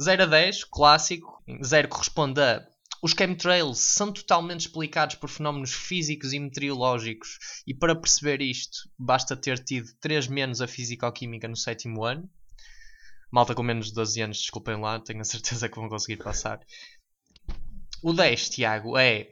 0 0.00 0.22
a 0.24 0.26
10, 0.26 0.64
clássico. 0.64 1.42
0 1.62 1.88
corresponde 1.88 2.40
a. 2.40 2.66
Os 3.02 3.12
chemtrails 3.12 3.78
são 3.78 4.10
totalmente 4.10 4.60
explicados 4.60 5.16
por 5.16 5.28
fenómenos 5.28 5.72
físicos 5.72 6.32
e 6.32 6.40
meteorológicos, 6.40 7.38
e 7.66 7.74
para 7.74 7.94
perceber 7.94 8.40
isto, 8.40 8.90
basta 8.98 9.36
ter 9.36 9.62
tido 9.62 9.92
3 10.00 10.26
menos 10.28 10.60
a 10.60 10.66
físico-química 10.66 11.46
no 11.46 11.56
sétimo 11.56 12.04
ano. 12.04 12.28
Malta 13.30 13.54
com 13.54 13.62
menos 13.62 13.88
de 13.88 13.94
12 13.94 14.22
anos, 14.22 14.38
desculpem 14.38 14.80
lá, 14.80 14.98
tenho 14.98 15.20
a 15.20 15.24
certeza 15.24 15.68
que 15.68 15.76
vão 15.76 15.88
conseguir 15.88 16.16
passar. 16.22 16.60
O 18.02 18.12
10, 18.12 18.50
Tiago, 18.50 18.98
é 18.98 19.28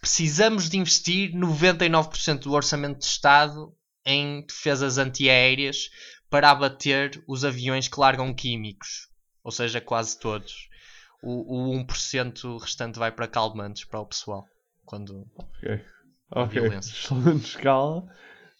precisamos 0.00 0.70
de 0.70 0.78
investir 0.78 1.32
99% 1.32 2.40
do 2.40 2.52
orçamento 2.52 3.00
de 3.00 3.04
Estado 3.04 3.74
em 4.04 4.46
defesas 4.46 4.98
antiaéreas 4.98 5.90
para 6.30 6.50
abater 6.50 7.22
os 7.26 7.44
aviões 7.44 7.88
que 7.88 8.00
largam 8.00 8.32
químicos. 8.32 9.09
Ou 9.50 9.52
seja, 9.52 9.80
quase 9.80 10.16
todos. 10.16 10.68
O, 11.20 11.72
o 11.72 11.84
1% 11.84 12.56
restante 12.56 13.00
vai 13.00 13.10
para 13.10 13.26
calmantes 13.26 13.84
para 13.84 13.98
o 13.98 14.06
pessoal. 14.06 14.46
Quando 14.84 15.26
Ok. 15.34 15.84
Ok. 16.30 16.62
Excelente 16.78 17.46
escala. 17.46 18.06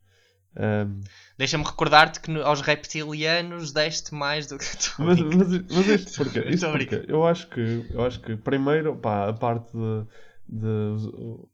Ehm, 0.56 1.00
Deixa-me 1.36 1.64
recordar-te 1.64 2.20
que 2.20 2.30
aos 2.40 2.60
reptilianos 2.60 3.72
deste 3.72 4.14
mais 4.14 4.46
do 4.46 4.58
que 4.58 4.76
tu. 4.76 4.94
mas, 5.02 5.20
mas, 5.20 5.48
mas 5.70 5.88
isto 5.88 6.16
porquê? 6.24 6.40
Isto 6.48 6.70
porquê? 6.70 7.04
Eu 7.08 7.26
acho 7.26 7.48
que, 7.48 7.86
eu 7.90 8.04
acho 8.04 8.20
que 8.20 8.36
primeiro, 8.36 8.96
pá, 8.96 9.28
a 9.28 9.32
parte 9.32 9.72
de, 9.72 10.06
de, 10.48 11.08
uh, 11.08 11.48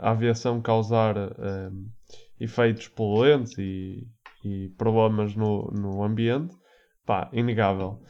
a 0.00 0.10
aviação 0.10 0.60
causar 0.60 1.16
um, 1.16 1.88
efeitos 2.40 2.88
poluentes 2.88 3.56
e, 3.58 4.08
e 4.44 4.68
problemas 4.76 5.36
no, 5.36 5.70
no 5.70 6.02
ambiente, 6.02 6.56
pá, 7.06 7.28
inegável. 7.32 8.02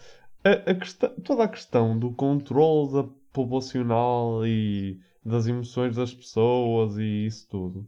A, 0.43 0.71
a 0.71 0.75
questão, 0.75 1.11
toda 1.23 1.45
a 1.45 1.49
questão 1.49 1.99
do 1.99 2.13
controle 2.13 2.93
da 2.95 3.05
populacional 3.33 4.47
e 4.47 4.99
das 5.25 5.47
emoções 5.47 5.97
das 5.97 6.15
pessoas 6.15 6.97
e 6.97 7.27
isso 7.27 7.47
tudo. 7.49 7.87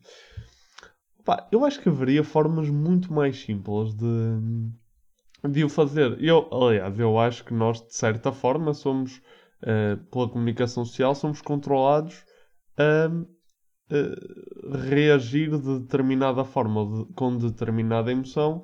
Pá, 1.25 1.49
eu 1.53 1.65
acho 1.65 1.81
que 1.81 1.89
haveria 1.89 2.25
formas 2.25 2.69
muito 2.69 3.13
mais 3.13 3.39
simples 3.41 3.95
de, 3.95 4.05
de 5.49 5.65
o 5.65 5.69
fazer. 5.69 6.23
Eu, 6.23 6.49
aliás, 6.53 6.99
eu 6.99 7.19
acho 7.19 7.45
que 7.45 7.53
nós, 7.55 7.81
de 7.81 7.95
certa 7.95 8.33
forma, 8.33 8.73
somos, 8.75 9.21
eh, 9.63 9.97
pela 10.11 10.29
comunicação 10.29 10.85
social, 10.85 11.15
somos 11.15 11.41
controlados 11.43 12.25
a 12.79 13.11
eh, 13.91 14.15
reagir 14.91 15.51
de 15.59 15.81
determinada 15.81 16.45
forma, 16.45 16.85
de- 17.07 17.13
com 17.15 17.37
determinada 17.37 18.11
emoção, 18.13 18.63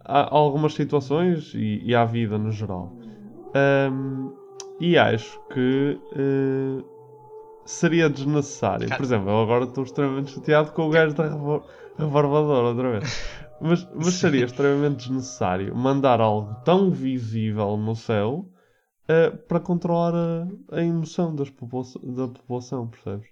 a, 0.00 0.34
algumas 0.36 0.74
situações 0.74 1.52
e, 1.54 1.82
e 1.84 1.94
à 1.94 2.04
vida 2.04 2.38
no 2.38 2.50
geral. 2.52 2.96
Ahm, 3.54 4.32
e 4.80 4.98
acho 4.98 5.40
que 5.52 6.00
eh, 6.12 6.84
seria 7.64 8.08
desnecessário. 8.10 8.88
Por 8.94 9.04
exemplo, 9.04 9.30
eu 9.30 9.40
agora 9.42 9.64
estou 9.64 9.84
extremamente 9.84 10.32
chateado 10.32 10.72
com 10.72 10.82
o 10.86 10.90
gajo 10.90 11.14
da 11.14 11.24
revo- 11.98 12.20
rebarbadora 12.20 12.68
outra 12.68 12.90
vez. 13.00 13.04
Mas, 13.60 13.84
mas 13.94 14.14
seria 14.14 14.44
extremamente 14.44 15.08
desnecessário 15.08 15.74
mandar 15.74 16.20
algo 16.20 16.54
tão 16.64 16.90
visível 16.90 17.76
no 17.76 17.96
céu 17.96 18.50
eh, 19.08 19.30
para 19.30 19.60
controlar 19.60 20.14
a, 20.14 20.76
a 20.76 20.82
emoção 20.82 21.34
das 21.34 21.48
popula- 21.48 21.84
da 22.02 22.28
população, 22.28 22.88
percebes? 22.88 23.26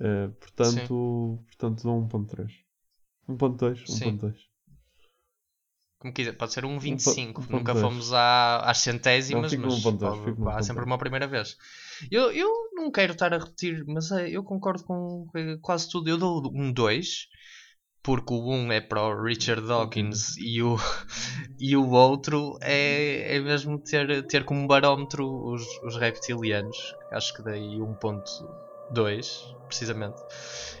Eh, 0.00 0.28
portanto, 0.40 1.42
portanto, 1.46 1.82
dou 1.82 2.00
1.3. 2.08 2.52
1.2, 3.28 3.82
Sim. 3.86 4.16
1.2. 4.18 4.34
Como 5.98 6.12
quiser, 6.12 6.32
pode 6.36 6.52
ser 6.52 6.64
um 6.64 6.76
Um 6.76 6.78
25. 6.78 7.40
po- 7.40 7.48
um 7.48 7.58
Nunca 7.58 7.72
ponto 7.72 7.80
dois. 7.80 7.92
fomos 7.92 8.12
à, 8.12 8.58
às 8.70 8.78
centésimas, 8.78 9.52
Não, 9.52 9.60
mas 9.62 9.76
num 9.76 9.82
ponto 9.82 9.98
dois, 9.98 10.12
pode- 10.18 10.24
fico 10.30 10.40
num 10.42 10.48
há 10.50 10.62
sempre 10.62 10.84
uma 10.84 10.98
primeira 10.98 11.26
vez. 11.26 11.56
Eu, 12.10 12.30
eu 12.30 12.48
não 12.74 12.90
quero 12.90 13.12
estar 13.12 13.32
a 13.32 13.38
repetir, 13.38 13.82
mas 13.88 14.10
é, 14.12 14.28
eu 14.28 14.44
concordo 14.44 14.84
com 14.84 15.26
eh, 15.34 15.56
quase 15.62 15.88
tudo. 15.90 16.08
Eu 16.10 16.18
dou 16.18 16.52
um 16.54 16.70
2, 16.70 17.26
porque 18.06 18.32
o 18.32 18.52
1 18.52 18.70
é 18.70 18.80
para 18.80 19.02
o 19.02 19.20
Richard 19.20 19.66
Dawkins 19.66 20.36
e 20.38 20.62
o, 20.62 20.76
e 21.58 21.76
o 21.76 21.90
outro 21.90 22.56
é, 22.60 23.34
é 23.34 23.40
mesmo 23.40 23.80
ter, 23.80 24.24
ter 24.28 24.44
como 24.44 24.68
barómetro 24.68 25.26
os, 25.26 25.64
os 25.82 25.96
reptilianos. 25.96 26.94
Acho 27.10 27.34
que 27.34 27.42
dei 27.42 27.78
1.2, 27.80 29.26
precisamente. 29.66 30.22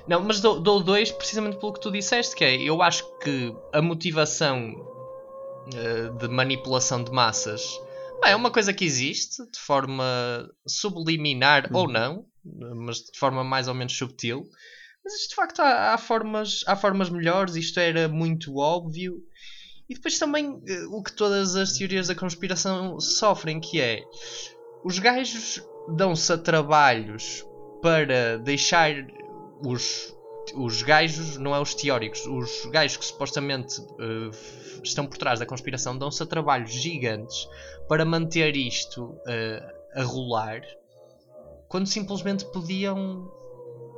Não, 0.06 0.22
mas 0.22 0.40
dou, 0.40 0.60
dou 0.60 0.80
2 0.80 1.10
precisamente 1.10 1.56
pelo 1.56 1.72
que 1.72 1.80
tu 1.80 1.90
disseste, 1.90 2.36
que 2.36 2.44
é, 2.44 2.62
eu 2.62 2.80
acho 2.80 3.04
que 3.18 3.52
a 3.72 3.82
motivação 3.82 4.72
eh, 5.74 6.08
de 6.16 6.28
manipulação 6.28 7.02
de 7.02 7.10
massas 7.10 7.80
bem, 8.22 8.30
é 8.30 8.36
uma 8.36 8.52
coisa 8.52 8.72
que 8.72 8.84
existe 8.84 9.42
de 9.50 9.58
forma 9.58 10.48
subliminar 10.64 11.70
ou 11.72 11.88
não, 11.88 12.24
mas 12.76 12.98
de 12.98 13.18
forma 13.18 13.42
mais 13.42 13.66
ou 13.66 13.74
menos 13.74 13.98
subtil. 13.98 14.48
Mas 15.06 15.14
isto 15.20 15.28
de 15.30 15.34
facto 15.36 15.60
há, 15.60 15.94
há 15.94 15.98
formas, 15.98 16.64
há 16.66 16.74
formas 16.74 17.08
melhores, 17.08 17.54
isto 17.54 17.78
era 17.78 18.08
muito 18.08 18.56
óbvio. 18.56 19.22
E 19.88 19.94
depois 19.94 20.18
também 20.18 20.60
eh, 20.66 20.84
o 20.90 21.00
que 21.00 21.12
todas 21.12 21.54
as 21.54 21.74
teorias 21.74 22.08
da 22.08 22.14
conspiração 22.16 22.98
sofrem, 22.98 23.60
que 23.60 23.80
é 23.80 24.02
os 24.82 24.98
gajos 24.98 25.62
dão-se 25.96 26.32
a 26.32 26.36
trabalhos 26.36 27.46
para 27.80 28.36
deixar 28.38 28.92
os, 29.64 30.12
os 30.56 30.82
gajos, 30.82 31.36
não 31.36 31.54
é 31.54 31.60
os 31.60 31.72
teóricos, 31.72 32.26
os 32.26 32.66
gajos 32.72 32.96
que 32.96 33.04
supostamente 33.04 33.76
f- 34.32 34.80
estão 34.82 35.06
por 35.06 35.16
trás 35.18 35.38
da 35.38 35.46
conspiração 35.46 35.96
dão-se 35.96 36.20
a 36.20 36.26
trabalhos 36.26 36.72
gigantes 36.72 37.46
para 37.88 38.04
manter 38.04 38.56
isto 38.56 39.16
eh, 39.28 39.62
a 39.94 40.02
rolar, 40.02 40.62
quando 41.68 41.86
simplesmente 41.86 42.44
podiam, 42.46 43.30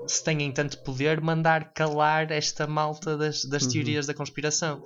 se 0.08 0.24
têm 0.24 0.50
tanto 0.52 0.78
poder, 0.82 1.20
mandar 1.20 1.72
calar 1.72 2.30
esta 2.32 2.66
malta 2.66 3.16
das, 3.16 3.44
das 3.44 3.64
Uhum. 3.64 3.70
teorias 3.70 4.06
da 4.06 4.14
conspiração. 4.14 4.82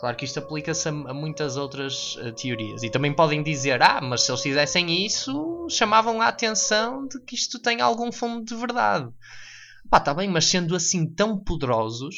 Claro 0.00 0.16
que 0.16 0.24
isto 0.24 0.38
aplica-se 0.38 0.88
a, 0.88 0.90
a 0.92 1.14
muitas 1.14 1.56
outras 1.56 2.16
eh, 2.20 2.32
teorias. 2.32 2.82
E 2.82 2.90
também 2.90 3.14
podem 3.14 3.42
dizer: 3.42 3.80
ah, 3.82 4.00
mas 4.02 4.22
se 4.22 4.30
eles 4.30 4.42
fizessem 4.42 5.04
isso, 5.06 5.66
chamavam 5.70 6.20
a 6.20 6.28
atenção 6.28 7.06
de 7.06 7.20
que 7.20 7.34
isto 7.34 7.58
tem 7.60 7.80
algum 7.80 8.10
fundo 8.12 8.44
de 8.44 8.54
verdade. 8.54 9.08
Pá, 9.88 10.00
tá 10.00 10.12
bem, 10.12 10.28
mas 10.28 10.46
sendo 10.46 10.74
assim 10.74 11.06
tão 11.06 11.38
poderosos, 11.38 12.14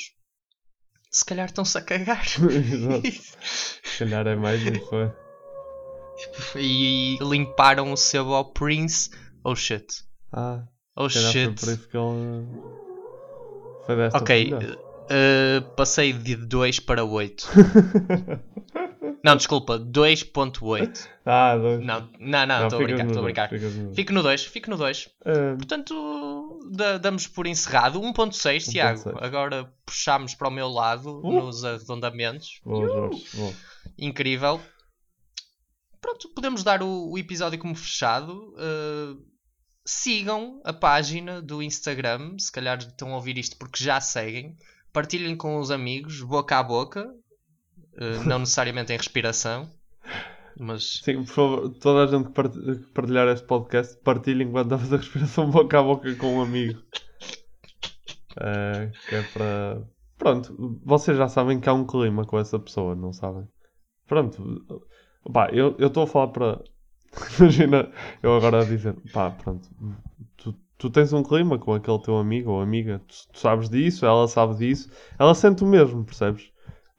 se 1.11 1.25
calhar 1.25 1.47
estão-se 1.47 1.77
a 1.77 1.83
cagar. 1.83 2.25
Exato. 2.51 3.03
Se 3.85 3.99
calhar 4.01 4.27
é 4.27 4.37
mais 4.37 4.63
que 4.63 4.79
foi. 4.81 5.11
e 6.57 7.19
limparam 7.21 7.93
o 7.93 7.97
sebo 7.97 8.35
ao 8.35 8.53
Prince. 8.53 9.11
Oh 9.45 9.55
shit. 9.55 9.87
Ah, 10.33 10.65
Oh 10.97 11.09
calhar 11.09 11.33
foi 11.33 11.43
shit. 11.45 11.61
por 11.61 11.73
isso 11.73 11.89
que 11.89 11.97
ele 11.97 12.47
foi 13.85 13.97
desta 13.97 14.19
Ok, 14.19 14.55
eh, 15.11 15.61
passei 15.77 16.13
de 16.13 16.35
2 16.37 16.81
para 16.81 17.05
8. 17.05 17.49
não, 19.23 19.37
desculpa, 19.37 19.79
2.8. 19.79 21.09
Ah, 21.25 21.57
dois. 21.57 21.85
Não, 21.85 22.09
não, 22.19 22.47
não, 22.47 22.63
estou 22.65 22.81
a 22.81 22.83
brincar, 22.85 23.07
estou 23.07 23.21
a 23.21 23.25
brincar. 23.25 23.51
Fico 23.95 24.13
no 24.13 24.23
2, 24.23 24.45
fico 24.47 24.71
no 24.71 24.77
2. 24.77 25.09
Eh, 25.25 25.55
Portanto, 25.57 26.61
da- 26.73 26.99
damos 26.99 27.27
por 27.27 27.47
encerrado 27.47 28.01
1.6, 28.01 28.65
Tiago. 28.71 29.01
1.6. 29.11 29.17
Agora 29.25 29.73
puxámos 29.85 30.35
para 30.35 30.49
o 30.49 30.51
meu 30.51 30.69
lado 30.69 31.21
Uh. 31.25 31.33
nos 31.45 31.65
arredondamentos. 31.65 32.61
Boa, 32.65 32.87
Jorge. 32.89 33.25
Boa. 33.35 33.53
Incrível. 33.99 34.61
Pronto, 36.01 36.29
podemos 36.35 36.63
dar 36.63 36.83
o, 36.83 37.11
o 37.13 37.19
episódio 37.19 37.59
como 37.59 37.75
fechado. 37.75 38.55
Uh, 38.55 39.36
sigam 39.87 40.61
a 40.65 40.73
página 40.73 41.41
do 41.41 41.63
Instagram. 41.63 42.37
Se 42.39 42.51
calhar 42.53 42.79
estão 42.79 43.13
a 43.13 43.17
ouvir 43.17 43.39
isto 43.39 43.57
porque 43.57 43.83
já 43.83 44.01
seguem. 44.01 44.57
Partilhem 44.93 45.37
com 45.37 45.59
os 45.59 45.71
amigos, 45.71 46.21
boca 46.23 46.59
a 46.59 46.63
boca. 46.63 47.09
Uh, 47.95 48.23
não 48.27 48.41
necessariamente 48.41 48.93
em 48.93 48.97
respiração. 48.97 49.71
Mas 50.59 51.01
Sim, 51.05 51.25
por 51.25 51.33
favor, 51.35 51.69
toda 51.79 52.05
a 52.05 52.07
gente 52.07 52.29
que 52.29 52.33
part- 52.35 52.55
que 52.55 52.93
partilhar 52.93 53.29
este 53.29 53.47
podcast, 53.47 53.97
partilhe 54.03 54.43
enquanto 54.45 54.67
está 54.67 54.77
a 54.77 54.79
fazer 54.79 54.97
respiração 54.97 55.51
boca 55.51 55.79
a 55.79 55.83
boca 55.83 56.15
com 56.17 56.37
um 56.37 56.43
amigo. 56.43 56.81
Eh, 58.39 58.93
que 59.09 59.15
é 59.15 59.23
para. 59.23 59.83
Pronto, 60.19 60.79
vocês 60.85 61.17
já 61.17 61.27
sabem 61.27 61.59
que 61.59 61.69
há 61.71 61.73
um 61.73 61.87
clima 61.87 62.25
com 62.27 62.39
essa 62.39 62.59
pessoa, 62.59 62.95
não 62.95 63.11
sabem? 63.11 63.49
Pronto, 64.07 64.63
pá, 65.33 65.49
eu 65.53 65.75
estou 65.79 66.03
a 66.03 66.07
falar 66.07 66.29
para. 66.29 66.63
Imagina 67.39 67.91
eu 68.23 68.37
agora 68.37 68.63
a 68.63 68.65
dizer, 68.65 68.95
pá, 69.13 69.31
pronto, 69.31 69.69
tu, 70.37 70.55
tu 70.77 70.91
tens 70.91 71.13
um 71.13 71.23
clima 71.23 71.59
com 71.59 71.73
aquele 71.75 71.99
teu 72.01 72.17
amigo 72.17 72.51
ou 72.51 72.61
amiga, 72.61 73.01
tu, 73.07 73.15
tu 73.33 73.39
sabes 73.39 73.69
disso, 73.69 74.05
ela 74.05 74.29
sabe 74.29 74.57
disso, 74.57 74.91
ela 75.19 75.35
sente 75.35 75.65
o 75.65 75.67
mesmo, 75.67 76.05
percebes? 76.05 76.51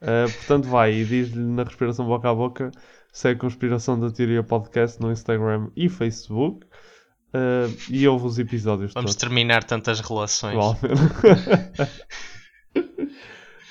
Eh, 0.01 0.26
portanto, 0.26 0.68
vai 0.68 0.93
e 0.93 1.05
diz-lhe 1.05 1.43
na 1.43 1.63
respiração 1.63 2.05
boca 2.05 2.30
a 2.30 2.34
boca 2.36 2.72
se 3.11 3.30
é 3.30 3.32
a 3.32 3.36
conspiração 3.36 3.99
da 3.99 4.11
teoria 4.11 4.43
podcast 4.43 5.01
no 5.01 5.11
Instagram 5.11 5.70
e 5.76 5.89
Facebook 5.89 6.68
eh, 7.34 7.68
e 7.89 8.07
ouve 8.07 8.28
os 8.28 8.38
episódios 8.38 8.93
vamos 8.93 9.11
todos. 9.11 9.15
terminar 9.15 9.63
tantas 9.63 9.99
relações. 9.99 10.55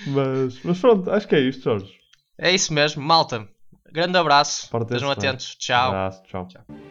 Mas, 0.06 0.62
mas 0.62 0.78
pronto, 0.78 1.10
acho 1.10 1.26
que 1.26 1.34
é 1.34 1.40
isto, 1.40 1.64
Jorge. 1.64 1.92
É 2.38 2.54
isso 2.54 2.72
mesmo, 2.72 3.02
malta. 3.02 3.48
Grande 3.92 4.18
abraço. 4.18 4.68
Estejam 4.82 5.10
atentos. 5.10 5.56
Tchau. 5.56 5.88
Abraço, 5.88 6.22
tchau. 6.24 6.46
Tchau. 6.46 6.85